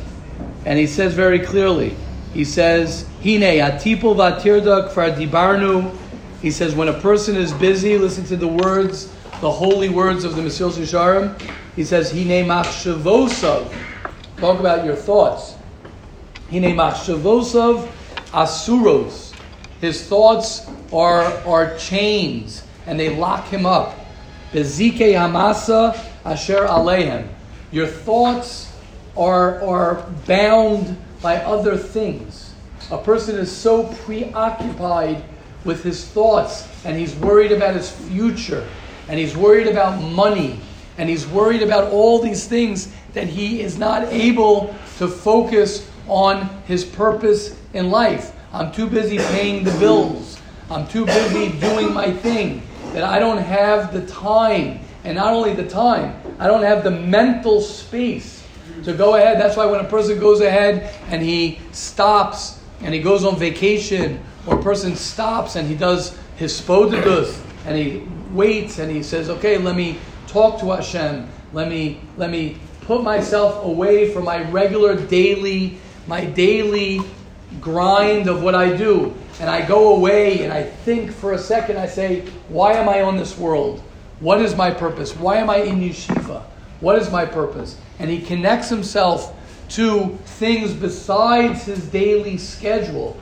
and 0.65 0.77
he 0.79 0.87
says 0.87 1.13
very 1.13 1.39
clearly, 1.39 1.95
he 2.33 2.45
says, 2.45 3.05
Hine 3.23 3.59
atipu 3.59 4.15
vatirda 4.15 4.91
kfar 4.91 5.15
dibarnu. 5.15 5.95
He 6.41 6.51
says, 6.51 6.75
when 6.75 6.87
a 6.87 6.99
person 6.99 7.35
is 7.35 7.51
busy, 7.53 7.97
listen 7.97 8.23
to 8.25 8.37
the 8.37 8.47
words, 8.47 9.11
the 9.41 9.51
holy 9.51 9.89
words 9.89 10.23
of 10.23 10.35
the 10.35 10.41
Mesilas 10.41 10.73
Yesharim. 10.73 11.41
He 11.75 11.83
says, 11.83 12.11
Hine 12.11 12.45
machshavosav. 12.45 13.73
Talk 14.37 14.59
about 14.59 14.85
your 14.85 14.95
thoughts. 14.95 15.55
Hine 16.51 16.75
machshavosav 16.75 17.89
asuros. 18.27 19.33
His 19.81 20.05
thoughts 20.05 20.69
are, 20.93 21.23
are 21.45 21.75
chains, 21.77 22.63
and 22.85 22.99
they 22.99 23.15
lock 23.15 23.47
him 23.47 23.65
up. 23.65 23.97
Bezike 24.51 25.13
hamasa 25.13 25.99
asher 26.23 26.67
alehem. 26.67 27.27
Your 27.71 27.87
thoughts 27.87 28.71
are, 29.17 29.59
are 29.63 30.07
bound 30.27 30.95
by 31.21 31.37
other 31.37 31.75
things. 31.75 32.53
A 32.91 32.97
person 32.97 33.37
is 33.37 33.51
so 33.51 33.91
preoccupied 34.05 35.23
with 35.65 35.83
his 35.83 36.05
thoughts 36.05 36.67
and 36.85 36.95
he's 36.95 37.15
worried 37.15 37.51
about 37.51 37.75
his 37.75 37.91
future 37.91 38.65
and 39.09 39.19
he's 39.19 39.35
worried 39.35 39.67
about 39.67 39.99
money 39.99 40.59
and 40.97 41.09
he's 41.09 41.27
worried 41.27 41.61
about 41.61 41.91
all 41.91 42.19
these 42.19 42.47
things 42.47 42.93
that 43.17 43.25
he 43.25 43.61
is 43.61 43.79
not 43.79 44.03
able 44.13 44.75
to 44.99 45.07
focus 45.07 45.89
on 46.07 46.47
his 46.67 46.85
purpose 46.85 47.59
in 47.73 47.89
life. 47.89 48.31
I'm 48.53 48.71
too 48.71 48.85
busy 48.85 49.17
paying 49.17 49.63
the 49.63 49.71
bills. 49.79 50.39
I'm 50.69 50.87
too 50.87 51.03
busy 51.03 51.49
doing 51.57 51.91
my 51.91 52.11
thing 52.11 52.61
that 52.93 53.03
I 53.03 53.17
don't 53.17 53.39
have 53.39 53.91
the 53.91 54.05
time. 54.05 54.81
And 55.03 55.15
not 55.15 55.33
only 55.33 55.55
the 55.55 55.67
time, 55.67 56.21
I 56.37 56.45
don't 56.45 56.61
have 56.61 56.83
the 56.83 56.91
mental 56.91 57.59
space 57.59 58.45
to 58.83 58.93
go 58.93 59.15
ahead. 59.15 59.39
That's 59.41 59.57
why 59.57 59.65
when 59.65 59.79
a 59.79 59.89
person 59.89 60.19
goes 60.19 60.41
ahead 60.41 60.93
and 61.09 61.23
he 61.23 61.59
stops 61.71 62.59
and 62.81 62.93
he 62.93 63.01
goes 63.01 63.25
on 63.25 63.35
vacation, 63.35 64.23
or 64.45 64.59
a 64.59 64.61
person 64.61 64.95
stops 64.95 65.55
and 65.55 65.67
he 65.67 65.73
does 65.73 66.15
his 66.35 66.61
hisbodedus 66.61 67.41
and 67.65 67.75
he 67.75 68.03
waits 68.31 68.77
and 68.77 68.91
he 68.91 69.01
says, 69.01 69.27
"Okay, 69.27 69.57
let 69.57 69.75
me 69.75 69.97
talk 70.27 70.59
to 70.59 70.69
Hashem. 70.71 71.27
Let 71.53 71.69
me 71.69 72.01
let 72.17 72.29
me 72.29 72.57
put 72.87 73.03
myself 73.03 73.63
away 73.65 74.11
from 74.11 74.23
my 74.23 74.49
regular 74.49 74.95
daily 74.95 75.77
my 76.07 76.23
daily 76.23 77.01
grind 77.59 78.27
of 78.27 78.41
what 78.41 78.55
I 78.55 78.75
do." 78.75 79.13
And 79.39 79.49
I 79.49 79.61
go 79.61 79.93
away 79.93 80.43
and 80.43 80.51
I 80.51 80.63
think 80.63 81.11
for 81.11 81.33
a 81.33 81.37
second. 81.37 81.77
I 81.77 81.85
say, 81.85 82.23
"Why 82.49 82.73
am 82.73 82.89
I 82.89 83.01
on 83.01 83.17
this 83.17 83.37
world? 83.37 83.81
What 84.19 84.41
is 84.41 84.55
my 84.55 84.71
purpose? 84.71 85.15
Why 85.15 85.35
am 85.35 85.49
I 85.49 85.57
in 85.57 85.81
yeshiva? 85.81 86.41
What 86.79 86.97
is 86.97 87.11
my 87.11 87.25
purpose?" 87.25 87.75
And 87.99 88.09
he 88.09 88.19
connects 88.19 88.69
himself 88.69 89.33
to 89.69 90.17
things 90.25 90.71
besides 90.71 91.65
his 91.65 91.79
daily 91.79 92.37
schedule. 92.37 93.17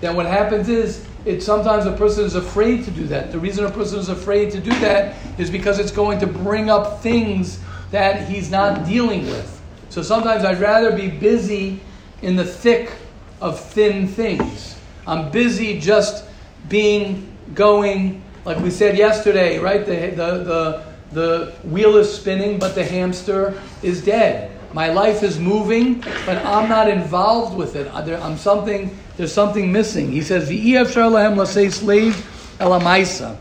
Then 0.00 0.14
what 0.14 0.26
happens 0.26 0.68
is 0.68 1.00
it 1.24 1.42
sometimes 1.42 1.86
a 1.86 1.92
person 1.92 2.24
is 2.24 2.34
afraid 2.34 2.84
to 2.84 2.90
do 2.90 3.06
that. 3.06 3.32
The 3.32 3.38
reason 3.38 3.64
a 3.64 3.70
person 3.70 3.98
is 3.98 4.08
afraid 4.08 4.50
to 4.52 4.60
do 4.60 4.70
that 4.80 5.14
is 5.38 5.50
because 5.50 5.78
it's 5.78 5.92
going 5.92 6.18
to 6.20 6.26
bring 6.26 6.70
up 6.70 7.02
things 7.02 7.58
that 7.90 8.28
he's 8.28 8.50
not 8.50 8.86
dealing 8.86 9.26
with. 9.26 9.60
So 9.88 10.02
sometimes 10.02 10.44
I'd 10.44 10.60
rather 10.60 10.92
be 10.92 11.08
busy 11.08 11.80
in 12.22 12.36
the 12.36 12.44
thick 12.44 12.92
of 13.40 13.58
thin 13.58 14.06
things. 14.06 14.76
I'm 15.06 15.30
busy 15.30 15.80
just 15.80 16.24
being 16.68 17.26
going, 17.54 18.22
like 18.44 18.58
we 18.58 18.70
said 18.70 18.96
yesterday, 18.96 19.58
right? 19.58 19.84
The, 19.84 20.10
the, 20.14 20.44
the, 20.44 20.84
the 21.12 21.52
wheel 21.68 21.96
is 21.96 22.12
spinning, 22.12 22.58
but 22.58 22.74
the 22.74 22.84
hamster 22.84 23.60
is 23.82 24.04
dead. 24.04 24.56
My 24.72 24.92
life 24.92 25.24
is 25.24 25.40
moving, 25.40 26.00
but 26.24 26.44
I'm 26.46 26.68
not 26.68 26.88
involved 26.88 27.56
with 27.56 27.74
it. 27.74 27.92
I'm 27.92 28.36
something. 28.36 28.96
There's 29.16 29.32
something 29.32 29.72
missing. 29.72 30.12
He 30.12 30.22
says, 30.22 30.48
"V'iyafshar 30.48 31.10
lahem 31.10 31.34
lasei 31.34 31.72
slave 31.72 32.14
elamaisa," 32.60 33.36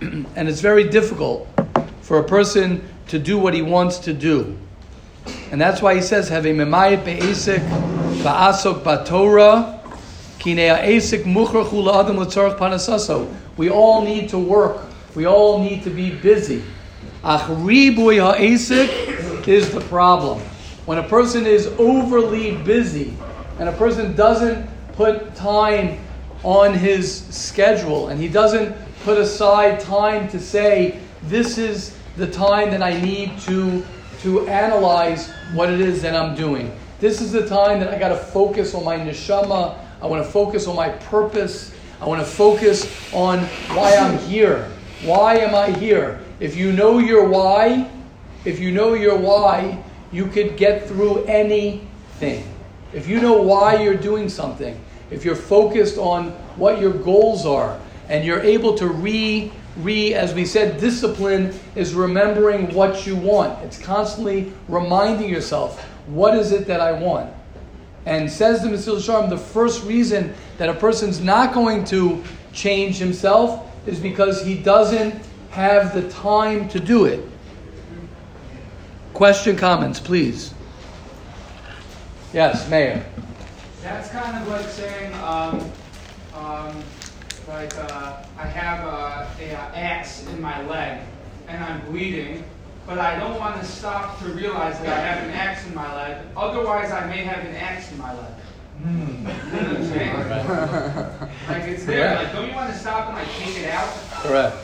and 0.36 0.48
it's 0.48 0.60
very 0.60 0.88
difficult 0.88 1.48
for 2.04 2.18
a 2.18 2.22
person 2.22 2.86
to 3.08 3.18
do 3.18 3.38
what 3.38 3.54
he 3.54 3.62
wants 3.62 3.98
to 3.98 4.12
do. 4.12 4.56
And 5.50 5.58
that's 5.58 5.80
why 5.80 5.94
he 5.94 6.02
says, 6.02 6.28
"Have 6.28 6.44
a 6.44 6.50
memayit 6.50 7.02
be'esik 7.02 7.66
ba'asok 8.22 8.82
ba'torah 8.82 9.80
kinei 10.38 10.68
ha'esik 10.68 11.24
muchrach 11.24 11.70
la'adam 11.70 12.18
l'tzorach 12.18 12.58
panasaso." 12.58 13.26
We 13.56 13.70
all 13.70 14.02
need 14.02 14.28
to 14.28 14.38
work. 14.38 14.82
We 15.14 15.26
all 15.26 15.60
need 15.60 15.82
to 15.84 15.90
be 15.90 16.10
busy. 16.10 16.62
Ach 17.24 17.40
ribuy 17.48 18.20
ha'esik 18.20 19.48
is 19.48 19.70
the 19.70 19.80
problem. 19.80 20.42
When 20.84 20.98
a 20.98 21.02
person 21.02 21.46
is 21.46 21.68
overly 21.78 22.52
busy 22.56 23.14
and 23.58 23.66
a 23.66 23.72
person 23.72 24.14
doesn't 24.14 24.68
put 24.92 25.34
time 25.34 25.98
on 26.42 26.74
his 26.74 27.22
schedule 27.30 28.08
and 28.08 28.20
he 28.20 28.28
doesn't 28.28 28.76
put 29.04 29.16
aside 29.16 29.80
time 29.80 30.28
to 30.28 30.38
say, 30.38 30.98
this 31.22 31.56
is 31.56 31.93
the 32.16 32.30
time 32.30 32.70
that 32.70 32.82
I 32.82 33.00
need 33.00 33.38
to, 33.40 33.84
to 34.20 34.46
analyze 34.48 35.30
what 35.52 35.70
it 35.70 35.80
is 35.80 36.02
that 36.02 36.14
I'm 36.14 36.34
doing. 36.34 36.76
This 37.00 37.20
is 37.20 37.32
the 37.32 37.46
time 37.46 37.80
that 37.80 37.92
I 37.92 37.98
got 37.98 38.10
to 38.10 38.16
focus 38.16 38.74
on 38.74 38.84
my 38.84 38.96
neshama. 38.96 39.78
I 40.00 40.06
want 40.06 40.24
to 40.24 40.30
focus 40.30 40.66
on 40.66 40.76
my 40.76 40.90
purpose. 40.90 41.74
I 42.00 42.06
want 42.06 42.20
to 42.20 42.26
focus 42.26 43.12
on 43.12 43.40
why 43.74 43.96
I'm 43.96 44.18
here. 44.18 44.70
Why 45.02 45.36
am 45.38 45.54
I 45.54 45.70
here? 45.70 46.20
If 46.40 46.56
you 46.56 46.72
know 46.72 46.98
your 46.98 47.28
why, 47.28 47.90
if 48.44 48.58
you 48.58 48.70
know 48.72 48.94
your 48.94 49.16
why, 49.16 49.82
you 50.12 50.26
could 50.26 50.56
get 50.56 50.86
through 50.86 51.24
anything. 51.24 52.48
If 52.92 53.08
you 53.08 53.20
know 53.20 53.42
why 53.42 53.82
you're 53.82 53.96
doing 53.96 54.28
something, 54.28 54.80
if 55.10 55.24
you're 55.24 55.36
focused 55.36 55.98
on 55.98 56.30
what 56.56 56.80
your 56.80 56.92
goals 56.92 57.44
are, 57.44 57.78
and 58.08 58.24
you're 58.24 58.40
able 58.40 58.74
to 58.76 58.88
re, 58.88 59.50
re, 59.76 60.14
as 60.14 60.34
we 60.34 60.44
said, 60.44 60.80
discipline 60.80 61.52
is 61.74 61.94
remembering 61.94 62.72
what 62.74 63.06
you 63.06 63.16
want. 63.16 63.62
It's 63.64 63.78
constantly 63.78 64.52
reminding 64.68 65.28
yourself, 65.28 65.82
what 66.06 66.36
is 66.36 66.52
it 66.52 66.66
that 66.66 66.80
I 66.80 66.92
want? 66.92 67.32
And 68.06 68.30
says 68.30 68.62
the 68.62 68.68
Mesilas 68.68 69.06
Yesharim, 69.06 69.30
the 69.30 69.38
first 69.38 69.84
reason 69.84 70.34
that 70.58 70.68
a 70.68 70.74
person's 70.74 71.20
not 71.20 71.54
going 71.54 71.84
to 71.86 72.22
change 72.52 72.98
himself 72.98 73.70
is 73.86 73.98
because 73.98 74.44
he 74.44 74.56
doesn't 74.56 75.14
have 75.50 75.94
the 75.94 76.08
time 76.10 76.68
to 76.68 76.80
do 76.80 77.06
it. 77.06 77.24
Question, 79.14 79.56
comments, 79.56 80.00
please. 80.00 80.52
Yes, 82.32 82.68
Meir. 82.68 83.06
That's 83.82 84.10
kind 84.10 84.36
of 84.36 84.48
like 84.48 84.66
saying, 84.66 85.14
um, 85.22 85.70
like 87.48 87.76
uh, 87.76 88.22
I 88.38 88.46
have 88.46 88.84
a, 88.84 89.28
a, 89.42 89.50
a 89.50 89.76
axe 89.76 90.26
in 90.26 90.40
my 90.40 90.62
leg 90.66 91.00
and 91.48 91.62
I'm 91.62 91.84
bleeding, 91.86 92.44
but 92.86 92.98
I 92.98 93.18
don't 93.18 93.38
want 93.38 93.60
to 93.60 93.66
stop 93.66 94.18
to 94.20 94.26
realize 94.28 94.78
that 94.80 94.88
I 94.88 95.00
have 95.00 95.24
an 95.28 95.30
axe 95.34 95.66
in 95.66 95.74
my 95.74 95.94
leg. 95.94 96.24
Otherwise, 96.36 96.90
I 96.90 97.06
may 97.06 97.18
have 97.24 97.44
an 97.44 97.54
axe 97.54 97.90
in 97.92 97.98
my 97.98 98.12
leg. 98.14 98.32
You 98.84 98.90
know 98.90 99.30
what 99.30 99.76
I'm 99.76 99.84
saying? 99.84 100.16
Like 101.48 101.62
it's 101.64 101.84
there. 101.84 102.16
Like, 102.16 102.32
don't 102.32 102.48
you 102.48 102.54
want 102.54 102.72
to 102.72 102.78
stop 102.78 103.08
and 103.08 103.16
like 103.16 103.28
take 103.38 103.56
it 103.62 103.70
out? 103.70 103.88
Correct. 104.22 104.56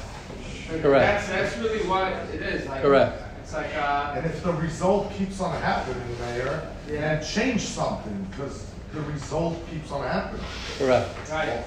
Like, 0.70 0.82
Correct. 0.82 1.26
That's 1.26 1.28
that's 1.28 1.58
really 1.58 1.86
what 1.88 2.12
it 2.34 2.42
is. 2.42 2.66
Like, 2.68 2.82
Correct. 2.82 3.22
It's 3.42 3.52
like 3.52 3.74
uh, 3.76 4.14
And 4.16 4.26
if 4.26 4.42
the 4.42 4.52
result 4.52 5.12
keeps 5.14 5.40
on 5.40 5.60
happening, 5.62 6.02
Meir, 6.20 6.68
Yeah. 6.88 7.00
then 7.00 7.24
change 7.24 7.62
something, 7.62 8.26
because 8.30 8.66
the 8.92 9.00
result 9.02 9.58
keeps 9.70 9.90
on 9.90 10.06
happening. 10.06 10.44
Correct. 10.78 11.08
right. 11.30 11.64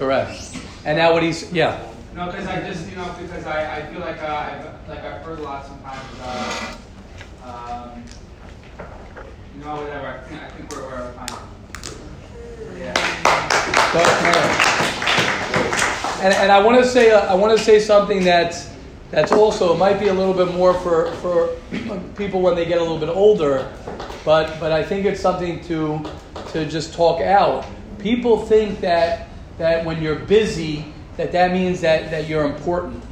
Correct. 0.00 0.56
And 0.86 0.96
now 0.96 1.12
what 1.12 1.22
he's, 1.22 1.52
yeah. 1.52 1.78
No, 2.14 2.24
because 2.24 2.46
I 2.46 2.60
just, 2.62 2.88
you 2.88 2.96
know, 2.96 3.14
because 3.20 3.44
I, 3.44 3.80
I 3.80 3.92
feel 3.92 4.00
like 4.00 4.22
uh, 4.22 4.50
I've, 4.50 4.88
like 4.88 5.04
I've 5.04 5.20
heard 5.20 5.40
a 5.40 5.42
lot 5.42 5.66
sometimes, 5.66 6.00
uh, 6.22 6.74
um, 7.44 8.02
you 9.54 9.62
know, 9.62 9.76
whatever. 9.76 10.06
I 10.06 10.20
think, 10.20 10.42
I 10.42 10.48
think 10.48 10.72
we're, 10.72 10.84
we're 10.84 11.12
time. 11.12 11.28
Yeah. 12.78 12.94
And, 16.24 16.32
and 16.32 16.50
I 16.50 16.62
want 16.64 16.82
to 16.82 16.88
say 16.88 17.12
I 17.12 17.34
want 17.34 17.58
to 17.58 17.62
say 17.62 17.78
something 17.78 18.24
that's 18.24 18.70
that's 19.10 19.32
also 19.32 19.74
it 19.74 19.78
might 19.78 20.00
be 20.00 20.08
a 20.08 20.14
little 20.14 20.32
bit 20.32 20.54
more 20.54 20.72
for, 20.72 21.12
for 21.16 21.48
people 22.16 22.40
when 22.40 22.54
they 22.54 22.64
get 22.64 22.78
a 22.78 22.82
little 22.82 22.98
bit 22.98 23.10
older, 23.10 23.70
but 24.24 24.58
but 24.58 24.72
I 24.72 24.82
think 24.82 25.04
it's 25.04 25.20
something 25.20 25.62
to 25.64 26.02
to 26.52 26.64
just 26.64 26.94
talk 26.94 27.20
out. 27.20 27.66
People 27.98 28.46
think 28.46 28.80
that 28.80 29.29
that 29.60 29.84
when 29.84 30.02
you're 30.02 30.16
busy 30.16 30.86
that 31.20 31.32
that 31.32 31.52
means 31.52 31.82
that, 31.82 32.10
that 32.10 32.28
you're 32.28 32.46
important. 32.46 33.04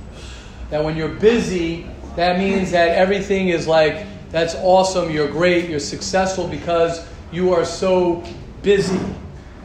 That 0.70 0.82
when 0.82 0.96
you're 0.96 1.10
busy, 1.10 1.86
that 2.16 2.38
means 2.38 2.70
that 2.70 2.96
everything 2.96 3.50
is 3.50 3.66
like 3.66 4.06
that's 4.30 4.54
awesome, 4.54 5.10
you're 5.10 5.28
great, 5.28 5.68
you're 5.68 5.78
successful 5.78 6.48
because 6.48 7.06
you 7.30 7.52
are 7.52 7.66
so 7.66 8.24
busy. 8.62 8.98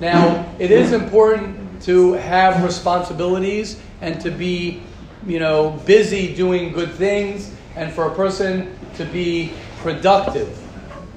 Now, 0.02 0.46
it 0.60 0.72
is 0.72 0.92
important 0.92 1.82
to 1.84 2.14
have 2.14 2.62
responsibilities 2.66 3.80
and 4.02 4.20
to 4.20 4.30
be, 4.30 4.84
you 5.26 5.40
know, 5.40 5.80
busy 5.86 6.36
doing 6.36 6.74
good 6.74 6.92
things 6.92 7.50
and 7.78 7.94
for 7.94 8.08
a 8.08 8.14
person 8.14 8.78
to 8.96 9.06
be 9.06 9.54
productive. 9.78 10.58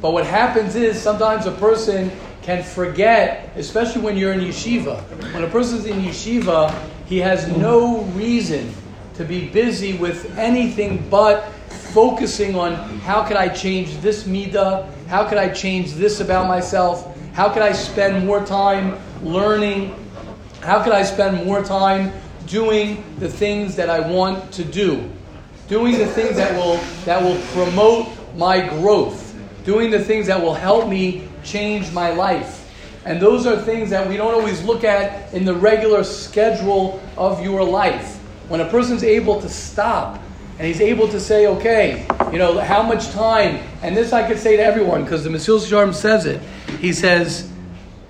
But 0.01 0.13
what 0.13 0.27
happens 0.27 0.77
is 0.77 1.01
sometimes 1.01 1.47
a 1.47 1.53
person 1.53 2.13
can 2.47 2.63
forget, 2.63 3.51
especially 3.57 4.01
when 4.01 4.17
you're 4.17 4.33
in 4.33 4.39
yeshiva. 4.39 5.03
When 5.35 5.43
a 5.43 5.49
person's 5.49 5.85
in 5.85 6.01
yeshiva, 6.01 6.73
he 7.07 7.19
has 7.19 7.49
no 7.57 8.03
reason 8.15 8.73
to 9.15 9.25
be 9.25 9.49
busy 9.49 9.97
with 9.99 10.39
anything 10.39 11.11
but 11.11 11.49
focusing 11.93 12.55
on 12.55 12.75
how 13.01 13.25
can 13.25 13.37
I 13.37 13.49
change 13.49 13.97
this 13.99 14.25
midah, 14.29 14.89
how 15.09 15.29
can 15.29 15.39
I 15.39 15.49
change 15.49 15.95
this 15.95 16.21
about 16.21 16.47
myself, 16.47 17.19
how 17.33 17.53
can 17.53 17.63
I 17.63 17.73
spend 17.73 18.25
more 18.25 18.47
time 18.47 18.97
learning, 19.23 19.97
how 20.61 20.85
can 20.85 20.93
I 20.93 21.03
spend 21.03 21.45
more 21.45 21.65
time 21.65 22.13
doing 22.47 23.03
the 23.19 23.29
things 23.29 23.75
that 23.75 23.91
I 23.91 24.09
want 24.09 24.53
to 24.53 24.63
do, 24.63 25.11
doing 25.67 25.99
the 25.99 26.07
things 26.07 26.37
that 26.37 26.55
will 26.55 26.77
that 27.07 27.21
will 27.21 27.41
promote 27.55 28.07
my 28.37 28.61
growth, 28.61 29.35
doing 29.65 29.91
the 29.91 29.99
things 29.99 30.29
that 30.29 30.41
will 30.41 30.55
help 30.55 30.89
me 30.89 31.29
change 31.47 31.93
my 31.93 32.11
life. 32.11 32.63
And 33.05 33.21
those 33.21 33.47
are 33.47 33.57
things 33.57 33.91
that 33.91 34.09
we 34.09 34.17
don't 34.17 34.35
always 34.35 34.63
look 34.65 34.83
at 34.83 35.33
in 35.33 35.45
the 35.45 35.55
regular 35.55 36.03
schedule 36.03 37.01
of 37.17 37.43
your 37.43 37.63
life. 37.63 38.17
When 38.49 38.61
a 38.61 38.69
person's 38.69 39.05
able 39.05 39.41
to 39.41 39.49
stop 39.49 40.21
and 40.59 40.67
he's 40.67 40.81
able 40.81 41.07
to 41.09 41.21
say, 41.21 41.47
okay, 41.47 42.07
you 42.33 42.39
know, 42.39 42.59
how 42.59 42.83
much 42.83 43.11
time, 43.11 43.61
and 43.83 43.97
this 43.97 44.13
I 44.13 44.27
could 44.27 44.39
say 44.39 44.57
to 44.57 44.63
everyone 44.63 45.05
because 45.05 45.23
the 45.23 45.31
Mesilas 45.31 45.71
Yesharim 45.71 45.95
says 45.95 46.27
it. 46.27 46.41
He 46.81 46.93
says, 46.93 47.49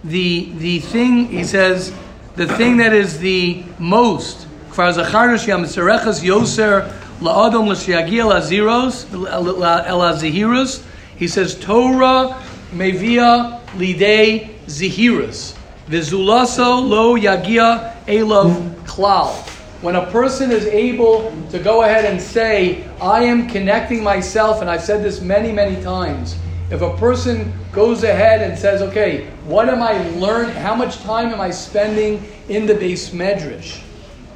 the, 0.03 0.51
the 0.55 0.79
thing, 0.81 1.27
he 1.27 1.45
says, 1.45 1.93
the 2.37 2.47
thing 2.47 2.79
that 2.79 2.93
is 2.93 3.19
the 3.19 3.65
most, 3.79 4.47
he 11.19 11.29
says, 11.29 11.59
Torah 11.59 12.46
mevia 12.77 13.61
lidei 13.77 14.51
zihirus, 14.67 15.57
vizulaso 15.89 16.87
lo 16.87 17.17
yagia 17.17 17.95
elav 18.07 18.75
klal. 18.85 19.33
When 19.83 19.97
a 19.97 20.11
person 20.11 20.51
is 20.51 20.65
able 20.67 21.33
to 21.51 21.59
go 21.59 21.83
ahead 21.83 22.05
and 22.07 22.21
say, 22.21 22.89
I 23.01 23.25
am 23.25 23.49
connecting 23.49 24.03
myself, 24.03 24.61
and 24.61 24.71
I've 24.71 24.83
said 24.83 25.03
this 25.03 25.21
many, 25.21 25.53
many 25.53 25.81
times, 25.83 26.37
if 26.71 26.81
a 26.81 26.97
person 26.97 27.53
goes 27.73 28.03
ahead 28.03 28.43
and 28.43 28.59
says, 28.59 28.83
okay, 28.83 29.27
what 29.45 29.69
am 29.69 29.83
I 29.83 29.99
learning? 30.17 30.57
How 30.57 30.75
much 30.75 30.99
time 31.01 31.29
am 31.29 31.41
I 31.41 31.51
spending 31.51 32.25
in 32.49 32.67
the 32.67 32.75
beis 32.75 33.11
medrash? 33.11 33.83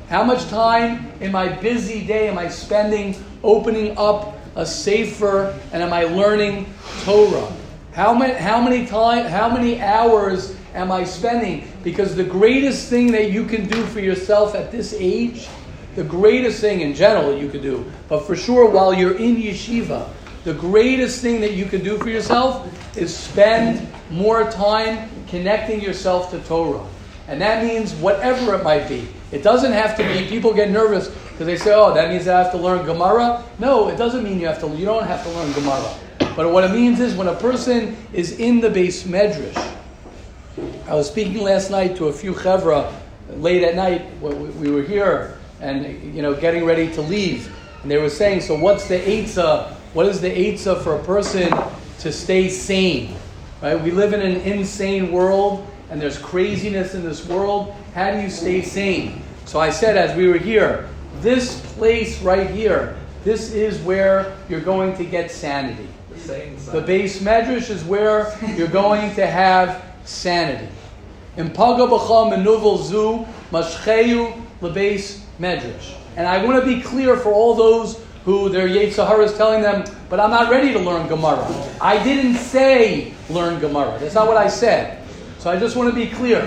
How 0.08 0.22
much 0.22 0.46
time 0.48 1.10
in 1.20 1.32
my 1.32 1.48
busy 1.48 2.04
day 2.04 2.28
am 2.28 2.38
I 2.38 2.48
spending 2.48 3.16
opening 3.42 3.96
up 3.96 4.36
a 4.56 4.66
sefer 4.66 5.58
and 5.72 5.82
am 5.82 5.92
I 5.92 6.04
learning 6.04 6.72
Torah? 7.04 7.50
How 8.00 8.14
many, 8.14 8.32
how 8.32 8.62
many 8.62 8.86
time, 8.86 9.26
how 9.26 9.52
many 9.52 9.78
hours 9.78 10.56
am 10.72 10.90
I 10.90 11.04
spending? 11.04 11.70
Because 11.84 12.16
the 12.16 12.24
greatest 12.24 12.88
thing 12.88 13.12
that 13.12 13.30
you 13.30 13.44
can 13.44 13.68
do 13.68 13.84
for 13.84 14.00
yourself 14.00 14.54
at 14.54 14.72
this 14.72 14.94
age, 14.98 15.48
the 15.96 16.04
greatest 16.04 16.62
thing 16.62 16.80
in 16.80 16.94
general 16.94 17.36
you 17.36 17.50
could 17.50 17.60
do, 17.60 17.84
but 18.08 18.20
for 18.20 18.34
sure 18.34 18.70
while 18.70 18.94
you're 18.94 19.18
in 19.18 19.36
yeshiva, 19.36 20.08
the 20.44 20.54
greatest 20.54 21.20
thing 21.20 21.42
that 21.42 21.52
you 21.52 21.66
can 21.66 21.84
do 21.84 21.98
for 21.98 22.08
yourself 22.08 22.66
is 22.96 23.14
spend 23.14 23.86
more 24.08 24.50
time 24.50 25.10
connecting 25.28 25.82
yourself 25.82 26.30
to 26.30 26.38
Torah. 26.44 26.82
And 27.28 27.38
that 27.42 27.62
means 27.62 27.92
whatever 27.92 28.54
it 28.54 28.64
might 28.64 28.88
be. 28.88 29.08
It 29.30 29.42
doesn't 29.42 29.72
have 29.72 29.94
to 29.98 30.02
be, 30.04 30.26
people 30.26 30.54
get 30.54 30.70
nervous 30.70 31.08
because 31.08 31.44
they 31.44 31.58
say, 31.58 31.74
oh, 31.74 31.92
that 31.92 32.08
means 32.08 32.26
I 32.26 32.42
have 32.42 32.52
to 32.52 32.56
learn 32.56 32.86
Gemara. 32.86 33.44
No, 33.58 33.90
it 33.90 33.98
doesn't 33.98 34.24
mean 34.24 34.40
you 34.40 34.46
have 34.46 34.58
to, 34.60 34.68
you 34.68 34.86
don't 34.86 35.06
have 35.06 35.22
to 35.22 35.30
learn 35.32 35.52
Gemara. 35.52 35.94
But 36.36 36.52
what 36.52 36.64
it 36.64 36.72
means 36.72 37.00
is 37.00 37.14
when 37.14 37.28
a 37.28 37.34
person 37.34 37.96
is 38.12 38.38
in 38.38 38.60
the 38.60 38.68
beis 38.68 39.04
medrash, 39.04 39.76
I 40.86 40.94
was 40.94 41.08
speaking 41.08 41.42
last 41.42 41.70
night 41.70 41.96
to 41.96 42.06
a 42.06 42.12
few 42.12 42.34
chevra 42.34 42.92
late 43.36 43.62
at 43.62 43.74
night. 43.74 44.06
We 44.20 44.34
we 44.34 44.70
were 44.70 44.82
here 44.82 45.38
and 45.60 45.84
you 46.14 46.22
know 46.22 46.34
getting 46.34 46.64
ready 46.64 46.90
to 46.92 47.00
leave, 47.02 47.54
and 47.82 47.90
they 47.90 47.98
were 47.98 48.10
saying, 48.10 48.42
"So 48.42 48.58
what's 48.58 48.86
the 48.88 48.98
eitzah? 48.98 49.74
What 49.92 50.06
is 50.06 50.20
the 50.20 50.30
eitzah 50.30 50.82
for 50.82 50.96
a 50.96 51.02
person 51.04 51.52
to 52.00 52.12
stay 52.12 52.48
sane? 52.48 53.16
Right? 53.60 53.80
We 53.80 53.90
live 53.90 54.12
in 54.12 54.20
an 54.20 54.40
insane 54.42 55.12
world, 55.12 55.66
and 55.90 56.00
there's 56.00 56.18
craziness 56.18 56.94
in 56.94 57.02
this 57.04 57.26
world. 57.26 57.74
How 57.94 58.12
do 58.12 58.20
you 58.20 58.30
stay 58.30 58.62
sane?" 58.62 59.22
So 59.44 59.58
I 59.58 59.70
said, 59.70 59.96
as 59.96 60.16
we 60.16 60.28
were 60.28 60.38
here, 60.38 60.88
this 61.20 61.60
place 61.74 62.22
right 62.22 62.48
here, 62.48 62.96
this 63.24 63.52
is 63.52 63.80
where 63.80 64.36
you're 64.48 64.60
going 64.60 64.96
to 64.96 65.04
get 65.04 65.30
sanity. 65.30 65.88
The 66.30 66.80
beis 66.80 67.18
medrash 67.18 67.70
is 67.70 67.82
where 67.84 68.32
you're 68.56 68.68
going 68.68 69.14
to 69.16 69.26
have 69.26 69.84
sanity. 70.04 70.68
Impaga 71.36 71.88
b'cha 71.88 72.32
menuvel 72.32 72.82
zu 72.84 73.26
mashcheyu 73.50 74.40
lebeis 74.60 75.20
medrash. 75.40 75.94
And 76.16 76.28
I 76.28 76.44
want 76.44 76.60
to 76.60 76.66
be 76.66 76.80
clear 76.80 77.16
for 77.16 77.32
all 77.32 77.54
those 77.54 78.00
who 78.24 78.48
their 78.48 78.68
Yetzer 78.68 79.06
Hara 79.06 79.24
is 79.24 79.36
telling 79.36 79.62
them, 79.62 79.84
but 80.08 80.20
I'm 80.20 80.30
not 80.30 80.50
ready 80.50 80.72
to 80.72 80.78
learn 80.78 81.08
Gemara. 81.08 81.46
I 81.80 82.02
didn't 82.02 82.34
say 82.34 83.14
learn 83.28 83.58
Gemara. 83.58 83.98
That's 83.98 84.14
not 84.14 84.28
what 84.28 84.36
I 84.36 84.48
said. 84.48 85.02
So 85.38 85.50
I 85.50 85.58
just 85.58 85.74
want 85.74 85.88
to 85.88 85.94
be 85.94 86.06
clear. 86.06 86.42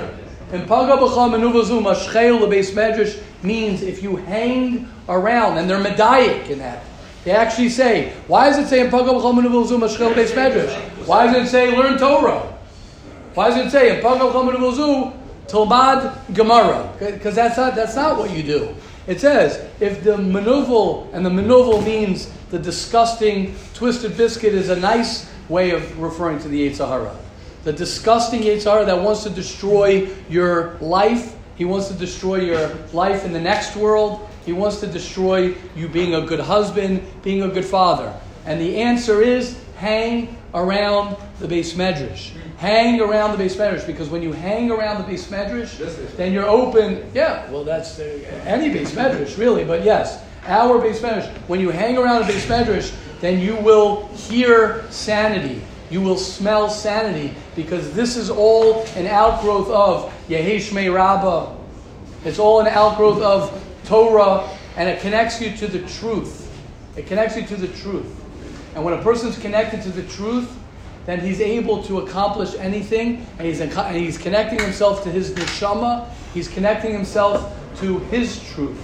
Impaga 0.52 0.98
b'cha 0.98 1.30
menuvel 1.30 1.66
zu 1.66 1.82
mashcheyu 1.82 2.40
lebeis 2.40 2.72
medrash 2.72 3.22
means 3.44 3.82
if 3.82 4.02
you 4.02 4.16
hang 4.16 4.88
around, 5.10 5.58
and 5.58 5.70
they're 5.70 5.84
medayik 5.84 6.50
in 6.50 6.60
that. 6.60 6.84
They 7.24 7.32
actually 7.32 7.70
say, 7.70 8.14
why 8.28 8.50
does 8.50 8.60
it 8.60 8.68
say? 8.68 8.90
Why 8.90 9.02
does 11.28 11.36
it 11.36 11.50
say 11.50 11.78
learn 11.78 11.98
Torah? 11.98 12.54
Why 13.34 13.50
does 13.50 13.68
it 13.68 13.72
say 13.72 14.02
Tilmad 15.48 16.34
Gemara? 16.34 16.94
Because 17.00 17.36
that's 17.36 17.58
not 17.58 17.76
that's 17.76 17.96
not 17.96 18.18
what 18.18 18.32
you 18.32 18.44
do. 18.44 18.76
It 19.08 19.20
says 19.20 19.66
if 19.80 20.04
the 20.04 20.18
manuvel 20.18 21.10
and 21.14 21.26
the 21.26 21.30
manuvel 21.30 21.82
means 21.82 22.32
the 22.52 22.60
disgusting 22.60 23.56
twisted 23.74 24.16
biscuit 24.16 24.54
is 24.54 24.70
a 24.70 24.76
nice 24.76 25.30
way 25.50 25.72
of 25.72 26.00
referring 26.00 26.40
to 26.40 26.48
the 26.48 26.70
Yetzer 26.70 26.88
Hara. 26.88 27.16
The 27.64 27.74
disgusting 27.74 28.42
Yetzer 28.42 28.72
Hara 28.72 28.86
that 28.86 29.02
wants 29.02 29.24
to 29.24 29.30
destroy 29.30 30.10
your 30.30 30.78
life. 30.80 31.36
He 31.56 31.66
wants 31.66 31.88
to 31.88 31.94
destroy 31.94 32.42
your 32.42 32.70
life 32.94 33.26
in 33.26 33.34
the 33.34 33.42
next 33.42 33.76
world. 33.76 34.30
He 34.46 34.54
wants 34.54 34.80
to 34.82 34.88
destroy 34.88 35.56
you 35.76 35.88
being 35.88 36.16
a 36.16 36.22
good 36.22 36.40
husband, 36.40 37.02
being 37.24 37.44
a 37.44 37.48
good 37.48 37.66
father. 37.66 38.14
And 38.46 38.60
the 38.60 38.78
answer 38.78 39.22
is 39.22 39.58
hang 39.78 40.38
around 40.54 41.18
the 41.40 41.48
beis 41.48 41.74
medrash. 41.74 42.32
Hang 42.58 43.02
around 43.02 43.38
the 43.38 43.44
beis 43.44 43.56
medrash 43.56 43.86
because 43.88 44.10
when 44.10 44.22
you 44.22 44.34
hang 44.34 44.70
around 44.70 45.04
the 45.04 45.12
beis 45.12 45.28
medrash, 45.28 45.78
then 46.16 46.34
you're 46.34 46.48
open. 46.48 47.10
Yeah, 47.14 47.50
well, 47.52 47.64
that's 47.64 48.00
uh, 48.00 48.04
any 48.46 48.70
beis 48.70 48.92
medrash, 48.92 49.38
really, 49.38 49.64
but 49.64 49.84
yes, 49.84 50.24
our 50.46 50.80
beis 50.80 51.00
medrash. 51.00 51.32
When 51.48 51.60
you 51.60 51.70
hang 51.70 51.98
around 51.98 52.28
the 52.28 52.34
beis 52.34 52.48
medrash, 52.48 52.94
then 53.22 53.40
you 53.40 53.56
will 53.58 54.08
hear 54.10 54.86
sanity. 54.92 55.62
You 55.90 56.02
will 56.02 56.18
smell 56.18 56.70
sanity 56.70 57.34
because 57.56 57.94
this 57.94 58.18
is 58.18 58.30
all 58.30 58.84
an 58.96 59.08
outgrowth 59.08 59.70
of 59.70 60.14
Yeheshmei 60.28 60.94
Rabbah. 60.94 61.56
It's 62.26 62.40
all 62.40 62.62
an 62.62 62.68
outgrowth 62.68 63.22
of 63.22 63.63
Torah, 63.86 64.50
and 64.78 64.90
it 64.90 65.02
connects 65.02 65.42
you 65.42 65.56
to 65.58 65.68
the 65.68 65.80
truth. 65.88 66.52
It 66.96 67.08
connects 67.08 67.36
you 67.36 67.46
to 67.48 67.56
the 67.56 67.68
truth. 67.68 68.24
And 68.76 68.84
when 68.84 68.94
a 68.94 69.02
person's 69.02 69.38
connected 69.38 69.82
to 69.84 69.90
the 69.90 70.04
truth, 70.04 70.52
then 71.06 71.20
he's 71.20 71.42
able 71.42 71.84
to 71.84 72.00
accomplish 72.00 72.56
anything, 72.56 73.26
and 73.38 73.48
he's, 73.48 73.60
and 73.60 73.96
he's 73.96 74.18
connecting 74.18 74.60
himself 74.60 75.04
to 75.04 75.12
his 75.12 75.32
neshama, 75.32 76.10
he's 76.34 76.48
connecting 76.48 76.94
himself 76.94 77.54
to 77.80 78.00
his 78.00 78.42
truth. 78.54 78.82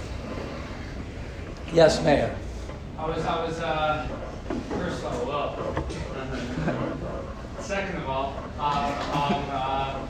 Yes, 1.72 2.02
Meir. 2.02 2.34
I 2.98 3.08
was, 3.08 3.24
I 3.24 3.44
was, 3.44 3.60
uh, 3.60 4.08
first 4.68 5.04
of 5.04 5.28
all, 5.28 5.56
well, 5.56 5.86
second 7.60 7.96
of 7.96 8.08
all, 8.08 8.36
um, 8.58 8.92
um, 9.14 9.44
uh, 9.50 10.06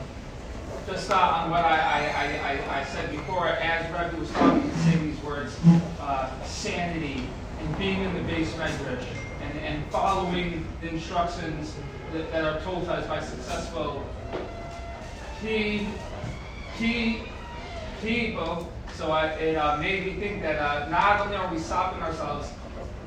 just 0.91 1.09
uh, 1.09 1.15
on 1.15 1.49
what 1.49 1.63
I, 1.63 1.77
I, 1.77 2.51
I, 2.51 2.79
I, 2.81 2.83
said 2.85 3.11
before, 3.11 3.47
as 3.47 3.85
Rebbe 3.91 4.19
was 4.19 4.29
talking, 4.31 4.69
saying 4.83 5.11
these 5.11 5.23
words, 5.23 5.57
uh, 6.01 6.29
sanity 6.43 7.23
and 7.59 7.77
being 7.77 8.01
in 8.01 8.13
the 8.13 8.19
beis 8.19 8.47
medrash 8.59 9.05
and, 9.41 9.59
and 9.59 9.85
following 9.85 10.67
the 10.81 10.89
instructions 10.89 11.75
that, 12.11 12.29
that 12.31 12.43
are 12.43 12.59
told 12.61 12.83
to 12.85 12.91
us 12.91 13.07
by 13.07 13.21
successful 13.21 14.05
key, 15.41 15.87
key 16.77 17.21
people. 18.01 18.69
So 18.93 19.11
I, 19.11 19.27
it 19.27 19.55
uh, 19.55 19.77
made 19.77 20.05
me 20.05 20.13
think 20.19 20.41
that 20.41 20.59
uh, 20.59 20.89
not 20.89 21.21
only 21.21 21.37
are 21.37 21.51
we 21.51 21.59
stopping 21.59 22.01
ourselves, 22.01 22.51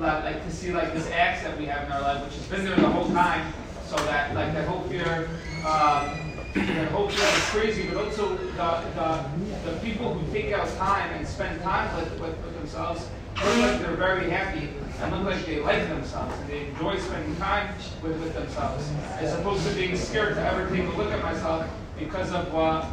like, 0.01 0.24
like 0.24 0.45
to 0.45 0.51
see 0.51 0.72
like 0.72 0.95
this 0.95 1.11
axe 1.11 1.43
that 1.43 1.59
we 1.59 1.66
have 1.66 1.85
in 1.87 1.93
our 1.93 2.01
life, 2.01 2.24
which 2.24 2.35
has 2.35 2.47
been 2.47 2.64
there 2.64 2.76
the 2.76 2.89
whole 2.89 3.09
time, 3.11 3.53
so 3.87 3.97
that 3.97 4.35
like 4.35 4.55
that 4.55 4.66
whole 4.66 4.80
fear. 4.89 5.28
Uh, 5.66 6.16
and 6.57 6.89
hopefully 6.89 7.21
that's 7.21 7.51
crazy, 7.51 7.89
but 7.89 8.05
also 8.05 8.37
the, 8.37 8.85
the, 8.95 9.71
the 9.71 9.79
people 9.81 10.15
who 10.15 10.33
take 10.33 10.53
out 10.53 10.69
time 10.77 11.13
and 11.15 11.27
spend 11.27 11.61
time 11.63 11.95
with, 11.97 12.11
with, 12.21 12.37
with 12.45 12.55
themselves 12.55 13.09
look 13.45 13.57
like 13.59 13.81
they're 13.81 13.97
very 13.97 14.31
happy 14.31 14.69
and 15.01 15.13
look 15.13 15.35
like 15.35 15.45
they 15.45 15.61
like 15.61 15.89
themselves 15.89 16.39
and 16.39 16.49
they 16.49 16.67
enjoy 16.67 16.97
spending 16.99 17.35
time 17.37 17.75
with, 18.03 18.19
with 18.21 18.33
themselves 18.35 18.89
as 19.19 19.33
opposed 19.35 19.67
to 19.69 19.75
being 19.75 19.97
scared 19.97 20.35
to 20.35 20.41
ever 20.41 20.69
take 20.75 20.87
a 20.87 20.97
look 20.97 21.11
at 21.11 21.23
myself 21.23 21.69
because 21.99 22.33
of 22.33 22.53
what 22.53 22.87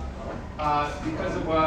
uh, 0.57 1.03
because 1.03 1.35
of 1.35 1.45
what 1.47 1.57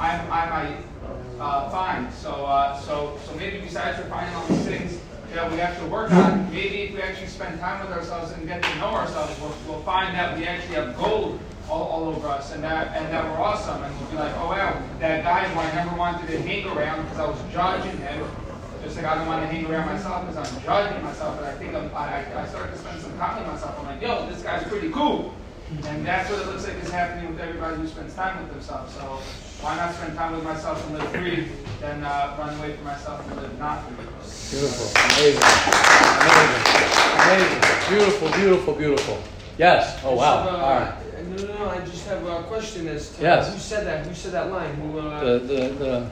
I, 0.00 0.18
I 0.30 0.50
might 0.50 1.40
uh, 1.40 1.70
find. 1.70 2.12
So, 2.12 2.30
uh, 2.46 2.78
so, 2.80 3.18
so 3.24 3.34
maybe 3.34 3.60
besides 3.60 3.98
refining 3.98 4.34
all 4.34 4.46
these 4.46 4.66
things, 4.66 5.00
that 5.34 5.50
we 5.50 5.58
have 5.58 5.78
to 5.78 5.86
work 5.86 6.12
on. 6.12 6.50
Maybe 6.50 6.82
if 6.82 6.94
we 6.94 7.00
actually 7.00 7.26
spend 7.28 7.58
time 7.60 7.86
with 7.86 7.96
ourselves 7.96 8.32
and 8.32 8.46
get 8.46 8.62
to 8.62 8.78
know 8.78 8.88
ourselves, 8.88 9.38
we'll, 9.40 9.54
we'll 9.66 9.82
find 9.82 10.14
that 10.14 10.36
we 10.36 10.44
actually 10.46 10.74
have 10.74 10.96
gold 10.96 11.38
all, 11.68 11.84
all 11.84 12.08
over 12.08 12.28
us 12.28 12.52
and 12.52 12.62
that 12.62 12.96
and 12.96 13.12
that 13.12 13.24
we're 13.24 13.42
awesome. 13.42 13.82
And 13.82 13.98
we'll 13.98 14.10
be 14.10 14.16
like, 14.16 14.34
oh 14.36 14.48
wow, 14.48 14.82
that 15.00 15.24
guy 15.24 15.48
who 15.48 15.60
I 15.60 15.74
never 15.74 15.96
wanted 15.96 16.28
to 16.28 16.42
hang 16.42 16.66
around 16.66 17.02
because 17.04 17.18
I 17.18 17.28
was 17.28 17.52
judging 17.52 17.98
him. 17.98 18.26
Just 18.82 18.96
like 18.96 19.06
I 19.06 19.14
don't 19.14 19.28
want 19.28 19.42
to 19.42 19.46
hang 19.46 19.64
around 19.66 19.86
myself 19.86 20.26
because 20.26 20.52
I'm 20.52 20.62
judging 20.62 21.02
myself, 21.04 21.38
but 21.38 21.46
I 21.46 21.54
think 21.54 21.74
I'm, 21.74 21.94
I, 21.94 22.42
I 22.42 22.46
start 22.48 22.72
to 22.72 22.78
spend 22.78 23.00
some 23.00 23.16
time 23.16 23.38
with 23.38 23.52
myself. 23.52 23.78
I'm 23.78 23.86
like, 23.86 24.02
yo, 24.02 24.28
this 24.28 24.42
guy's 24.42 24.64
pretty 24.64 24.90
cool. 24.90 25.34
And 25.86 26.04
that's 26.04 26.28
what 26.28 26.40
it 26.40 26.46
looks 26.48 26.66
like 26.66 26.76
is 26.82 26.90
happening 26.90 27.30
with 27.30 27.40
everybody 27.40 27.76
who 27.76 27.86
spends 27.86 28.12
time 28.14 28.42
with 28.42 28.52
themselves. 28.52 28.92
So 28.94 29.20
why 29.62 29.76
not 29.76 29.94
spend 29.94 30.16
time 30.16 30.32
with 30.34 30.44
myself 30.44 30.84
and 30.86 30.98
live 30.98 31.08
free 31.10 31.48
than 31.80 32.02
uh, 32.02 32.36
run 32.38 32.58
away 32.58 32.74
from 32.74 32.84
myself 32.84 33.24
and 33.30 33.40
live 33.40 33.58
not 33.58 33.86
free? 33.86 33.96
Beautiful. 34.50 34.86
Amazing. 35.16 35.42
Amazing. 36.26 36.62
Amazing. 37.22 37.88
Beautiful, 37.88 38.28
beautiful, 38.32 38.74
beautiful. 38.74 39.18
Yes. 39.58 40.00
Oh, 40.04 40.16
wow. 40.16 40.44
So, 40.44 40.50
uh, 40.50 40.56
All 40.56 40.80
right. 40.80 40.94
No, 41.30 41.36
no, 41.46 41.58
no. 41.58 41.70
I 41.70 41.78
just 41.86 42.06
have 42.08 42.26
a 42.26 42.42
question 42.44 42.88
as 42.88 43.14
to 43.16 43.22
Yes. 43.22 43.52
who 43.52 43.58
said 43.58 43.86
that. 43.86 44.06
Who 44.06 44.14
said 44.14 44.32
that 44.32 44.50
line? 44.50 44.74
Who? 44.74 44.98
Uh, 44.98 45.20
The, 45.20 45.38
the, 45.38 45.60
the, 45.78 46.10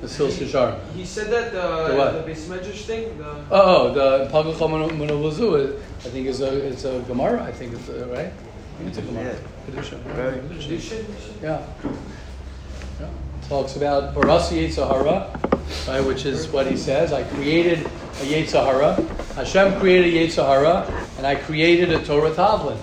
the 0.00 0.08
Sil 0.08 0.28
Sishar. 0.28 0.80
he 0.96 1.04
said 1.04 1.30
that 1.30 1.52
the 1.52 1.92
The 1.92 1.96
what? 1.96 2.12
the 2.26 2.30
beis 2.32 2.46
medrash 2.48 2.82
thing. 2.84 3.16
The 3.18 3.30
Oh, 3.50 3.92
oh, 3.92 3.94
the 3.94 4.28
Pagul 4.32 4.54
Monovuzu, 4.54 5.78
I 5.78 6.08
think 6.08 6.26
is 6.26 6.40
a, 6.40 6.66
it's 6.68 6.84
a 6.84 7.00
Gemara, 7.06 7.42
I 7.44 7.52
think 7.52 7.74
it's, 7.74 7.88
a, 7.88 8.06
right? 8.06 8.32
I 8.32 8.76
think 8.78 8.88
it's 8.88 8.98
a 8.98 9.02
Gemara. 9.02 9.36
Kedusha. 9.66 9.96
Kedusha. 10.02 10.60
tradition. 10.60 11.06
Yeah. 11.42 11.60
yeah. 11.84 11.90
Talks 13.50 13.74
about 13.74 14.14
Barasi 14.14 14.68
Yetzer 14.68 14.86
Hara, 14.86 15.28
right, 15.88 16.06
which 16.06 16.24
is 16.24 16.46
what 16.50 16.68
he 16.68 16.76
says. 16.76 17.12
I 17.12 17.24
created 17.24 17.80
a 17.80 18.24
Yetzer 18.24 18.64
Hara. 18.64 18.94
Hashem 19.34 19.80
created 19.80 20.14
a 20.14 20.16
Yetzer 20.16 20.46
Hara, 20.46 21.04
and 21.18 21.26
I 21.26 21.34
created 21.34 21.90
a 21.90 22.00
Torah 22.04 22.30
Tavlin. 22.30 22.78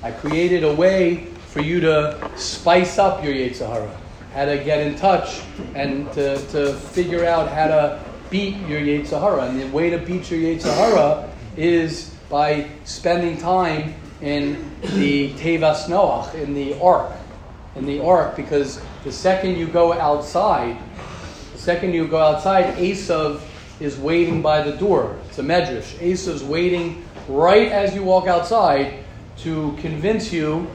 I 0.00 0.12
created 0.12 0.62
a 0.62 0.72
way 0.72 1.24
for 1.48 1.60
you 1.60 1.80
to 1.80 2.30
spice 2.36 3.00
up 3.00 3.24
your 3.24 3.34
Yetzer 3.34 3.66
Hara, 3.66 4.00
how 4.32 4.44
to 4.44 4.62
get 4.62 4.86
in 4.86 4.94
touch 4.94 5.40
and 5.74 6.06
to, 6.12 6.36
to 6.52 6.72
figure 6.72 7.24
out 7.24 7.50
how 7.50 7.66
to 7.66 8.00
beat 8.30 8.56
your 8.68 8.80
Yetzer 8.80 9.20
Hara. 9.20 9.46
And 9.46 9.60
the 9.60 9.66
way 9.76 9.90
to 9.90 9.98
beat 9.98 10.30
your 10.30 10.38
Yetzer 10.38 10.72
Hara 10.72 11.28
is 11.56 12.14
by 12.30 12.70
spending 12.84 13.38
time 13.38 13.92
in 14.20 14.70
the 14.80 15.32
Tevas 15.32 15.86
Noach, 15.86 16.32
in 16.34 16.54
the 16.54 16.80
ark. 16.80 17.10
In 17.74 17.86
the 17.86 18.04
ark, 18.04 18.36
because 18.36 18.80
the 19.04 19.12
second 19.12 19.56
you 19.56 19.66
go 19.66 19.92
outside, 19.92 20.78
the 21.52 21.58
second 21.58 21.92
you 21.92 22.06
go 22.06 22.18
outside, 22.18 22.76
Esav 22.76 23.40
is 23.80 23.98
waiting 23.98 24.42
by 24.42 24.62
the 24.62 24.72
door. 24.76 25.16
It's 25.28 25.38
a 25.38 25.42
medrash. 25.42 25.98
Esav's 25.98 26.44
waiting 26.44 27.04
right 27.28 27.70
as 27.70 27.94
you 27.94 28.02
walk 28.02 28.26
outside 28.26 29.04
to 29.38 29.76
convince 29.80 30.32
you 30.32 30.68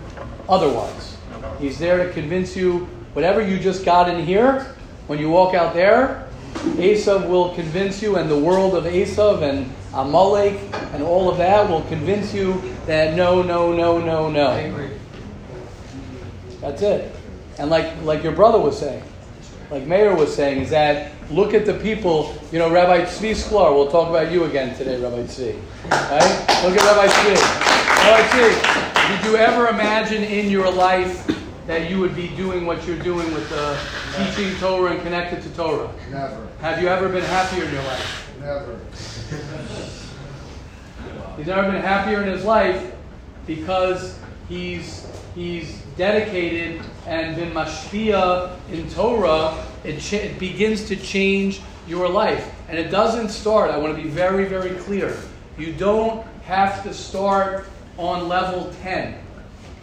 otherwise. 0.49 1.17
He's 1.59 1.79
there 1.79 2.05
to 2.05 2.13
convince 2.13 2.55
you 2.55 2.87
whatever 3.13 3.41
you 3.41 3.59
just 3.59 3.85
got 3.85 4.09
in 4.09 4.25
here, 4.25 4.75
when 5.07 5.19
you 5.19 5.29
walk 5.29 5.53
out 5.53 5.73
there, 5.73 6.27
Esav 6.53 7.27
will 7.29 7.55
convince 7.55 8.01
you, 8.01 8.17
and 8.17 8.29
the 8.29 8.37
world 8.37 8.75
of 8.75 8.83
Esav 8.83 9.41
and 9.41 9.71
Amalek 9.93 10.59
and 10.93 11.01
all 11.01 11.29
of 11.29 11.37
that 11.37 11.69
will 11.69 11.83
convince 11.83 12.33
you 12.33 12.61
that 12.85 13.15
no, 13.15 13.41
no, 13.41 13.73
no, 13.73 13.99
no, 13.99 14.29
no. 14.29 14.89
That's 16.61 16.81
it. 16.81 17.16
And 17.59 17.69
like 17.69 18.01
like 18.03 18.23
your 18.23 18.33
brother 18.33 18.59
was 18.59 18.77
saying, 18.77 19.03
like 19.71 19.85
Meir 19.85 20.15
was 20.15 20.33
saying, 20.35 20.61
is 20.61 20.69
that 20.69 21.11
look 21.31 21.53
at 21.53 21.65
the 21.65 21.73
people. 21.75 22.35
You 22.51 22.59
know, 22.59 22.69
Rabbi 22.71 23.01
Tzvi 23.05 23.31
Sklar. 23.31 23.73
We'll 23.73 23.91
talk 23.91 24.09
about 24.09 24.31
you 24.31 24.45
again 24.45 24.75
today, 24.77 25.01
Rabbi 25.01 25.23
Tzvi. 25.23 25.59
Right? 25.89 26.63
Look 26.63 26.77
at 26.77 26.83
Rabbi 26.85 27.07
Tzvi. 27.07 27.35
Rabbi 28.05 28.27
Tzvi, 28.29 29.17
did 29.21 29.25
you 29.31 29.37
ever 29.37 29.67
imagine 29.67 30.23
in 30.23 30.49
your 30.49 30.71
life 30.71 31.25
that 31.65 31.89
you 31.89 31.99
would 31.99 32.15
be 32.15 32.29
doing 32.37 32.65
what 32.65 32.85
you're 32.87 32.99
doing 32.99 33.33
with 33.33 33.49
the 33.49 33.77
teaching 34.15 34.55
Torah 34.59 34.91
and 34.93 35.01
connected 35.01 35.41
to 35.41 35.49
Torah? 35.49 35.91
Never, 36.11 36.47
Have 36.61 36.81
you 36.81 36.87
ever 36.87 37.09
been 37.09 37.23
happier 37.25 37.65
in 37.65 37.73
your 37.73 37.83
life? 37.83 38.23
never. 38.39 38.79
He's 41.35 41.47
never 41.47 41.71
been 41.71 41.81
happier 41.81 42.21
in 42.23 42.29
his 42.29 42.45
life 42.45 42.93
because 43.45 44.17
he's 44.47 45.05
he's 45.37 45.83
dedicated 45.97 46.81
and 47.05 47.35
been 47.35 47.51
mashpia 47.51 48.57
in 48.71 48.89
Torah. 48.89 49.63
It, 49.83 49.99
ch- 49.99 50.13
it 50.13 50.39
begins 50.39 50.87
to 50.87 50.95
change 50.95 51.61
your 51.87 52.09
life, 52.09 52.51
and 52.67 52.77
it 52.77 52.89
doesn't 52.89 53.29
start. 53.29 53.69
I 53.69 53.77
want 53.77 53.95
to 53.95 54.03
be 54.03 54.09
very 54.09 54.45
very 54.45 54.75
clear. 54.77 55.15
You 55.57 55.73
don't 55.73 56.25
have 56.43 56.83
to 56.83 56.93
start 56.93 57.67
on 57.97 58.27
level 58.27 58.73
ten. 58.81 59.19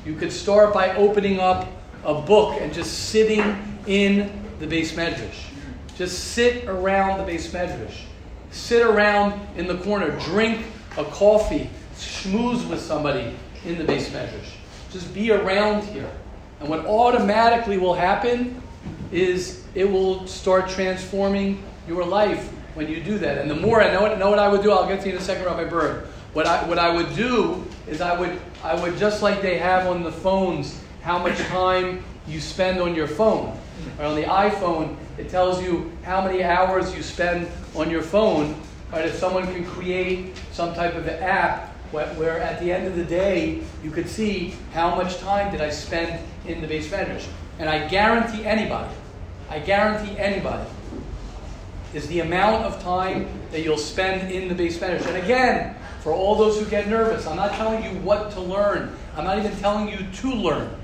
You 0.04 0.16
could 0.16 0.32
start 0.32 0.74
by 0.74 0.94
opening 0.96 1.38
up 1.38 1.68
a 2.04 2.20
book 2.20 2.60
and 2.60 2.74
just 2.74 3.10
sitting 3.10 3.78
in 3.86 4.42
the 4.58 4.66
beis 4.66 4.92
medrash. 4.92 5.44
Just 5.96 6.32
sit 6.32 6.66
around 6.66 7.24
the 7.24 7.32
beis 7.32 7.48
medrash. 7.50 8.02
Sit 8.50 8.82
around 8.82 9.40
in 9.56 9.68
the 9.68 9.78
corner. 9.78 10.18
Drink 10.20 10.66
a 10.98 11.04
coffee. 11.04 11.70
Schmooze 11.96 12.68
with 12.68 12.80
somebody 12.80 13.34
in 13.64 13.78
the 13.78 13.84
beis 13.84 14.10
medrash. 14.10 14.50
Just 14.94 15.12
be 15.12 15.32
around 15.32 15.82
here. 15.82 16.08
And 16.60 16.68
what 16.68 16.86
automatically 16.86 17.78
will 17.78 17.94
happen 17.94 18.62
is 19.10 19.64
it 19.74 19.90
will 19.90 20.24
start 20.28 20.68
transforming 20.68 21.60
your 21.88 22.04
life 22.04 22.48
when 22.74 22.88
you 22.88 23.02
do 23.02 23.18
that. 23.18 23.38
And 23.38 23.50
the 23.50 23.56
more 23.56 23.82
I 23.82 23.90
know, 23.92 24.02
what- 24.02 24.16
know 24.20 24.30
what 24.30 24.38
I 24.38 24.46
would 24.46 24.62
do, 24.62 24.70
I'll 24.70 24.86
get 24.86 25.00
to 25.00 25.06
you 25.08 25.14
in 25.16 25.18
a 25.18 25.20
second, 25.20 25.46
Rabbi 25.46 25.64
Berg. 25.64 26.04
What 26.32 26.46
I, 26.46 26.62
what 26.68 26.78
I 26.78 26.94
would 26.94 27.12
do 27.16 27.64
is 27.88 28.00
I 28.00 28.16
would, 28.16 28.38
I 28.62 28.80
would, 28.80 28.96
just 28.96 29.20
like 29.20 29.42
they 29.42 29.58
have 29.58 29.88
on 29.88 30.04
the 30.04 30.12
phones, 30.12 30.78
how 31.02 31.18
much 31.18 31.38
time 31.38 32.04
you 32.28 32.40
spend 32.40 32.80
on 32.80 32.94
your 32.94 33.08
phone. 33.08 33.58
Or 33.98 34.04
on 34.04 34.14
the 34.14 34.22
iPhone, 34.22 34.94
it 35.18 35.28
tells 35.28 35.60
you 35.60 35.90
how 36.04 36.24
many 36.24 36.44
hours 36.44 36.94
you 36.94 37.02
spend 37.02 37.48
on 37.74 37.90
your 37.90 38.02
phone. 38.02 38.54
Right? 38.92 39.06
If 39.06 39.16
someone 39.16 39.52
can 39.52 39.64
create 39.64 40.36
some 40.52 40.72
type 40.72 40.94
of 40.94 41.08
app 41.08 41.73
where, 41.94 42.40
at 42.40 42.60
the 42.60 42.72
end 42.72 42.86
of 42.86 42.96
the 42.96 43.04
day 43.04 43.62
you 43.82 43.90
could 43.90 44.08
see 44.08 44.54
how 44.72 44.94
much 44.94 45.18
time 45.18 45.52
did 45.52 45.60
I 45.60 45.70
spend 45.70 46.20
in 46.46 46.60
the 46.60 46.66
beis 46.66 46.86
medrash. 46.86 47.26
And 47.58 47.68
I 47.68 47.86
guarantee 47.88 48.44
anybody, 48.44 48.92
I 49.48 49.60
guarantee 49.60 50.18
anybody, 50.18 50.68
is 51.94 52.08
the 52.08 52.20
amount 52.20 52.64
of 52.64 52.82
time 52.82 53.28
that 53.52 53.62
you'll 53.62 53.78
spend 53.78 54.32
in 54.32 54.48
the 54.48 54.54
beis 54.54 54.78
medrash. 54.78 55.06
And 55.06 55.16
again, 55.16 55.76
for 56.00 56.12
all 56.12 56.34
those 56.34 56.58
who 56.58 56.66
get 56.66 56.88
nervous, 56.88 57.26
I'm 57.26 57.36
not 57.36 57.52
telling 57.52 57.82
you 57.84 58.00
what 58.00 58.32
to 58.32 58.40
learn. 58.40 58.94
I'm 59.16 59.24
not 59.24 59.38
even 59.38 59.56
telling 59.58 59.88
you 59.88 59.98
to 59.98 60.32
learn. 60.32 60.74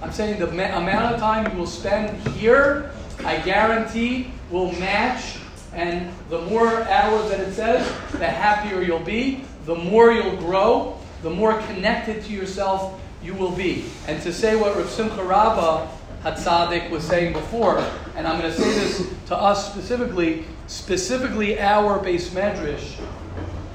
I'm 0.00 0.12
saying 0.12 0.38
the 0.38 0.46
ma- 0.46 0.78
amount 0.78 1.14
of 1.14 1.20
time 1.20 1.50
you 1.50 1.58
will 1.58 1.66
spend 1.66 2.16
here, 2.28 2.92
I 3.24 3.38
guarantee, 3.38 4.30
will 4.50 4.72
match. 4.72 5.38
And 5.72 6.10
the 6.30 6.40
more 6.42 6.82
hours 6.84 7.30
that 7.30 7.40
it 7.40 7.52
says, 7.52 7.86
the 8.12 8.26
happier 8.26 8.80
you'll 8.80 9.00
be, 9.00 9.44
the 9.66 9.74
more 9.74 10.12
you'll 10.12 10.36
grow, 10.36 10.96
the 11.22 11.30
more 11.30 11.60
connected 11.62 12.24
to 12.24 12.32
yourself 12.32 13.00
you 13.22 13.34
will 13.34 13.50
be. 13.50 13.84
And 14.06 14.22
to 14.22 14.32
say 14.32 14.56
what 14.56 14.76
Rav 14.76 14.88
Simcha 14.88 15.22
Rabbah 15.22 15.88
Hatzadik 16.22 16.90
was 16.90 17.04
saying 17.04 17.32
before, 17.32 17.78
and 18.14 18.26
I'm 18.26 18.40
going 18.40 18.52
to 18.52 18.58
say 18.58 18.72
this 18.72 19.12
to 19.26 19.36
us 19.36 19.70
specifically, 19.70 20.44
specifically 20.68 21.58
our 21.58 21.98
beis 21.98 22.28
medrash. 22.28 23.00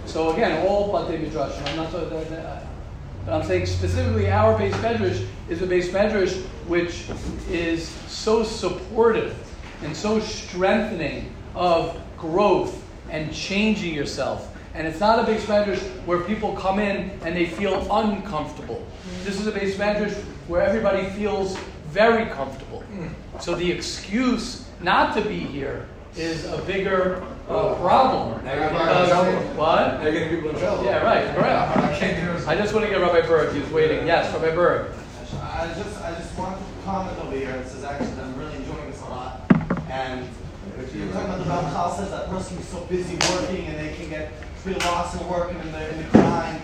So 0.06 0.32
again, 0.32 0.66
all 0.66 0.94
Batei 0.94 1.22
Midrash. 1.22 1.58
I'm 1.68 1.76
not 1.76 1.92
that. 1.92 2.64
But 3.26 3.34
I'm 3.34 3.44
saying 3.44 3.66
specifically 3.68 4.32
our 4.32 4.58
beis 4.58 4.72
medrash 4.82 5.26
is 5.50 5.62
a 5.62 5.68
beis 5.68 5.90
medrash 5.90 6.42
which 6.68 7.06
is 7.50 7.90
so 8.08 8.44
supportive 8.44 9.36
and 9.84 9.96
so 9.96 10.20
strengthening 10.20 11.34
of 11.54 12.00
growth 12.18 12.82
and 13.10 13.34
changing 13.34 13.94
yourself. 13.94 14.51
And 14.74 14.88
it's 14.88 15.00
not 15.00 15.20
a 15.20 15.24
beis 15.30 15.42
medrash 15.42 15.82
where 16.06 16.20
people 16.22 16.54
come 16.56 16.80
in 16.80 17.12
and 17.26 17.36
they 17.36 17.46
feel 17.46 17.86
uncomfortable. 17.94 18.86
This 19.24 19.40
is 19.40 19.48
a 19.48 19.52
beis 19.52 19.74
medrash 19.76 20.14
where 20.48 20.62
everybody 20.62 21.10
feels 21.12 21.58
very 21.90 22.26
comfortable. 22.32 22.84
So 23.40 23.56
the 23.56 23.70
excuse 23.72 24.66
not 24.82 25.16
to 25.18 25.22
be 25.22 25.40
here 25.40 25.88
is 26.16 26.46
a 26.46 26.58
bigger 26.64 27.24
uh, 27.50 27.76
problem. 27.76 28.44
Now 28.46 28.54
you're 28.54 28.70
Because- 28.70 29.08
get 29.10 29.28
in 29.28 29.34
trouble. 29.44 29.58
what? 29.60 29.94
Now 29.98 30.04
you're 30.04 30.12
getting 30.14 30.30
people 30.36 30.50
in 30.52 30.60
trouble. 30.60 30.86
Yeah, 30.86 31.04
right, 31.04 31.36
correct. 31.36 31.78
I 31.78 31.98
can't 32.00 32.26
do 32.26 32.34
this. 32.34 32.48
I 32.48 32.56
just 32.56 32.74
want 32.74 32.86
to 32.86 32.92
get 32.92 33.02
Rabbi 33.02 33.22
Berg. 33.28 33.54
He's 33.56 33.70
waiting. 33.72 34.06
Yes, 34.08 34.34
Rabbi 34.34 34.54
Berg. 34.56 34.92
I 35.42 35.68
just, 35.76 36.02
I 36.02 36.12
just 36.16 36.38
want 36.38 36.58
to 36.58 36.64
comment 36.86 37.18
over 37.20 37.36
here. 37.36 37.52
It 37.52 37.68
says 37.68 37.84
actually 37.84 38.22
I'm 38.22 38.38
really 38.38 38.56
enjoying 38.56 38.90
this 38.92 39.02
a 39.02 39.06
lot. 39.06 39.42
And 39.90 40.28
you're 40.94 41.08
talking 41.12 41.30
about 41.30 41.40
the 41.40 41.46
Ramchal 41.46 41.96
says 41.98 42.10
that 42.12 42.30
person 42.30 42.58
who's 42.58 42.68
so 42.68 42.82
busy 42.86 43.16
working 43.34 43.66
and 43.68 43.78
they 43.80 43.94
can 43.96 44.10
get 44.10 44.32
feel 44.64 44.78
lost 44.80 45.20
in 45.20 45.28
work 45.28 45.52
and 45.52 45.60
in 45.62 45.72
the, 45.72 45.90
in 45.92 45.98
the 45.98 46.10
grind. 46.10 46.62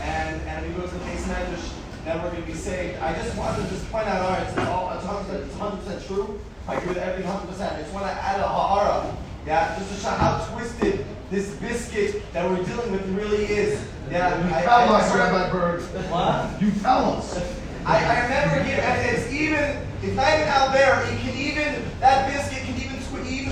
And 0.00 0.40
and 0.42 0.66
we 0.66 0.72
go 0.74 0.86
to 0.86 0.94
the 0.94 1.00
beis 1.04 1.22
medrash, 1.28 1.72
then 2.04 2.22
we're 2.22 2.30
going 2.30 2.42
to 2.42 2.46
be 2.48 2.54
saved. 2.54 2.98
I 3.00 3.12
just 3.14 3.36
wanted 3.36 3.64
to 3.64 3.68
just 3.68 3.90
point 3.92 4.06
out, 4.06 4.22
all 4.22 4.30
right, 4.30 4.46
it's 4.48 4.58
all 4.58 4.90
it's 4.96 5.04
100%, 5.04 5.44
it's 5.44 5.54
100% 5.54 6.06
true. 6.06 6.40
I 6.68 6.74
agree 6.76 6.88
with 6.88 6.98
every 6.98 7.24
100%. 7.24 7.76
I 7.76 7.80
just 7.82 7.92
want 7.92 8.06
to 8.06 8.12
add 8.12 8.40
a 8.40 8.48
ha'ara. 8.48 9.14
Yeah, 9.46 9.76
just 9.78 9.90
to 9.94 10.00
show 10.00 10.10
how 10.10 10.44
twisted 10.52 11.04
this 11.30 11.50
biscuit 11.56 12.22
that 12.32 12.48
we're 12.48 12.62
dealing 12.64 12.92
with 12.92 13.06
really 13.10 13.44
is. 13.46 13.84
Yeah, 14.10 14.38
You 14.46 14.54
I- 14.54 14.62
tell 14.62 14.94
I- 14.94 15.00
us, 15.00 15.10
I- 15.12 15.18
Rabbi 15.18 15.50
Berg. 15.52 15.80
What? 16.10 16.62
You 16.62 16.70
tell 16.80 17.16
us. 17.16 17.36
I, 17.84 18.04
I 18.04 18.22
remember 18.24 18.62
here, 18.64 18.80
and 18.80 19.16
it's 19.16 19.32
even, 19.32 19.86
it's 20.02 20.14
not 20.16 20.28
even 20.34 20.48
out 20.48 20.72
there, 20.72 21.02
it 21.04 21.18
can 21.20 21.34
even, 21.36 21.82
that 22.00 22.30
biscuit 22.32 22.66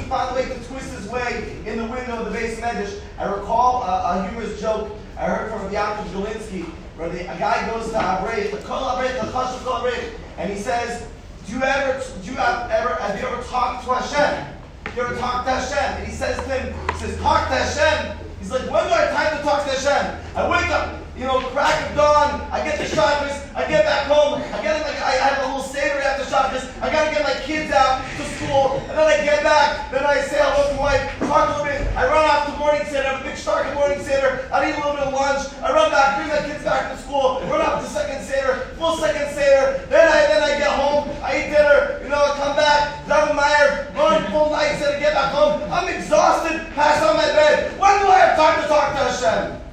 find 0.09 0.31
a 0.31 0.41
way 0.41 0.49
to 0.49 0.65
twist 0.65 0.95
his 0.95 1.07
way 1.09 1.57
in 1.67 1.79
the 1.79 1.85
window 1.85 2.25
of 2.25 2.33
the 2.33 2.39
beis 2.39 2.57
medrash. 2.57 3.01
I 3.19 3.27
recall 3.27 3.83
a, 3.83 4.19
a 4.19 4.29
humorous 4.29 4.61
joke 4.61 4.91
I 5.19 5.27
heard 5.27 5.51
from 5.51 5.71
Yaakov 5.71 6.07
Galinsky, 6.07 6.65
where 6.97 7.09
the, 7.09 7.21
a 7.23 7.39
guy 7.39 7.69
goes 7.71 7.91
to 7.91 7.99
Abrei, 7.99 8.51
the 8.51 8.59
Kol 8.59 8.97
the 8.97 9.09
Chashav 9.09 9.65
Kol 9.65 9.91
and 10.39 10.53
he 10.53 10.59
says, 10.59 11.07
do 11.47 11.57
you 11.57 11.63
ever, 11.63 12.03
do 12.23 12.31
you 12.31 12.37
have 12.37 12.71
ever, 12.71 12.95
have 12.95 13.19
you 13.19 13.27
ever 13.27 13.43
talked 13.45 13.85
to 13.85 13.95
Hashem? 13.95 14.55
You 14.95 15.03
ever 15.03 15.17
talked 15.17 15.47
to 15.47 15.53
Hashem? 15.53 16.01
And 16.01 16.07
he 16.07 16.13
says 16.13 16.37
to 16.37 16.45
him, 16.45 16.75
he 16.93 16.99
says, 16.99 17.19
talk 17.21 17.49
to 17.49 17.55
Hashem. 17.55 18.19
He's 18.39 18.51
like, 18.51 18.63
when 18.71 18.87
do 18.87 18.93
I 18.93 19.01
have 19.01 19.15
time 19.15 19.37
to 19.37 19.43
talk 19.43 19.65
to 19.65 19.71
Hashem? 19.71 20.25
I 20.37 20.49
wake 20.49 20.71
up, 20.71 21.03
you 21.19 21.27
know, 21.27 21.43
crack 21.51 21.91
of 21.91 21.97
dawn, 21.97 22.47
I 22.55 22.63
get 22.63 22.79
the 22.79 22.87
shabbos, 22.87 23.35
I 23.51 23.67
get 23.67 23.83
back 23.85 24.07
home, 24.07 24.39
I 24.55 24.63
get 24.63 24.79
like 24.87 25.03
I 25.03 25.19
have 25.19 25.43
a 25.43 25.47
little 25.51 25.67
seder 25.67 25.99
after 25.99 26.23
shabbos, 26.31 26.63
I 26.79 26.93
gotta 26.95 27.11
get 27.11 27.27
my 27.27 27.35
kids 27.43 27.75
out 27.75 28.07
to 28.17 28.25
school, 28.39 28.79
and 28.87 28.95
then 28.95 29.03
I 29.03 29.19
get 29.27 29.43
back, 29.43 29.91
then 29.91 30.07
I 30.07 30.23
say 30.23 30.39
hello 30.39 30.71
to 30.71 30.75
my 30.79 30.95
wife, 30.95 31.03
talk 31.27 31.51
a 31.51 31.59
little 31.59 31.67
bit, 31.67 31.83
I 31.99 32.07
run 32.07 32.23
off 32.23 32.47
to 32.47 32.55
morning 32.55 32.87
seder, 32.87 33.03
have 33.03 33.21
a 33.21 33.25
big 33.27 33.35
Stark 33.37 33.67
morning 33.75 33.99
seder, 33.99 34.47
I 34.55 34.71
eat 34.71 34.79
a 34.79 34.79
little 34.79 34.95
bit 34.95 35.11
of 35.11 35.13
lunch, 35.13 35.51
I 35.59 35.75
run 35.75 35.91
back, 35.91 36.23
bring 36.23 36.31
my 36.31 36.39
kids 36.47 36.63
back 36.63 36.95
to 36.95 36.97
school, 37.03 37.43
run 37.51 37.67
off 37.67 37.83
to 37.83 37.91
second 37.91 38.23
seder, 38.23 38.71
full 38.79 38.95
second 39.03 39.35
seder, 39.35 39.83
then 39.91 40.07
I 40.07 40.23
then 40.31 40.43
I 40.47 40.55
get 40.55 40.71
home, 40.71 41.11
I 41.19 41.35
eat 41.35 41.51
dinner, 41.51 41.99
you 41.99 42.15
know, 42.15 42.23
I 42.23 42.31
come 42.39 42.55
back, 42.55 43.03
David 43.11 43.35
Meyer, 43.35 43.91
run 43.99 44.23
full 44.31 44.55
night. 44.55 44.79
Seder, 44.79 45.01
get 45.03 45.15
back 45.15 45.35
home, 45.35 45.67
I'm 45.67 45.89
exhausted, 45.89 46.63
pass 46.79 47.03
on 47.03 47.17
my 47.17 47.27
bed. 47.27 47.75
When 47.75 47.99
do 47.99 48.07
I 48.07 48.19
have 48.23 48.37
time 48.39 48.63
to 48.63 48.69
talk 48.69 48.95
to 48.95 49.03
Hashem? 49.03 49.68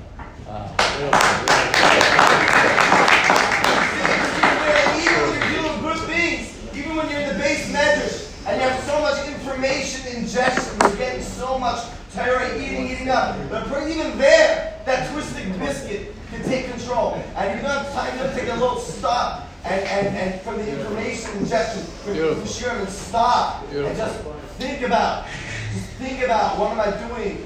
Ingestion, 10.35 10.77
you're 10.81 10.97
getting 10.97 11.21
so 11.21 11.57
much 11.57 11.87
terror 12.11 12.53
eating, 12.57 12.89
eating 12.89 13.09
up. 13.09 13.37
But 13.49 13.67
even 13.87 14.17
there, 14.17 14.81
that 14.85 15.11
twisted 15.11 15.57
biscuit 15.59 16.13
can 16.29 16.43
take 16.43 16.69
control. 16.69 17.23
And 17.35 17.55
you 17.55 17.61
don't 17.61 17.71
have 17.71 17.93
time 17.93 18.17
to 18.19 18.35
take 18.35 18.49
a 18.49 18.55
little 18.55 18.77
stop 18.77 19.47
and, 19.63 19.81
and, 19.81 20.07
and 20.17 20.41
from 20.41 20.57
the 20.57 20.69
information 20.69 21.37
ingestion, 21.37 21.83
for 22.03 22.47
sure, 22.47 22.71
and 22.71 22.89
stop 22.89 23.63
and 23.71 23.97
just 23.97 24.21
think 24.57 24.81
about, 24.81 25.25
just 25.73 25.87
think 25.97 26.21
about 26.23 26.59
what 26.59 26.71
am 26.71 26.79
I 26.79 27.07
doing? 27.07 27.45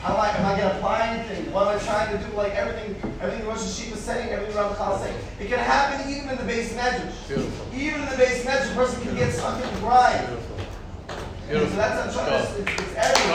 How 0.00 0.14
am 0.14 0.20
I, 0.20 0.28
am 0.30 0.46
I 0.46 0.56
going 0.56 0.70
to 0.70 0.76
apply 0.76 1.06
anything? 1.08 1.52
What 1.52 1.66
am 1.68 1.78
I 1.78 1.82
trying 1.82 2.16
to 2.16 2.24
do? 2.24 2.36
Like 2.36 2.52
everything, 2.54 2.94
everything 3.20 3.46
Rosh 3.46 3.58
Hashanah 3.58 3.90
was 3.90 4.00
saying, 4.00 4.30
everything 4.30 4.56
Ramchal 4.56 4.90
was 4.92 5.02
saying. 5.02 5.16
It 5.40 5.48
can 5.48 5.58
happen 5.58 6.08
even 6.08 6.28
in 6.28 6.36
the 6.36 6.44
base 6.44 6.74
measures. 6.76 7.14
Even 7.74 8.02
in 8.02 8.08
the 8.08 8.16
base 8.16 8.44
measures, 8.44 8.70
a 8.70 8.74
person 8.74 9.02
can 9.02 9.16
get 9.16 9.32
stuck 9.32 9.62
in 9.62 9.74
the 9.74 9.80
grind. 9.80 10.24
Beautiful. 11.48 11.70
So 11.70 11.76
that's 11.76 12.16
I'm 12.16 12.26
trying 12.26 12.30
to. 12.30 12.38
It's, 12.38 12.80
it's 12.80 12.92
Go 12.94 13.00
everything. 13.00 13.32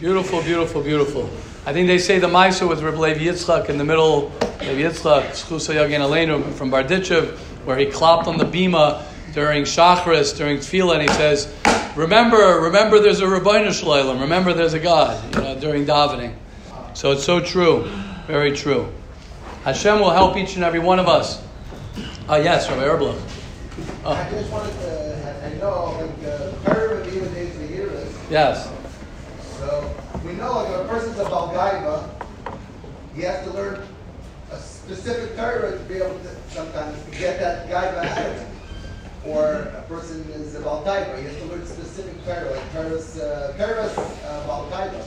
Go 0.00 0.08
ahead, 0.08 0.38
Beautiful. 0.38 0.42
Beautiful, 0.42 0.42
beautiful, 0.42 0.82
beautiful. 0.82 1.30
I 1.66 1.72
think 1.74 1.86
they 1.86 1.98
say 1.98 2.18
the 2.18 2.28
Maisa 2.28 2.66
with 2.66 2.82
Reb 2.82 2.96
Levi 2.96 3.20
Yitzchak 3.20 3.68
in 3.68 3.76
the 3.76 3.84
middle, 3.84 4.32
Levi 4.60 4.82
Yitzchak, 4.88 5.32
Schusa 5.32 5.74
Yagin 5.74 6.00
Aleinu 6.00 6.42
from 6.54 6.70
Berditchev, 6.70 7.36
where 7.66 7.76
he 7.76 7.86
clopped 7.86 8.26
on 8.26 8.38
the 8.38 8.44
bima 8.44 9.02
during 9.38 9.62
Shachris, 9.62 10.36
during 10.36 10.56
Tefillah, 10.56 10.94
and 10.94 11.02
he 11.02 11.08
says, 11.14 11.54
Remember, 11.94 12.58
remember 12.60 12.98
there's 12.98 13.20
a 13.20 13.24
Rabbeinu 13.24 13.72
Shalom, 13.72 14.18
remember 14.18 14.52
there's 14.52 14.74
a 14.74 14.80
God, 14.80 15.14
you 15.32 15.40
know, 15.40 15.60
during 15.60 15.86
davening. 15.86 16.34
So 16.92 17.12
it's 17.12 17.22
so 17.22 17.38
true, 17.38 17.88
very 18.26 18.50
true. 18.50 18.92
Hashem 19.62 20.00
will 20.00 20.10
help 20.10 20.36
each 20.36 20.56
and 20.56 20.64
every 20.64 20.80
one 20.80 20.98
of 20.98 21.06
us. 21.06 21.40
Ah, 22.28 22.34
yes, 22.34 22.68
Rabbi 22.68 22.82
Erbla. 22.82 23.22
Oh, 24.04 24.10
I 24.10 24.28
just 24.28 24.50
wanted 24.50 24.72
to, 24.72 25.46
I 25.46 25.54
know, 25.58 25.84
like, 26.00 26.32
uh, 26.32 26.74
Torah 26.74 27.00
Reviva 27.00 27.32
days 27.32 27.56
the 27.58 27.66
year 27.68 27.92
is, 27.92 28.16
yes. 28.28 28.68
so 29.56 29.94
we 30.24 30.32
know, 30.32 30.52
like, 30.52 30.68
if 30.70 30.80
a 30.80 30.88
person's 30.88 31.18
a 31.20 31.24
Balgaiva, 31.26 32.10
he 33.14 33.22
has 33.22 33.46
to 33.46 33.52
learn 33.52 33.86
a 34.50 34.58
specific 34.58 35.36
Torah 35.36 35.78
to 35.78 35.84
be 35.84 35.94
able 35.94 36.18
to, 36.18 36.36
sometimes, 36.50 36.98
get 37.16 37.38
that 37.38 37.68
Gaiva 37.68 38.04
out 38.04 38.26
of 38.26 38.36
him. 38.40 38.57
Or 39.26 39.72
a 39.76 39.84
person 39.88 40.24
is 40.32 40.54
a 40.54 40.60
Baltaiva, 40.60 41.18
he 41.18 41.24
has 41.24 41.36
to 41.36 41.44
learn 41.46 41.66
specific 41.66 42.24
Torah, 42.24 42.50
like 42.50 42.72
Torah's, 42.72 43.18
uh, 43.18 43.54
Torah's 43.58 43.98
uh, 43.98 44.46
Baltaiva. 44.48 45.02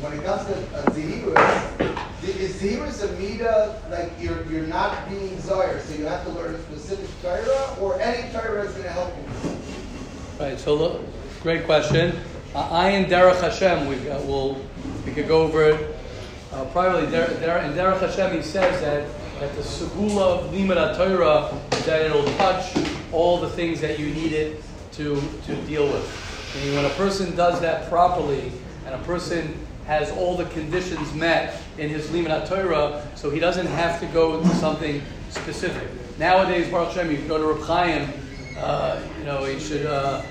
When 0.00 0.12
it 0.14 0.24
comes 0.24 0.46
to 0.46 0.54
uh, 0.76 0.84
Zehirus, 0.90 2.38
is 2.38 2.60
Zehirus 2.60 3.02
a 3.02 3.20
Mida, 3.20 3.82
like, 3.90 4.12
you're, 4.20 4.44
you're 4.50 4.66
not 4.66 5.08
being 5.08 5.36
Zoyer, 5.38 5.80
so 5.80 5.94
you 5.94 6.06
have 6.06 6.24
to 6.24 6.30
learn 6.32 6.54
a 6.54 6.62
specific 6.62 7.08
Torah, 7.22 7.76
or 7.80 8.00
any 8.00 8.30
Torah 8.32 8.62
is 8.62 8.72
going 8.72 8.84
to 8.84 8.90
help 8.90 9.12
you? 9.16 9.50
Right. 10.38 10.58
So, 10.58 10.74
look, 10.74 11.02
great 11.42 11.64
question. 11.64 12.18
Uh, 12.54 12.68
I 12.70 12.88
in 12.90 13.10
Derech 13.10 13.40
Hashem, 13.40 13.86
we 13.88 14.08
uh, 14.08 14.20
will 14.22 14.60
we 15.04 15.12
could 15.12 15.28
go 15.28 15.42
over 15.42 15.64
it 15.64 15.96
uh, 16.52 16.64
privately. 16.66 17.10
Der, 17.10 17.28
Der, 17.40 17.58
in 17.58 17.72
Derech 17.74 18.00
Hashem, 18.00 18.34
he 18.36 18.42
says 18.42 18.80
that 18.80 19.06
that 19.40 19.56
the 19.56 19.62
segula 19.62 20.38
of 20.38 20.52
limud 20.52 20.96
Torah 20.96 21.50
that 21.86 22.02
it'll 22.02 22.24
touch 22.36 22.76
all 23.10 23.40
the 23.40 23.48
things 23.48 23.80
that 23.80 23.98
you 23.98 24.10
need 24.12 24.32
it 24.32 24.62
to 24.92 25.20
to 25.46 25.56
deal 25.62 25.86
with. 25.86 26.52
Meaning, 26.54 26.76
when 26.76 26.84
a 26.84 26.90
person 26.90 27.34
does 27.34 27.58
that 27.62 27.88
properly, 27.88 28.52
and 28.84 28.94
a 28.94 28.98
person 29.04 29.56
has 29.86 30.10
all 30.12 30.36
the 30.36 30.44
conditions 30.46 31.14
met 31.14 31.58
in 31.78 31.88
his 31.88 32.08
limud 32.08 32.46
Torah, 32.46 33.06
so 33.14 33.30
he 33.30 33.40
doesn't 33.40 33.66
have 33.66 33.98
to 34.00 34.06
go 34.06 34.42
to 34.42 34.48
something 34.56 35.02
specific. 35.30 35.88
Nowadays, 36.18 36.70
Baruch 36.70 36.92
Hashem, 36.92 37.10
you 37.10 37.16
go 37.26 37.38
to 37.38 37.46
Reb 37.46 37.62
Chaim, 37.66 38.12
uh, 38.58 39.00
you 39.18 39.24
know, 39.24 39.44
he 39.44 39.58
should 39.58 39.86
uh, 39.86 40.22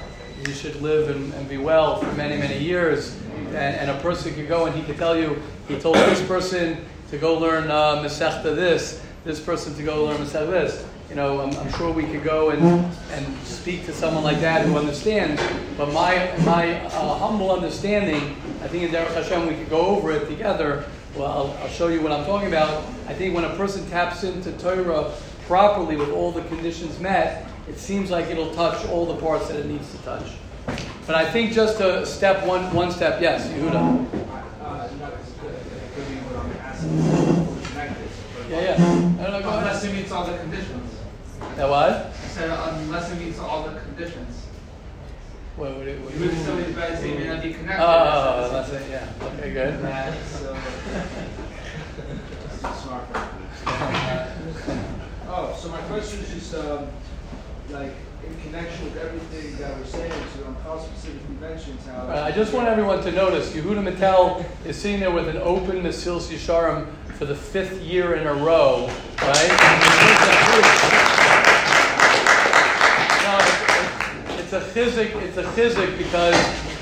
he 0.46 0.54
should 0.54 0.80
live 0.84 1.10
and, 1.10 1.34
and 1.34 1.50
be 1.50 1.58
well 1.58 1.98
for 1.98 2.12
many 2.14 2.38
many 2.38 2.60
years, 2.60 3.20
and, 3.48 3.56
and 3.56 3.90
a 3.90 4.00
person 4.02 4.36
could 4.36 4.48
go 4.48 4.68
and 4.68 4.76
he 4.76 4.84
could 4.84 4.98
tell 4.98 5.18
you 5.18 5.42
he 5.68 5.80
told 5.80 5.96
this 5.96 6.22
person 6.28 6.86
to 7.12 7.18
go 7.18 7.38
learn 7.38 7.70
uh, 7.72 7.98
Masechta 8.04 8.56
this, 8.56 9.02
this 9.24 9.40
person 9.40 9.74
to 9.76 9.84
go 9.84 10.06
learn 10.06 10.18
Masechta 10.18 10.50
this. 10.50 10.86
You 11.10 11.16
know, 11.16 11.42
I'm, 11.42 11.52
I'm 11.58 11.72
sure 11.74 11.92
we 11.92 12.04
could 12.04 12.24
go 12.24 12.52
and, 12.52 12.62
and 13.12 13.38
speak 13.44 13.86
to 13.86 13.94
someone 13.94 14.24
like 14.24 14.40
that 14.42 14.66
who 14.66 14.78
understands. 14.78 15.42
But 15.76 15.92
my 15.92 16.32
my 16.46 16.80
uh, 16.86 17.18
humble 17.18 17.52
understanding, 17.52 18.36
I 18.62 18.68
think 18.68 18.84
in 18.84 18.92
Derech 18.92 19.14
Hashem 19.16 19.48
we 19.48 19.56
could 19.56 19.70
go 19.72 19.88
over 19.88 20.12
it 20.12 20.28
together. 20.28 20.86
Well, 21.16 21.28
I'll, 21.28 21.58
I'll 21.64 21.70
show 21.70 21.88
you 21.88 22.02
what 22.02 22.12
I'm 22.12 22.26
talking 22.26 22.48
about. 22.48 22.84
I 23.08 23.14
think 23.16 23.34
when 23.34 23.44
a 23.44 23.56
person 23.56 23.90
taps 23.90 24.24
into 24.24 24.52
Torah 24.60 25.12
properly 25.48 25.96
with 25.96 26.12
all 26.12 26.32
the 26.32 26.44
conditions 26.44 27.00
met, 27.00 27.48
it 27.68 27.80
seems 27.80 28.12
like 28.12 28.28
it'll 28.28 28.54
touch 28.54 28.86
all 28.90 29.08
the 29.08 29.16
parts 29.20 29.48
that 29.48 29.58
it 29.60 29.66
needs 29.66 29.90
to 29.92 29.98
touch. 30.04 30.34
But 31.08 31.16
I 31.16 31.28
think 31.32 31.54
just 31.54 31.80
to 31.80 32.06
step 32.06 32.46
one 32.46 32.72
one 32.72 32.92
step, 32.92 33.20
yes, 33.20 33.48
Yehuda. 33.48 33.74
Uh, 33.74 34.90
no, 35.00 35.08
it's 35.20 35.32
good. 35.42 35.56
It 35.56 35.96
could 35.96 36.08
be 36.08 36.16
what 36.22 36.46
I'm 36.46 36.52
asking. 36.58 37.02
fully 37.02 37.66
connected. 37.66 38.10
But- 38.36 38.39
Yeah, 38.50 38.62
yeah. 38.62 38.78
No, 39.20 39.40
no, 39.40 39.58
Unless 39.60 39.84
it 39.84 39.94
meets 39.94 40.12
all 40.12 40.26
the 40.26 40.38
conditions. 40.38 40.96
That 41.56 41.70
what? 41.70 41.92
I 41.92 42.12
said 42.12 42.50
unless 42.50 43.12
it 43.12 43.20
meets 43.20 43.38
all 43.38 43.64
the 43.64 43.80
conditions. 43.80 44.46
What, 45.56 45.76
what, 45.78 45.86
what, 45.86 46.14
You 46.14 46.20
move 46.20 46.38
somebody's 46.38 46.76
bed, 46.76 46.98
say, 47.00 47.18
may 47.18 47.28
not 47.28 47.44
be 47.44 47.54
connected. 47.54 47.84
Oh, 47.84 48.50
that's 48.52 48.70
it. 48.70 48.90
Yeah. 48.90 49.08
Okay, 49.22 49.54
good. 49.54 49.82
That's, 49.84 50.46
uh, 50.46 50.58
that's 52.62 52.82
smart. 52.82 53.04
Oh, 55.28 55.56
so 55.60 55.70
my 55.70 55.82
question 55.82 56.20
is 56.22 56.34
just, 56.34 56.56
um, 56.56 56.88
like, 57.70 57.94
in 58.30 58.42
connection 58.42 58.86
with 58.86 58.98
everything 58.98 59.58
that 59.58 59.76
we're 59.78 59.86
saying, 59.86 60.12
so 60.36 60.44
on 60.44 60.50
um, 60.50 60.56
how 60.64 60.80
specifically 60.80 61.36
mentions 61.40 61.86
how. 61.86 62.08
Right, 62.08 62.20
I 62.20 62.32
just 62.32 62.54
want 62.54 62.68
everyone 62.68 63.02
to 63.04 63.12
notice 63.12 63.54
Yehuda 63.54 63.92
Mattel 63.92 64.46
is 64.66 64.78
sitting 64.78 65.00
there 65.00 65.12
with 65.12 65.28
an 65.28 65.38
open 65.38 65.82
Mesilas 65.82 66.30
Yesharim 66.30 66.88
for 67.18 67.26
the 67.26 67.36
fifth 67.36 67.82
year 67.82 68.16
in 68.16 68.28
a 68.28 68.34
row, 68.34 68.88
right? 69.22 69.50
It's 74.40 74.54
a 74.54 74.62
chizik. 74.62 75.16
It's 75.22 75.38
a 75.38 75.44
chizik 75.44 75.98
because 75.98 76.36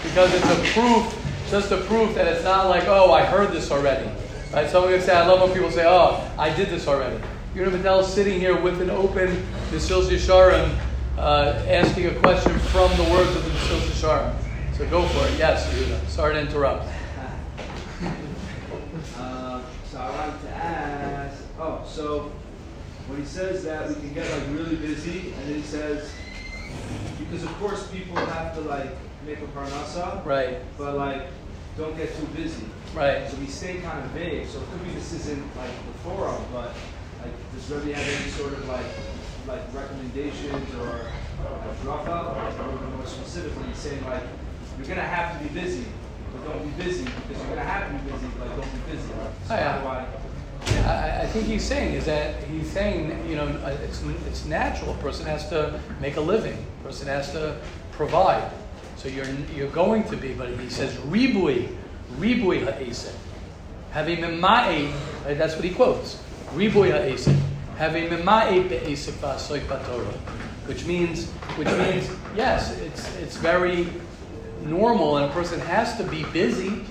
because 0.03 0.33
it's 0.33 0.45
a 0.45 0.73
proof, 0.73 1.49
just 1.49 1.71
a 1.71 1.77
proof 1.77 2.15
that 2.15 2.27
it's 2.27 2.43
not 2.43 2.67
like 2.67 2.87
oh 2.87 3.11
I 3.13 3.23
heard 3.23 3.51
this 3.51 3.71
already, 3.71 4.09
right? 4.53 4.69
Someone 4.69 4.91
would 4.91 5.01
say 5.01 5.15
I 5.15 5.25
love 5.25 5.41
when 5.41 5.53
people 5.53 5.71
say 5.71 5.85
oh 5.85 6.29
I 6.37 6.53
did 6.53 6.69
this 6.69 6.87
already. 6.87 7.21
Yehuda 7.55 7.81
Mattel 7.81 8.03
sitting 8.03 8.39
here 8.39 8.59
with 8.59 8.81
an 8.81 8.89
open 8.89 9.29
Mesilas 9.71 10.09
Yesharim, 10.09 10.77
uh, 11.17 11.63
asking 11.67 12.07
a 12.07 12.15
question 12.15 12.57
from 12.59 12.95
the 12.97 13.03
words 13.11 13.35
of 13.35 13.43
the 13.43 13.49
Mesilas 13.51 13.89
Yesharim. 13.91 14.77
So 14.77 14.87
go 14.89 15.07
for 15.07 15.27
it. 15.27 15.39
Yes, 15.39 15.67
Yehuda. 15.73 16.07
Sorry 16.07 16.35
to 16.35 16.41
interrupt. 16.41 16.87
Um, 19.19 19.63
so 19.89 19.97
I 19.99 20.09
wanted 20.11 20.41
to 20.43 20.49
ask, 20.49 21.43
oh, 21.59 21.83
so 21.87 22.31
when 23.07 23.19
he 23.19 23.25
says 23.25 23.63
that 23.63 23.89
we 23.89 23.95
can 23.95 24.13
get 24.13 24.29
like 24.31 24.43
really 24.57 24.75
busy, 24.75 25.33
and 25.33 25.47
then 25.47 25.55
he 25.55 25.61
says, 25.61 26.11
because 27.17 27.43
of 27.43 27.53
course 27.59 27.87
people 27.87 28.15
have 28.17 28.53
to 28.55 28.61
like 28.61 28.91
make 29.25 29.39
a 29.39 29.47
parnasa, 29.47 30.23
Right. 30.25 30.59
but 30.77 30.95
like 30.95 31.23
don't 31.77 31.95
get 31.97 32.15
too 32.15 32.25
busy. 32.35 32.65
Right. 32.93 33.29
So 33.29 33.37
we 33.37 33.47
stay 33.47 33.77
kind 33.79 34.03
of 34.03 34.11
vague. 34.11 34.47
So 34.47 34.59
it 34.59 34.69
could 34.71 34.83
be 34.83 34.91
this 34.91 35.13
isn't 35.13 35.55
like 35.57 35.69
the 35.69 35.99
forum, 36.03 36.41
but 36.53 36.73
like 37.21 37.33
does 37.53 37.69
Rebbe 37.71 37.97
have 37.97 38.21
any 38.21 38.31
sort 38.31 38.53
of 38.53 38.67
like 38.67 38.85
like 39.47 39.61
recommendations 39.73 40.75
or 40.75 41.07
a 41.39 41.85
bracha, 41.85 42.35
or 42.35 42.47
a 42.47 42.65
little 42.65 42.79
bit 42.79 42.97
more 42.97 43.05
specifically 43.05 43.73
saying 43.73 44.03
like 44.05 44.23
you're 44.77 44.87
gonna 44.87 45.01
have 45.01 45.37
to 45.37 45.47
be 45.47 45.59
busy, 45.59 45.85
but 46.33 46.51
don't 46.51 46.63
be 46.63 46.83
busy 46.83 47.05
because 47.05 47.41
you're 47.41 47.55
gonna 47.55 47.61
have 47.61 47.87
to 47.87 48.03
be 48.03 48.11
busy, 48.11 48.27
but 48.37 48.49
don't 48.49 48.71
be 48.73 48.91
busy. 48.91 49.07
So 49.07 49.15
Oh, 49.51 49.55
yeah. 49.55 50.05
I? 50.85 51.21
I, 51.21 51.25
think 51.27 51.45
he's 51.45 51.63
saying 51.63 51.93
is 51.93 52.05
that 52.05 52.43
he's 52.43 52.69
saying 52.69 53.29
you 53.29 53.35
know 53.35 53.45
uh, 53.63 53.77
it's 53.83 54.03
it's 54.27 54.45
natural. 54.45 54.91
A 54.91 54.97
person 54.97 55.25
has 55.25 55.47
to 55.49 55.79
make 56.01 56.17
a 56.17 56.21
living. 56.21 56.65
A 56.81 56.83
person 56.83 57.07
has 57.07 57.31
to 57.31 57.57
provide. 57.91 58.51
So 58.97 59.07
you're 59.07 59.27
you're 59.55 59.69
going 59.69 60.03
to 60.05 60.17
be, 60.17 60.33
but 60.33 60.49
he 60.59 60.69
says 60.69 60.93
ribui, 60.97 61.75
ribui 62.17 62.65
ha'esek, 62.65 63.15
having 63.91 64.17
mema'e. 64.17 64.91
That's 65.23 65.55
what 65.55 65.63
he 65.63 65.71
quotes. 65.71 66.21
Ribui 66.53 66.91
ha'esek, 66.91 67.39
having 67.77 68.09
which 70.65 70.85
means 70.85 71.27
which 71.57 71.67
means 71.69 72.09
yes, 72.35 72.77
it's 72.79 73.15
it's 73.17 73.37
very 73.37 73.87
normal, 74.63 75.17
and 75.17 75.29
a 75.29 75.33
person 75.33 75.59
has 75.61 75.97
to 75.97 76.03
be 76.03 76.23
busy. 76.25 76.81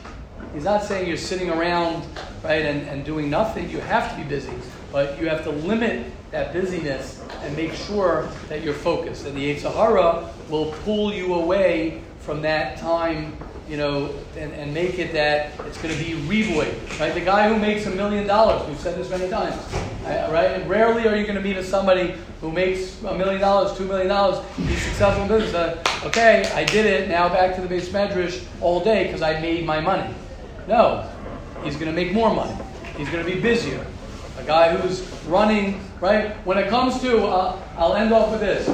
He's 0.55 0.65
not 0.65 0.83
saying 0.83 1.07
you're 1.07 1.17
sitting 1.17 1.51
around, 1.51 2.07
right, 2.43 2.65
and, 2.65 2.89
and 2.89 3.05
doing 3.05 3.29
nothing. 3.29 3.69
You 3.69 3.81
have 3.81 4.11
to 4.11 4.17
be 4.17 4.27
busy, 4.27 4.53
but 4.91 5.19
you 5.21 5.29
have 5.29 5.43
to 5.45 5.51
limit 5.51 6.07
that 6.31 6.53
busyness 6.53 7.23
and 7.43 7.55
make 7.57 7.75
sure 7.75 8.29
that 8.49 8.63
you're 8.63 8.75
focused. 8.75 9.27
And 9.27 9.37
the 9.37 9.55
Yetzer 9.55 9.73
Hara 9.73 10.31
will 10.49 10.73
pull 10.85 11.13
you 11.13 11.35
away 11.35 12.01
from 12.21 12.43
that 12.43 12.79
time, 12.79 13.37
you 13.69 13.77
know, 13.77 14.15
and, 14.37 14.53
and 14.53 14.73
make 14.73 14.99
it 14.99 15.13
that 15.13 15.53
it's 15.67 15.81
going 15.81 15.97
to 15.97 16.05
be 16.05 16.15
revoid, 16.29 17.01
right? 17.01 17.13
The 17.13 17.21
guy 17.21 17.49
who 17.49 17.59
makes 17.59 17.87
a 17.87 17.91
million 17.91 18.27
dollars, 18.27 18.67
we've 18.69 18.79
said 18.79 18.97
this 18.97 19.11
many 19.11 19.29
times, 19.29 19.57
right? 20.05 20.65
Rarely 20.69 21.09
are 21.09 21.17
you 21.17 21.25
going 21.25 21.37
to 21.37 21.43
meet 21.43 21.57
a 21.57 21.65
somebody 21.65 22.15
who 22.41 22.53
makes 22.53 23.03
a 23.03 23.17
million 23.17 23.41
dollars, 23.41 23.77
two 23.77 23.87
million 23.87 24.09
dollars, 24.09 24.45
he's 24.57 24.83
successful 24.83 25.23
in 25.23 25.29
business. 25.29 25.55
Uh, 25.55 25.83
okay, 26.05 26.51
I 26.55 26.65
did 26.65 26.87
it, 26.87 27.09
now 27.09 27.29
back 27.29 27.57
to 27.57 27.61
the 27.61 27.69
beis 27.69 27.89
medrash 27.89 28.45
all 28.61 28.85
day 28.85 29.05
because 29.05 29.23
I 29.23 29.41
made 29.41 29.65
my 29.67 29.81
money. 29.81 30.15
No, 30.69 31.09
he's 31.65 31.75
going 31.75 31.87
to 31.87 31.93
make 31.93 32.13
more 32.13 32.33
money. 32.33 32.57
He's 32.97 33.09
going 33.11 33.25
to 33.25 33.31
be 33.31 33.41
busier. 33.41 33.85
A 34.39 34.45
guy 34.45 34.77
who's 34.77 35.01
running, 35.25 35.81
right? 36.01 36.33
When 36.47 36.59
it 36.59 36.69
comes 36.69 37.01
to, 37.01 37.27
uh, 37.27 37.59
I'll 37.77 37.95
end 37.95 38.13
off 38.13 38.31
with 38.31 38.41
this. 38.41 38.69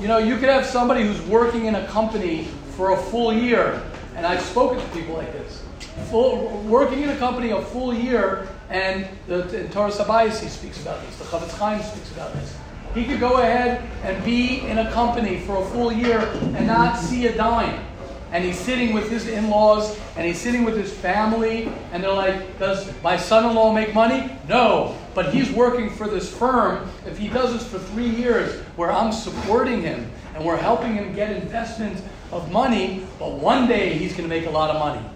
You 0.00 0.08
know, 0.08 0.18
you 0.18 0.36
could 0.36 0.48
have 0.48 0.64
somebody 0.64 1.02
who's 1.02 1.20
working 1.22 1.66
in 1.66 1.74
a 1.74 1.86
company 1.88 2.44
for 2.76 2.92
a 2.92 2.96
full 2.96 3.32
year, 3.32 3.82
and 4.16 4.26
I've 4.26 4.42
spoken 4.42 4.78
to 4.78 4.86
people 4.96 5.14
like 5.14 5.32
this. 5.32 5.62
full, 6.10 6.62
working 6.62 7.02
in 7.02 7.10
a 7.10 7.16
company 7.16 7.50
a 7.50 7.60
full 7.60 7.94
year, 7.94 8.48
and 8.70 9.06
the 9.26 9.40
in 9.58 9.68
Toras 9.68 9.96
Habayis 9.96 10.40
he 10.40 10.48
speaks 10.48 10.80
about 10.80 11.04
this. 11.04 11.16
The 11.18 11.24
Chofetz 11.24 11.56
Chaim 11.58 11.82
speaks 11.82 12.10
about 12.12 12.32
this. 12.34 12.56
He 12.94 13.04
could 13.04 13.20
go 13.20 13.38
ahead 13.38 13.82
and 14.02 14.22
be 14.24 14.60
in 14.60 14.78
a 14.78 14.90
company 14.92 15.40
for 15.40 15.62
a 15.62 15.64
full 15.66 15.92
year 15.92 16.18
and 16.56 16.66
not 16.66 16.98
see 16.98 17.26
a 17.26 17.34
dime. 17.34 17.84
And 18.32 18.44
he's 18.44 18.58
sitting 18.58 18.94
with 18.94 19.10
his 19.10 19.28
in-laws 19.28 19.98
and 20.16 20.26
he's 20.26 20.40
sitting 20.40 20.64
with 20.64 20.76
his 20.76 20.92
family, 20.92 21.70
and 21.92 22.02
they're 22.02 22.12
like, 22.12 22.58
"Does 22.58 22.90
my 23.02 23.16
son-in-law 23.16 23.72
make 23.72 23.94
money?" 23.94 24.30
No, 24.48 24.96
but 25.14 25.34
he's 25.34 25.50
working 25.50 25.90
for 25.90 26.06
this 26.06 26.32
firm. 26.32 26.88
If 27.06 27.18
he 27.18 27.28
does 27.28 27.52
this 27.52 27.66
for 27.66 27.78
three 27.78 28.08
years, 28.08 28.60
where 28.76 28.90
I'm 28.90 29.12
supporting 29.12 29.82
him 29.82 30.10
and 30.34 30.44
we're 30.44 30.56
helping 30.56 30.94
him 30.94 31.14
get 31.14 31.30
investment 31.30 32.02
of 32.32 32.50
money, 32.50 33.06
but 33.18 33.32
one 33.32 33.68
day 33.68 33.92
he's 33.92 34.12
going 34.12 34.28
to 34.28 34.34
make 34.34 34.46
a 34.46 34.50
lot 34.50 34.70
of 34.70 34.78
money. 34.80 35.06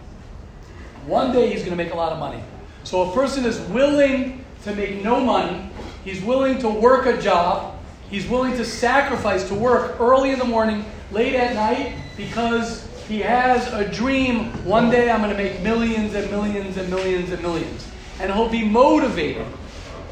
One 1.06 1.32
day 1.32 1.50
he's 1.50 1.60
going 1.60 1.76
to 1.76 1.82
make 1.82 1.92
a 1.92 1.96
lot 1.96 2.12
of 2.12 2.18
money. 2.18 2.42
So 2.84 3.10
a 3.10 3.14
person 3.14 3.44
is 3.44 3.58
willing 3.70 4.44
to 4.64 4.74
make 4.74 5.02
no 5.02 5.20
money, 5.20 5.70
he's 6.04 6.22
willing 6.22 6.58
to 6.58 6.68
work 6.68 7.06
a 7.06 7.20
job, 7.20 7.80
he's 8.10 8.26
willing 8.28 8.52
to 8.52 8.64
sacrifice 8.64 9.48
to 9.48 9.54
work 9.54 10.00
early 10.00 10.30
in 10.30 10.38
the 10.38 10.44
morning, 10.44 10.84
late 11.10 11.34
at 11.34 11.54
night, 11.54 11.94
because 12.16 12.86
he 13.08 13.20
has 13.20 13.72
a 13.72 13.88
dream 13.92 14.46
one 14.64 14.90
day 14.90 15.10
I'm 15.10 15.20
going 15.20 15.30
to 15.30 15.36
make 15.36 15.62
millions 15.62 16.14
and 16.14 16.30
millions 16.30 16.76
and 16.76 16.90
millions 16.90 17.30
and 17.30 17.40
millions. 17.40 17.86
And 18.18 18.32
he'll 18.32 18.48
be 18.48 18.64
motivated. 18.64 19.46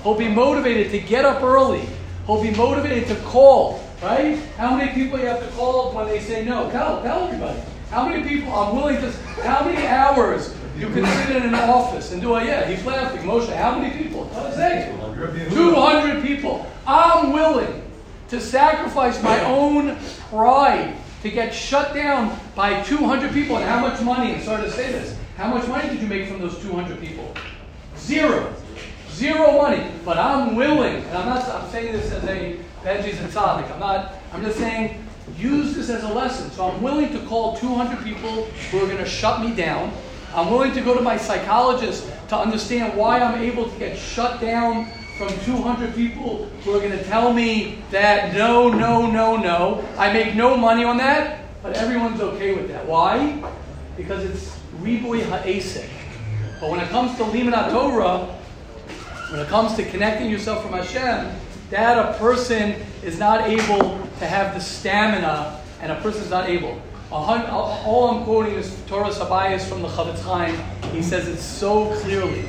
He'll 0.02 0.16
be 0.16 0.28
motivated 0.28 0.92
to 0.92 1.00
get 1.00 1.24
up 1.24 1.42
early. 1.42 1.88
He'll 2.26 2.42
be 2.42 2.52
motivated 2.52 3.09
to 3.09 3.16
call, 3.24 3.84
right? 4.05 4.38
How 4.57 4.76
many 4.76 4.92
people 4.92 5.18
you 5.18 5.26
have 5.26 5.40
to 5.40 5.50
call 5.57 5.92
when 5.92 6.07
they 6.07 6.20
say 6.20 6.44
no? 6.44 6.70
Tell, 6.70 7.02
tell 7.02 7.26
everybody. 7.26 7.61
How 7.90 8.09
many 8.09 8.28
people 8.28 8.52
I'm 8.52 8.76
willing 8.76 8.96
to, 8.96 9.11
how 9.42 9.64
many 9.64 9.86
hours 9.86 10.55
you 10.76 10.88
can 10.88 11.07
sit 11.07 11.36
in 11.36 11.42
an 11.42 11.55
office 11.55 12.12
and 12.12 12.20
do 12.20 12.34
a, 12.34 12.44
yeah, 12.44 12.68
he's 12.68 12.84
laughing. 12.84 13.22
Moshe, 13.22 13.55
how 13.55 13.78
many 13.78 13.96
people? 13.96 14.28
Say? 14.55 14.92
200 15.50 16.22
people. 16.22 16.70
I'm 16.86 17.32
willing 17.32 17.82
to 18.28 18.40
sacrifice 18.40 19.22
my 19.22 19.40
own 19.44 19.96
pride 20.28 20.96
to 21.22 21.30
get 21.30 21.55
shut 21.55 21.94
down 21.94 22.38
by 22.55 22.82
200 22.82 23.32
people. 23.32 23.57
And 23.57 23.64
how 23.64 23.80
much 23.80 24.00
money, 24.02 24.34
and 24.34 24.42
sorry 24.42 24.64
to 24.64 24.70
say 24.70 24.92
this, 24.92 25.16
how 25.36 25.48
much 25.48 25.66
money 25.68 25.88
did 25.88 26.00
you 26.00 26.09
make 26.09 26.28
from 26.28 26.40
those 26.40 26.61
200 26.61 27.00
people? 27.00 27.32
Zero. 27.96 28.52
Zero 29.11 29.52
money. 29.62 29.90
But 30.05 30.18
I'm 30.18 30.57
willing, 30.57 30.96
and 30.96 31.16
I'm 31.16 31.26
not 31.26 31.48
I'm 31.48 31.70
saying 31.70 31.92
this 31.92 32.11
as 32.11 32.24
a 32.24 32.59
Benji's 32.85 33.18
and 33.18 33.32
Tzaddik. 33.32 33.72
I'm 33.72 33.80
not, 33.80 34.12
I'm 34.32 34.43
just 34.43 34.59
saying 34.59 35.05
use 35.39 35.74
this 35.74 35.89
as 35.89 36.05
a 36.05 36.12
lesson. 36.12 36.51
So 36.51 36.68
I'm 36.68 36.82
willing 36.82 37.11
to 37.12 37.20
call 37.26 37.57
200 37.57 38.05
people 38.05 38.45
who 38.45 38.78
are 38.78 38.87
going 38.87 38.99
to 38.99 39.07
shut 39.07 39.41
me 39.41 39.55
down. 39.55 39.93
I'm 40.35 40.51
willing 40.51 40.72
to 40.72 40.80
go 40.80 40.95
to 40.95 41.01
my 41.01 41.16
psychologist 41.16 42.07
to 42.28 42.37
understand 42.37 42.97
why 42.97 43.20
I'm 43.20 43.41
able 43.41 43.70
to 43.70 43.78
get 43.78 43.97
shut 43.97 44.41
down 44.41 44.91
from 45.16 45.28
200 45.28 45.95
people 45.95 46.47
who 46.64 46.74
are 46.74 46.80
going 46.80 46.91
to 46.91 47.05
tell 47.05 47.32
me 47.32 47.78
that 47.91 48.35
no, 48.35 48.68
no, 48.68 49.11
no, 49.11 49.37
no. 49.37 49.89
I 49.97 50.12
make 50.12 50.35
no 50.35 50.57
money 50.57 50.85
on 50.85 50.97
that, 50.99 51.45
but 51.62 51.76
everyone's 51.76 52.20
okay 52.20 52.55
with 52.55 52.68
that. 52.68 52.87
Why? 52.87 53.43
Because 53.97 54.24
it's 54.24 54.59
ribui 54.80 55.22
ha'asik. 55.22 55.89
But 56.61 56.70
when 56.70 56.80
it 56.80 56.89
comes 56.89 57.16
to 57.18 57.24
limanat 57.24 57.70
Torah, 57.70 58.26
when 59.30 59.41
it 59.41 59.49
comes 59.49 59.74
to 59.76 59.85
connecting 59.85 60.30
yourself 60.30 60.62
from 60.62 60.72
Hashem, 60.72 61.35
that 61.75 61.99
a 61.99 62.16
person 62.18 62.77
is 63.03 63.18
not 63.18 63.49
able 63.49 63.99
to 64.20 64.27
have 64.27 64.55
the 64.55 64.61
stamina, 64.61 65.61
and 65.81 65.91
a 65.91 66.01
person 66.03 66.22
is 66.22 66.31
not 66.31 66.49
able. 66.49 66.81
All 67.11 68.11
I'm 68.11 68.22
quoting 68.22 68.55
is 68.55 68.70
Toras 68.87 69.14
Habayis 69.14 69.68
from 69.68 69.83
the 69.83 69.89
Chofetz 69.89 70.22
Chaim. 70.22 70.57
He 70.93 71.03
says 71.03 71.27
it 71.27 71.39
so 71.39 71.93
clearly. 72.03 72.45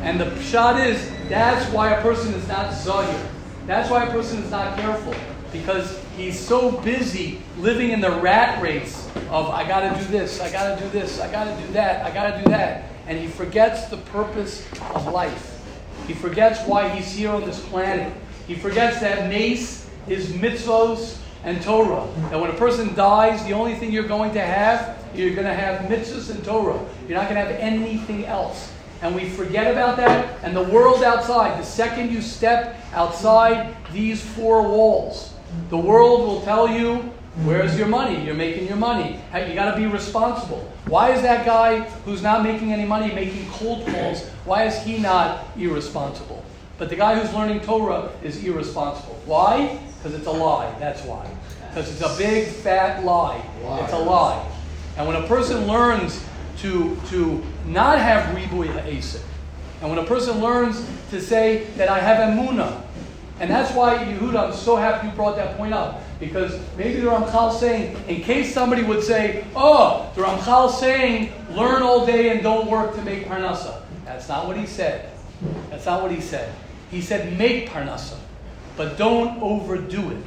And 0.00 0.18
the 0.18 0.24
pshat 0.24 0.82
is 0.86 1.12
that's 1.28 1.70
why 1.74 1.90
a 1.90 2.00
person 2.00 2.32
is 2.32 2.48
not 2.48 2.72
zahir. 2.72 3.28
That's 3.66 3.90
why 3.90 4.04
a 4.04 4.10
person 4.10 4.42
is 4.42 4.50
not 4.50 4.78
careful 4.78 5.14
because 5.52 6.02
he's 6.16 6.40
so 6.40 6.80
busy 6.80 7.42
living 7.58 7.90
in 7.90 8.00
the 8.00 8.12
rat 8.12 8.62
race 8.62 9.10
of 9.28 9.50
I 9.50 9.68
got 9.68 9.92
to 9.92 10.02
do 10.02 10.10
this, 10.10 10.40
I 10.40 10.50
got 10.50 10.78
to 10.78 10.82
do 10.82 10.88
this, 10.88 11.20
I 11.20 11.30
got 11.30 11.54
to 11.54 11.66
do 11.66 11.72
that, 11.74 12.06
I 12.06 12.10
got 12.14 12.34
to 12.34 12.42
do 12.42 12.48
that, 12.48 12.90
and 13.06 13.18
he 13.18 13.26
forgets 13.26 13.88
the 13.88 13.98
purpose 13.98 14.66
of 14.94 15.12
life. 15.12 15.50
He 16.06 16.14
forgets 16.14 16.60
why 16.66 16.88
he's 16.88 17.12
here 17.12 17.30
on 17.30 17.42
this 17.42 17.62
planet. 17.66 18.12
He 18.46 18.54
forgets 18.54 19.00
that 19.00 19.28
mace 19.28 19.88
is 20.08 20.32
mitzvos 20.32 21.18
and 21.44 21.62
Torah. 21.62 22.06
That 22.30 22.40
when 22.40 22.50
a 22.50 22.54
person 22.54 22.94
dies, 22.94 23.44
the 23.44 23.52
only 23.52 23.74
thing 23.74 23.92
you're 23.92 24.08
going 24.08 24.32
to 24.34 24.40
have, 24.40 24.98
you're 25.14 25.34
going 25.34 25.46
to 25.46 25.54
have 25.54 25.90
mitzvahs 25.90 26.30
and 26.30 26.44
Torah. 26.44 26.80
You're 27.08 27.18
not 27.18 27.28
going 27.28 27.40
to 27.40 27.52
have 27.52 27.60
anything 27.60 28.24
else. 28.24 28.72
And 29.00 29.14
we 29.14 29.28
forget 29.28 29.70
about 29.70 29.96
that. 29.96 30.38
And 30.44 30.56
the 30.56 30.62
world 30.62 31.02
outside, 31.02 31.60
the 31.60 31.64
second 31.64 32.12
you 32.12 32.22
step 32.22 32.76
outside 32.92 33.74
these 33.92 34.22
four 34.22 34.62
walls, 34.62 35.34
the 35.70 35.78
world 35.78 36.20
will 36.20 36.42
tell 36.42 36.68
you, 36.68 37.12
Where's 37.44 37.78
your 37.78 37.88
money? 37.88 38.22
You're 38.22 38.34
making 38.34 38.68
your 38.68 38.76
money. 38.76 39.18
You 39.34 39.54
got 39.54 39.70
to 39.70 39.76
be 39.76 39.86
responsible. 39.86 40.70
Why 40.86 41.12
is 41.12 41.22
that 41.22 41.46
guy 41.46 41.80
who's 42.04 42.22
not 42.22 42.42
making 42.42 42.74
any 42.74 42.84
money 42.84 43.12
making 43.14 43.48
cold 43.48 43.86
calls? 43.86 44.28
Why 44.44 44.64
is 44.64 44.78
he 44.82 44.98
not 44.98 45.46
irresponsible? 45.56 46.44
But 46.82 46.88
the 46.88 46.96
guy 46.96 47.16
who's 47.16 47.32
learning 47.32 47.60
Torah 47.60 48.10
is 48.24 48.42
irresponsible. 48.42 49.14
Why? 49.24 49.78
Because 49.98 50.18
it's 50.18 50.26
a 50.26 50.32
lie. 50.32 50.74
That's 50.80 51.00
why. 51.02 51.24
Because 51.68 51.88
it's 51.88 52.00
a 52.00 52.18
big 52.18 52.48
fat 52.48 53.04
lie. 53.04 53.40
It's 53.84 53.92
a 53.92 53.98
lie. 53.98 54.44
And 54.96 55.06
when 55.06 55.14
a 55.14 55.24
person 55.28 55.68
learns 55.68 56.26
to, 56.58 56.98
to 57.10 57.40
not 57.66 58.00
have 58.00 58.34
ribui 58.34 58.66
ha'asik, 58.66 59.22
and 59.80 59.90
when 59.90 60.00
a 60.00 60.04
person 60.04 60.40
learns 60.40 60.84
to 61.12 61.20
say 61.20 61.66
that 61.76 61.88
I 61.88 62.00
have 62.00 62.16
emuna, 62.16 62.82
and 63.38 63.48
that's 63.48 63.72
why 63.76 63.98
Yehuda, 63.98 64.48
I'm 64.48 64.52
so 64.52 64.74
happy 64.74 65.06
you 65.06 65.12
brought 65.12 65.36
that 65.36 65.56
point 65.56 65.74
up. 65.74 66.02
Because 66.18 66.60
maybe 66.76 66.98
the 66.98 67.10
Ramchal 67.10 67.52
saying, 67.60 67.96
in 68.08 68.22
case 68.22 68.52
somebody 68.52 68.82
would 68.82 69.04
say, 69.04 69.44
oh, 69.54 70.10
the 70.16 70.22
Ramchal 70.22 70.72
saying, 70.72 71.32
learn 71.52 71.82
all 71.82 72.04
day 72.04 72.30
and 72.30 72.42
don't 72.42 72.68
work 72.68 72.96
to 72.96 73.02
make 73.02 73.26
parnasa. 73.26 73.82
That's 74.04 74.28
not 74.28 74.48
what 74.48 74.56
he 74.56 74.66
said. 74.66 75.10
That's 75.70 75.86
not 75.86 76.02
what 76.02 76.10
he 76.10 76.20
said. 76.20 76.52
He 76.92 77.00
said, 77.00 77.36
make 77.38 77.70
parnasa, 77.70 78.18
but 78.76 78.98
don't 78.98 79.42
overdo 79.42 80.10
it. 80.10 80.22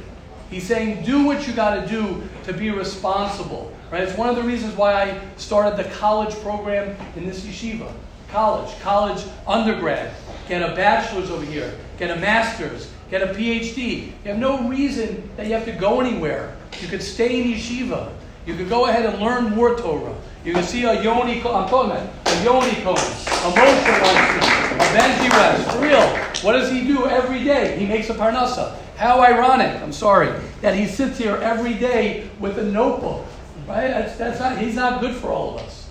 He's 0.50 0.66
saying, 0.66 1.04
do 1.04 1.24
what 1.24 1.46
you 1.46 1.54
got 1.54 1.80
to 1.80 1.88
do 1.88 2.28
to 2.44 2.52
be 2.52 2.70
responsible. 2.70 3.72
Right? 3.90 4.02
It's 4.02 4.18
one 4.18 4.28
of 4.28 4.34
the 4.34 4.42
reasons 4.42 4.74
why 4.74 4.92
I 4.92 5.20
started 5.36 5.76
the 5.76 5.88
college 5.94 6.34
program 6.40 6.96
in 7.14 7.24
this 7.24 7.44
yeshiva. 7.44 7.92
College, 8.30 8.78
college 8.80 9.24
undergrad. 9.46 10.12
Get 10.48 10.60
a 10.60 10.74
bachelor's 10.74 11.30
over 11.30 11.44
here, 11.44 11.72
get 11.98 12.10
a 12.10 12.16
master's, 12.20 12.90
get 13.10 13.22
a 13.22 13.26
PhD. 13.32 14.06
You 14.06 14.12
have 14.24 14.38
no 14.38 14.68
reason 14.68 15.30
that 15.36 15.46
you 15.46 15.52
have 15.52 15.64
to 15.66 15.72
go 15.72 16.00
anywhere. 16.00 16.56
You 16.80 16.88
could 16.88 17.02
stay 17.02 17.40
in 17.40 17.52
yeshiva. 17.52 18.12
You 18.44 18.56
could 18.56 18.68
go 18.68 18.86
ahead 18.86 19.06
and 19.06 19.22
learn 19.22 19.54
more 19.54 19.76
Torah. 19.76 20.14
You 20.44 20.52
can 20.52 20.64
see 20.64 20.82
a 20.82 21.00
Yoni, 21.00 21.38
I'm 21.38 21.68
talking 21.68 21.92
about 21.92 22.08
a 22.26 22.44
Yoni 22.44 22.74
Cohen, 22.82 22.96
a 22.96 23.52
Moshe 23.54 24.55
Benji 24.78 25.30
West. 25.30 25.70
For 25.72 25.82
real. 25.82 26.06
What 26.42 26.52
does 26.52 26.70
he 26.70 26.86
do 26.86 27.06
every 27.06 27.42
day? 27.44 27.78
He 27.78 27.86
makes 27.86 28.10
a 28.10 28.14
parnasa. 28.14 28.76
How 28.96 29.20
ironic, 29.20 29.80
I'm 29.82 29.92
sorry, 29.92 30.32
that 30.62 30.74
he 30.74 30.86
sits 30.86 31.18
here 31.18 31.36
every 31.36 31.74
day 31.74 32.30
with 32.40 32.58
a 32.58 32.64
notebook. 32.64 33.26
Right? 33.66 33.88
That's, 33.88 34.16
that's 34.16 34.40
not, 34.40 34.58
he's 34.58 34.74
not 34.74 35.00
good 35.00 35.14
for 35.14 35.28
all 35.28 35.56
of 35.56 35.62
us. 35.62 35.88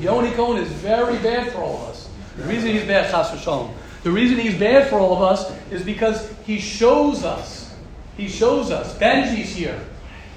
Yoni 0.00 0.30
Cohen 0.32 0.62
is 0.62 0.70
very 0.72 1.18
bad 1.18 1.52
for 1.52 1.58
all 1.58 1.82
of 1.82 1.88
us. 1.90 2.08
The 2.36 2.44
reason 2.44 2.70
he's 2.70 2.86
bad, 2.86 3.10
Chas 3.10 3.30
v'shalom. 3.30 3.72
The 4.02 4.10
reason 4.10 4.38
he's 4.38 4.58
bad 4.58 4.88
for 4.88 4.98
all 4.98 5.14
of 5.14 5.22
us 5.22 5.52
is 5.70 5.82
because 5.82 6.32
he 6.46 6.58
shows 6.58 7.22
us. 7.22 7.74
He 8.16 8.28
shows 8.28 8.70
us. 8.70 8.96
Benji's 8.98 9.54
here. 9.54 9.78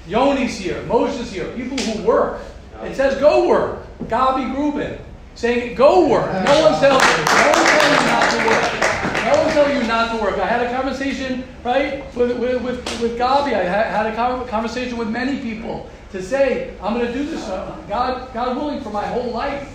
Yoni's 0.06 0.58
here. 0.58 0.82
Moshe's 0.82 1.32
here. 1.32 1.50
People 1.56 1.78
who 1.78 2.02
work. 2.02 2.42
It 2.82 2.94
says 2.94 3.18
go 3.18 3.48
work. 3.48 3.86
Gabi 4.04 4.54
Grubin 4.54 4.98
saying 5.34 5.74
go 5.74 6.08
work. 6.08 6.32
No 6.32 6.70
one 6.70 6.80
tells 6.80 7.02
you. 7.02 7.24
No 7.24 7.52
one 7.52 7.66
tells 7.66 8.00
you 8.00 8.06
not 8.06 8.30
to 8.30 8.38
work. 8.48 8.84
No 9.24 9.42
one 9.42 9.52
tells 9.52 9.72
you 9.74 9.88
not 9.88 10.16
to 10.16 10.22
work. 10.22 10.38
I 10.38 10.46
had 10.46 10.66
a 10.66 10.70
conversation, 10.70 11.44
right, 11.64 12.14
with, 12.14 12.38
with, 12.38 12.62
with, 12.62 13.00
with 13.00 13.18
Gabi. 13.18 13.54
I 13.54 13.64
had 13.64 14.06
a 14.06 14.46
conversation 14.46 14.96
with 14.96 15.08
many 15.08 15.40
people 15.40 15.88
to 16.12 16.22
say, 16.22 16.76
I'm 16.80 16.94
going 16.94 17.06
to 17.06 17.12
do 17.12 17.24
this, 17.24 17.42
uh, 17.48 17.76
God, 17.88 18.32
God 18.32 18.56
willing, 18.56 18.80
for 18.82 18.90
my 18.90 19.06
whole 19.06 19.32
life. 19.32 19.68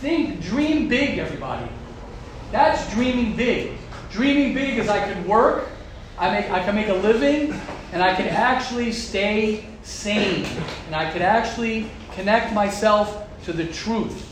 Think, 0.00 0.40
dream 0.40 0.88
big, 0.88 1.18
everybody. 1.18 1.70
That's 2.50 2.90
dreaming 2.92 3.36
big. 3.36 3.76
Dreaming 4.10 4.54
big 4.54 4.78
is 4.78 4.88
I 4.88 4.98
can 5.12 5.28
work, 5.28 5.68
I, 6.18 6.30
make, 6.30 6.50
I 6.50 6.64
can 6.64 6.74
make 6.74 6.88
a 6.88 6.94
living, 6.94 7.54
and 7.92 8.02
I 8.02 8.16
can 8.16 8.26
actually 8.26 8.92
stay 8.92 9.66
sane. 9.82 10.44
And 10.86 10.96
I 10.96 11.10
can 11.12 11.22
actually 11.22 11.90
connect 12.14 12.52
myself 12.52 13.28
to 13.44 13.52
the 13.52 13.66
truth. 13.66 14.29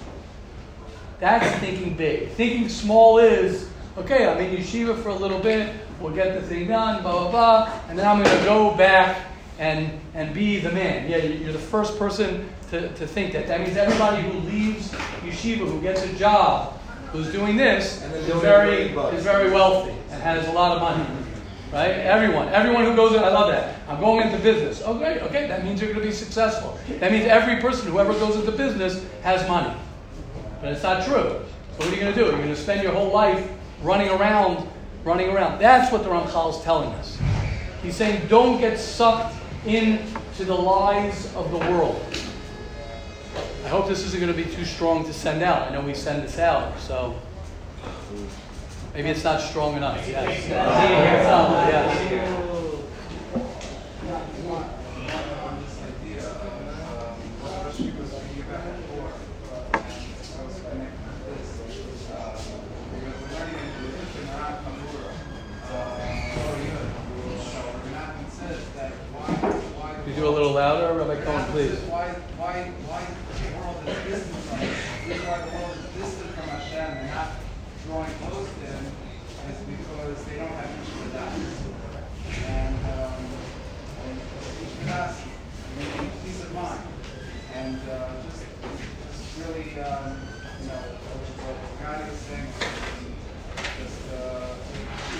That's 1.21 1.59
thinking 1.59 1.95
big. 1.95 2.31
Thinking 2.31 2.69
small 2.69 3.19
is, 3.19 3.69
okay, 3.97 4.27
I'm 4.27 4.39
in 4.39 4.57
yeshiva 4.57 5.03
for 5.03 5.09
a 5.09 5.15
little 5.15 5.41
bit, 5.41 5.75
we'll 6.01 6.15
get 6.15 6.41
the 6.41 6.47
thing 6.47 6.69
done, 6.69 7.03
blah, 7.03 7.13
blah, 7.13 7.31
blah, 7.31 7.81
and 7.89 7.99
then 7.99 8.07
I'm 8.07 8.23
going 8.23 8.39
to 8.39 8.45
go 8.45 8.75
back 8.77 9.27
and, 9.59 10.01
and 10.15 10.33
be 10.33 10.61
the 10.61 10.71
man. 10.71 11.11
Yeah, 11.11 11.17
you're 11.19 11.53
the 11.53 11.59
first 11.59 11.99
person 11.99 12.49
to, 12.71 12.93
to 12.95 13.07
think 13.07 13.33
that. 13.33 13.49
That 13.49 13.61
means 13.61 13.77
everybody 13.77 14.23
who 14.23 14.39
leaves 14.49 14.93
yeshiva, 15.23 15.59
who 15.59 15.81
gets 15.81 16.05
a 16.05 16.15
job, 16.15 16.79
who's 17.11 17.33
doing 17.33 17.57
this, 17.57 18.03
And 18.03 18.15
is 18.15 18.27
very, 18.41 18.91
is 18.91 19.25
very 19.25 19.51
wealthy 19.51 19.95
and 20.11 20.23
has 20.23 20.47
a 20.47 20.53
lot 20.53 20.77
of 20.77 20.83
money. 20.83 21.05
Right? 21.73 21.91
Everyone. 21.91 22.49
Everyone 22.49 22.85
who 22.85 22.95
goes 22.95 23.15
in, 23.15 23.23
I 23.23 23.29
love 23.29 23.51
that. 23.51 23.77
I'm 23.89 24.01
going 24.01 24.27
into 24.27 24.39
business. 24.43 24.83
Oh, 24.85 24.97
great. 24.97 25.21
Okay, 25.23 25.47
that 25.49 25.65
means 25.65 25.81
you're 25.81 25.93
going 25.93 26.01
to 26.01 26.07
be 26.07 26.15
successful. 26.15 26.79
That 27.01 27.11
means 27.11 27.27
every 27.27 27.57
person, 27.57 27.91
whoever 27.91 28.13
goes 28.15 28.37
into 28.37 28.53
business, 28.53 29.05
has 29.23 29.47
money. 29.49 29.75
But 30.61 30.73
it's 30.73 30.83
not 30.83 31.05
true. 31.05 31.15
So 31.15 31.45
what 31.77 31.89
are 31.89 31.91
you 31.91 32.01
going 32.01 32.13
to 32.13 32.19
do? 32.19 32.27
You're 32.27 32.37
going 32.37 32.49
to 32.49 32.57
spend 32.57 32.83
your 32.83 32.93
whole 32.93 33.13
life 33.13 33.49
running 33.83 34.09
around, 34.09 34.69
running 35.05 35.31
around. 35.31 35.61
That's 35.61 35.93
what 35.93 36.03
the 36.03 36.09
Ramchal 36.09 36.57
is 36.57 36.65
telling 36.65 36.91
us. 36.95 37.19
He's 37.83 37.97
saying, 37.97 38.27
don't 38.29 38.61
get 38.61 38.79
sucked 38.79 39.35
into 39.65 40.45
the 40.45 40.55
lies 40.55 41.33
of 41.35 41.51
the 41.51 41.59
world. 41.59 42.01
I 43.65 43.69
hope 43.69 43.87
this 43.87 44.05
isn't 44.05 44.21
going 44.21 44.33
to 44.33 44.37
be 44.37 44.51
too 44.51 44.65
strong 44.65 45.05
to 45.05 45.13
send 45.13 45.43
out. 45.43 45.69
I 45.69 45.75
know 45.75 45.83
we 45.83 45.95
send 45.95 46.23
this 46.23 46.39
out, 46.39 46.79
so 46.81 47.21
maybe 48.95 49.11
it's 49.11 49.25
not 49.25 49.41
strong 49.41 49.77
enough. 49.77 50.07
Yes. 50.09 50.49
yes. 50.49 52.58
A 70.29 70.31
little 70.31 70.53
louder, 70.53 70.93
Rabbi 70.93 71.25
Cohen, 71.25 71.45
please? 71.53 71.81
Why, 71.89 72.13
why, 72.37 72.69
why 72.85 73.01
the 73.01 73.49
world 73.57 73.81
is 73.89 73.97
distant 74.05 74.45
from 74.45 74.61
us? 74.61 74.69
The 74.69 75.09
reason 75.09 75.25
why 75.25 75.41
the 75.41 75.49
world 75.57 75.73
is 75.73 75.89
distant 75.97 76.31
from 76.37 76.53
Hashem 76.53 76.85
and 77.01 77.09
not 77.17 77.33
drawing 77.89 78.13
close 78.29 78.45
to 78.45 78.67
Him 78.69 78.85
is 79.49 79.57
because 79.73 80.21
they 80.29 80.37
don't 80.37 80.53
have 80.53 80.69
Yeshua 80.69 81.09
Das. 81.17 81.33
And, 82.45 82.77
um, 82.93 83.25
and 84.05 84.21
Yeshua 84.21 84.85
Das, 84.85 85.17
they 85.17 85.89
need 85.97 86.13
peace 86.21 86.45
of 86.45 86.53
mind. 86.53 86.85
And, 87.57 87.81
uh, 87.89 88.21
just, 88.29 88.45
just 88.45 89.33
really, 89.49 89.81
um, 89.81 90.13
you 90.61 90.69
know, 90.69 90.93
what 91.41 91.57
God 91.81 92.05
is 92.05 92.21
saying, 92.29 92.53
just, 93.81 94.05
uh, 94.13 94.45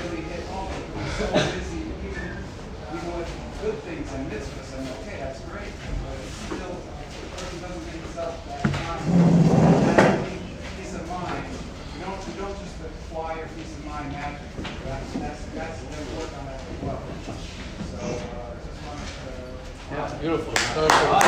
really 0.05 0.21
hit 0.29 0.45
home. 0.53 0.69
We're 0.69 1.09
so 1.17 1.33
busy, 1.33 1.97
even, 2.05 2.45
even 2.93 3.09
with 3.17 3.33
good 3.59 3.75
things 3.83 4.07
and 4.15 4.31
mitzvahs, 4.31 4.71
and 4.79 4.87
okay, 5.03 5.19
that's 5.19 5.41
great, 5.51 5.75
but 5.83 6.15
it's 6.23 6.31
still, 6.47 6.79
the 6.79 7.27
person 7.35 7.59
doesn't 7.59 7.85
give 7.91 7.99
himself 8.07 8.39
that 8.47 8.63
confidence, 8.63 9.51
that 9.99 10.23
peace 10.79 10.95
of 10.95 11.03
mind. 11.11 11.43
You 11.99 12.07
don't, 12.07 12.23
you 12.23 12.35
don't 12.39 12.55
just 12.55 12.79
acquire 12.79 13.51
peace 13.59 13.75
of 13.75 13.83
mind 13.85 14.13
magically. 14.13 14.63
That's, 14.87 15.11
that's, 15.19 15.43
that's, 15.59 15.83
we 15.83 15.91
work 16.15 16.31
on 16.39 16.47
that 16.47 16.63
as 16.63 16.79
well. 16.87 17.03
So, 17.27 18.07
uh, 18.07 18.55
just 18.63 18.79
wanted 18.87 19.11
to. 19.11 19.59
Yeah, 19.91 20.07
beautiful. 20.23 20.55
So, 20.55 20.87
uh, 20.87 21.19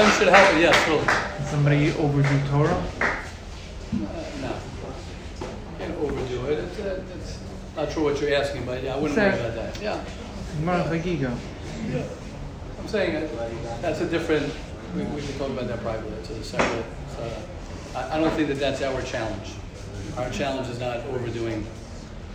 Hashem 0.00 0.18
should 0.26 0.32
help 0.34 0.54
you. 0.54 0.60
Yes, 0.60 0.88
really. 0.88 1.46
Somebody 1.46 1.92
overdo 1.92 2.48
Torah? 2.48 2.82
No. 3.92 4.54
Can't 5.78 5.98
overdo 5.98 6.46
it. 6.46 6.58
It's, 6.58 6.78
uh, 6.80 7.02
it's 7.16 7.38
not 7.76 7.92
sure 7.92 8.04
what 8.04 8.20
you're 8.20 8.34
asking, 8.34 8.64
but 8.64 8.82
yeah, 8.82 8.94
I 8.94 8.98
wouldn't 8.98 9.18
worry 9.18 9.28
about 9.28 9.54
that. 9.54 9.82
Yeah. 9.82 10.04
Gemara 10.58 10.84
Chagiga. 10.84 11.36
I'm 12.78 12.88
saying 12.88 13.12
that 13.12 13.82
that's 13.82 14.00
a 14.00 14.06
different, 14.08 14.52
we, 14.96 15.02
we 15.04 15.20
can 15.22 15.38
talk 15.38 15.50
about 15.50 15.68
that 15.68 15.80
privately. 15.80 16.12
It's 16.18 16.30
a 16.30 16.44
separate, 16.44 16.84
so 17.14 17.32
I, 17.94 18.16
I 18.16 18.20
don't 18.20 18.32
think 18.32 18.48
that 18.48 18.58
that's 18.58 18.82
our 18.82 19.02
challenge. 19.02 19.52
Our 20.16 20.30
challenge 20.30 20.68
is 20.68 20.80
not 20.80 20.98
overdoing, 21.06 21.66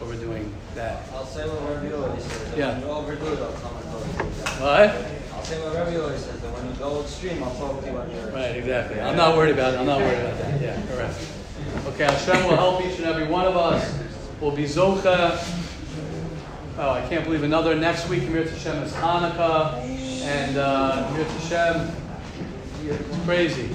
overdoing 0.01 0.53
that. 0.76 1.03
I'll 1.13 1.26
say 1.26 1.47
what 1.47 1.61
Rabbi 1.61 1.89
Yoeli 1.89 2.22
says. 2.22 2.51
that 2.51 2.57
Yeah. 2.57 2.84
Overdo 2.86 3.26
it, 3.34 3.39
I'll 3.39 3.51
come 3.53 3.76
and 3.76 3.86
talk 3.86 4.01
to 4.18 4.24
you. 4.24 4.30
What? 4.63 5.14
I'll 5.45 5.51
say 5.51 5.63
what 5.63 5.75
Rabbi 5.75 5.93
Yoeli 5.93 6.17
says. 6.17 6.41
That 6.41 6.53
when 6.53 6.65
you 6.65 6.73
go 6.79 7.01
extreme, 7.03 7.43
I'll 7.43 7.53
talk 7.53 7.79
to 7.81 7.85
you 7.85 7.95
on 7.95 8.09
your. 8.09 8.31
Right, 8.31 8.55
exactly. 8.55 8.99
I'm 8.99 9.15
not 9.15 9.37
worried 9.37 9.53
about 9.53 9.75
it. 9.75 9.79
I'm 9.79 9.85
not 9.85 9.99
worried 9.99 10.17
about 10.17 10.39
that. 10.39 10.59
Yeah, 10.59 10.81
correct. 10.87 11.13
Okay, 11.85 12.05
Hashem 12.05 12.49
will 12.49 12.55
help 12.55 12.83
each 12.83 12.97
and 12.97 13.05
every 13.05 13.27
one 13.27 13.45
of 13.45 13.55
us. 13.55 13.95
We'll 14.41 14.55
be 14.55 14.63
Zocha. 14.63 15.37
Oh, 16.79 16.89
I 16.89 17.07
can't 17.07 17.23
believe 17.25 17.43
another 17.43 17.75
next 17.75 18.09
week. 18.09 18.27
Mir 18.27 18.49
Hashem 18.49 18.77
is 18.81 18.91
Hanukkah, 18.93 19.75
and 20.23 20.57
uh, 20.57 21.11
Mir 21.13 21.25
Hashem, 21.25 21.95
it's 22.87 23.23
crazy. 23.23 23.69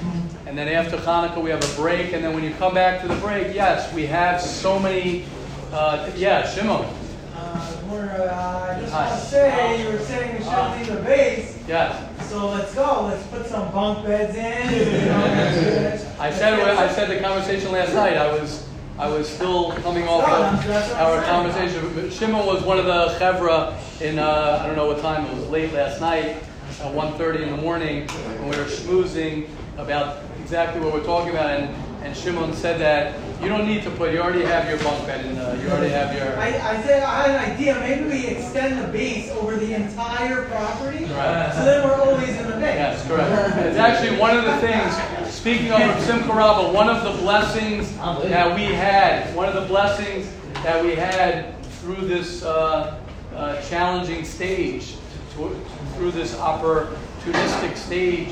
And 0.47 0.59
then 0.59 0.67
after 0.67 0.97
Hanukkah, 0.97 1.41
we 1.41 1.51
have 1.51 1.63
a 1.63 1.77
break, 1.77 2.13
and 2.13 2.25
then 2.25 2.35
when 2.35 2.43
you 2.43 2.53
come 2.55 2.75
back 2.75 3.01
to 3.03 3.07
the 3.07 3.15
break, 3.21 3.55
yes, 3.55 3.95
we 3.95 4.07
have 4.07 4.41
so 4.41 4.77
many. 4.81 5.25
Uh, 5.71 6.11
yeah, 6.17 6.49
Shimon. 6.53 6.85
Uh, 7.33 7.77
we're, 7.89 8.29
uh, 8.29 8.77
I 8.77 8.81
just 8.81 8.93
Hi. 8.93 9.09
want 9.09 9.21
to 9.21 9.27
say, 9.29 9.83
you 9.85 9.93
were 9.93 9.99
saying 10.01 10.37
we 10.37 10.43
shouldn't 10.43 10.79
leave 10.79 10.87
the 10.89 11.03
base. 11.05 11.60
Yes. 11.71 12.29
So 12.29 12.49
let's 12.49 12.75
go. 12.75 13.07
Let's 13.07 13.25
put 13.29 13.47
some 13.47 13.71
bunk 13.71 14.05
beds 14.05 14.35
in. 14.35 14.73
You 14.75 15.07
know, 15.07 15.19
let's 15.19 16.01
do 16.03 16.09
it. 16.09 16.19
I 16.19 16.33
said 16.33 16.59
I 16.59 16.93
said 16.93 17.09
the 17.09 17.21
conversation 17.21 17.71
last 17.71 17.95
night. 17.95 18.17
I 18.17 18.33
was 18.33 18.67
I 18.99 19.07
was 19.07 19.29
still 19.29 19.71
coming 19.75 20.09
off 20.09 20.25
of 20.25 20.67
that's 20.67 20.89
what 20.91 20.99
I'm 20.99 21.07
our 21.07 21.23
conversation. 21.23 22.11
Shimon 22.11 22.45
was 22.45 22.65
one 22.65 22.81
of 22.81 22.87
the 22.87 23.17
chevra 23.21 23.79
in 24.01 24.19
uh, 24.19 24.59
I 24.61 24.67
don't 24.67 24.75
know 24.75 24.89
what 24.89 24.99
time 24.99 25.25
it 25.27 25.33
was 25.33 25.47
late 25.47 25.73
last 25.73 26.01
night, 26.01 26.39
at 26.81 26.93
1:30 26.93 27.43
in 27.43 27.51
the 27.51 27.57
morning 27.57 28.09
when 28.09 28.49
we 28.51 28.57
were 28.57 28.65
schmoozing 28.65 29.49
about 29.79 30.25
exactly 30.43 30.81
what 30.81 30.93
we're 30.93 31.05
talking 31.05 31.31
about. 31.31 31.51
And, 31.51 31.90
and 32.03 32.17
Shimon 32.17 32.53
said 32.55 32.81
that 32.81 33.19
you 33.43 33.49
don't 33.49 33.67
need 33.67 33.83
to 33.85 33.91
put. 33.91 34.13
You 34.13 34.21
already 34.21 34.43
have 34.45 34.69
your 34.69 34.79
bunk 34.83 35.07
bed 35.07 35.25
in. 35.25 35.37
Uh, 35.39 35.59
you 35.63 35.69
already 35.71 35.91
have 35.91 36.15
your. 36.15 36.39
I, 36.39 36.49
I 36.49 36.83
said 36.83 37.03
I 37.03 37.29
had 37.29 37.31
an 37.31 37.53
idea. 37.57 37.75
Maybe 37.81 38.05
we 38.05 38.27
extend 38.27 38.83
the 38.83 38.89
base 38.93 39.31
over 39.33 39.57
the 39.57 39.75
entire 39.75 40.45
property, 40.47 41.05
Right. 41.05 41.53
so 41.55 41.65
then 41.65 41.85
we're 41.87 41.95
always 42.01 42.29
in 42.29 42.47
the 42.47 42.57
base. 42.57 42.75
Yes, 42.75 43.07
correct. 43.07 43.57
It's 43.59 43.79
actually 43.79 44.19
one 44.19 44.37
of 44.37 44.45
the 44.45 44.57
things, 44.59 44.95
speaking 45.33 45.73
of 45.73 46.01
Simcha 46.03 46.29
Rabbah, 46.33 46.73
one 46.73 46.89
of 46.89 47.03
the 47.03 47.21
blessings 47.23 47.95
that 47.97 48.55
we 48.55 48.65
had, 48.65 49.35
one 49.35 49.49
of 49.49 49.55
the 49.55 49.67
blessings 49.69 50.31
that 50.63 50.83
we 50.83 50.95
had 50.95 51.55
through 51.81 52.07
this 52.07 52.43
uh, 52.43 52.99
uh, 53.35 53.61
challenging 53.63 54.25
stage, 54.25 54.97
to, 55.35 55.59
through 55.97 56.11
this 56.11 56.35
opportunistic 56.37 57.77
stage 57.77 58.29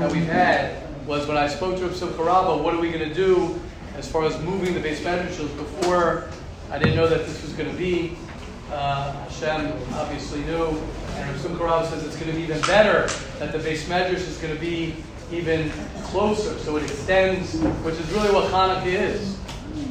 that 0.00 0.10
we've 0.10 0.26
had, 0.26 0.82
was 1.08 1.26
when 1.26 1.38
I 1.38 1.48
spoke 1.48 1.78
to 1.78 1.94
Simcha 1.94 2.22
Rabbah, 2.22 2.62
what 2.62 2.74
are 2.74 2.80
we 2.80 2.90
going 2.90 3.08
to 3.08 3.14
do 3.14 3.58
as 3.96 4.06
far 4.06 4.26
as 4.26 4.38
moving 4.42 4.74
the 4.74 4.80
beis 4.80 4.98
medrash 4.98 5.38
before 5.56 6.28
I 6.70 6.78
didn't 6.78 6.96
know 6.96 7.08
that 7.08 7.24
this 7.24 7.42
was 7.42 7.54
going 7.54 7.70
to 7.70 7.76
be. 7.76 8.14
Uh, 8.70 9.12
Hashem 9.12 9.72
obviously 9.94 10.40
knew, 10.40 10.66
and 10.66 11.30
Rav 11.30 11.40
Simcha 11.40 11.64
Rav 11.64 11.88
says 11.88 12.04
it's 12.04 12.16
going 12.16 12.30
to 12.30 12.36
be 12.36 12.42
even 12.42 12.60
better 12.60 13.08
that 13.38 13.52
the 13.52 13.58
beis 13.58 13.84
medrash 13.84 14.28
is 14.28 14.36
going 14.36 14.54
to 14.54 14.60
be 14.60 14.96
even 15.32 15.70
closer, 16.02 16.58
so 16.58 16.76
it 16.76 16.82
extends, 16.82 17.54
which 17.82 17.94
is 17.94 18.12
really 18.12 18.30
what 18.30 18.44
Hanukkah 18.52 18.84
is. 18.84 19.38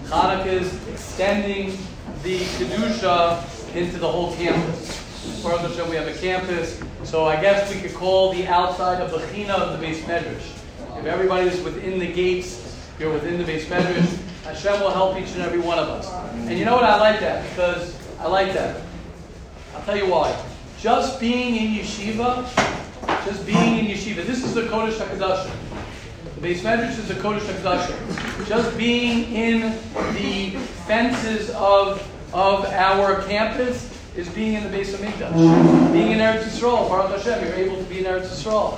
Hanukkah 0.04 0.46
is 0.46 0.88
extending 0.88 1.80
the 2.22 2.38
kedusha 2.38 3.76
into 3.76 3.98
the 3.98 4.08
whole 4.08 4.36
campus. 4.36 5.42
Baruch 5.42 5.90
we 5.90 5.96
have 5.96 6.08
a 6.08 6.14
campus, 6.14 6.80
so 7.04 7.26
I 7.26 7.42
guess 7.42 7.74
we 7.74 7.82
could 7.82 7.96
call 7.96 8.34
the 8.34 8.46
outside 8.46 9.02
of 9.02 9.10
the 9.10 9.18
china 9.34 9.54
of 9.54 9.80
the 9.80 9.84
beis 9.84 10.02
medrash. 10.02 10.57
If 11.00 11.06
everybody 11.06 11.48
is 11.48 11.62
within 11.62 12.00
the 12.00 12.12
gates, 12.12 12.76
you're 13.00 13.14
within 13.14 13.38
the 13.38 13.44
beis 13.44 13.66
medrash. 13.66 14.18
Hashem 14.44 14.80
will 14.82 14.90
help 14.90 15.18
each 15.18 15.32
and 15.34 15.42
every 15.42 15.60
one 15.60 15.78
of 15.78 15.90
us. 15.90 16.12
And 16.34 16.58
you 16.58 16.66
know 16.66 16.76
what? 16.76 16.86
I 16.86 17.00
like 17.00 17.20
that 17.20 17.48
because 17.50 17.96
I 18.20 18.28
like 18.28 18.54
that. 18.54 18.82
I'll 19.76 19.84
tell 19.84 19.96
you 19.96 20.08
why. 20.08 20.36
Just 20.80 21.20
being 21.20 21.56
in 21.56 21.80
yeshiva, 21.80 22.46
just 23.26 23.46
being 23.46 23.78
in 23.78 23.86
yeshiva. 23.86 24.26
This 24.26 24.44
is 24.44 24.56
the 24.56 24.64
Kodesh 24.64 24.98
Hakadosh. 24.98 25.50
The 26.36 26.48
beis 26.48 26.62
medrash 26.62 26.98
is 26.98 27.08
the 27.08 27.14
Kodesh 27.16 27.42
Hakadosh. 27.42 28.48
Just 28.48 28.76
being 28.78 29.32
in 29.34 29.62
the 30.14 30.58
fences 30.88 31.52
of 31.52 32.02
of 32.34 32.66
our 32.66 33.22
campus 33.24 33.94
is 34.16 34.28
being 34.30 34.54
in 34.54 34.64
the 34.64 34.70
Beis 34.76 34.94
HaMikdash. 34.96 35.94
Being 35.94 36.12
in 36.12 36.20
Eretz 36.20 36.44
Yisrael, 36.44 36.90
Baruch 36.90 37.24
Hashem, 37.24 37.46
you're 37.46 37.56
able 37.56 37.78
to 37.78 37.84
be 37.84 38.00
in 38.00 38.06
Eretz 38.06 38.28
Yisrael. 38.28 38.78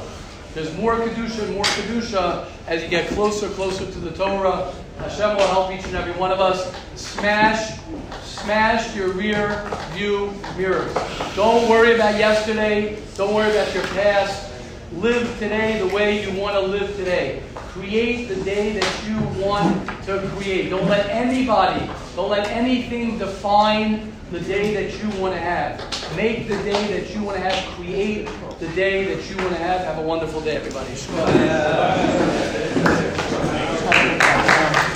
There's 0.53 0.76
more 0.77 0.95
kedusha 0.95 1.53
more 1.53 1.63
kedusha 1.63 2.47
as 2.67 2.81
you 2.81 2.89
get 2.89 3.07
closer, 3.09 3.49
closer 3.49 3.85
to 3.85 3.99
the 3.99 4.11
Torah. 4.11 4.73
Hashem 4.97 5.38
will 5.38 5.47
help 5.47 5.71
each 5.71 5.85
and 5.85 5.95
every 5.95 6.13
one 6.13 6.31
of 6.31 6.39
us 6.39 6.73
smash, 6.95 7.80
smash 8.23 8.95
your 8.95 9.09
rear 9.09 9.69
view 9.91 10.34
mirrors. 10.57 10.93
Don't 11.35 11.69
worry 11.69 11.95
about 11.95 12.17
yesterday. 12.17 12.99
Don't 13.15 13.34
worry 13.34 13.51
about 13.51 13.73
your 13.73 13.84
past. 13.88 14.51
Live 14.93 15.38
today 15.38 15.80
the 15.80 15.93
way 15.93 16.26
you 16.26 16.39
want 16.39 16.55
to 16.55 16.61
live 16.61 16.95
today. 16.95 17.43
Create 17.53 18.27
the 18.27 18.43
day 18.43 18.73
that 18.73 19.07
you 19.07 19.43
want 19.43 19.88
to 20.05 20.27
create. 20.35 20.69
Don't 20.69 20.89
let 20.89 21.07
anybody, 21.09 21.88
don't 22.19 22.31
let 22.31 22.49
anything 22.49 23.17
define 23.17 24.11
the 24.29 24.41
day 24.41 24.73
that 24.73 25.01
you 25.01 25.07
want 25.21 25.33
to 25.33 25.39
have. 25.39 25.79
Make 26.17 26.49
the 26.49 26.57
day 26.63 26.99
that 26.99 27.15
you 27.15 27.23
want 27.23 27.37
to 27.37 27.41
have. 27.41 27.63
Create 27.75 28.27
the 28.59 28.67
day 28.75 29.05
that 29.05 29.29
you 29.29 29.37
want 29.37 29.51
to 29.51 29.55
have. 29.55 29.85
Have 29.85 29.99
a 29.99 30.01
wonderful 30.01 30.41
day, 30.41 30.57
everybody. 30.57 30.89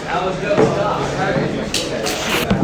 That 0.03 0.25
was 0.25 0.37
good 0.41 0.57
stuff. 0.73 2.62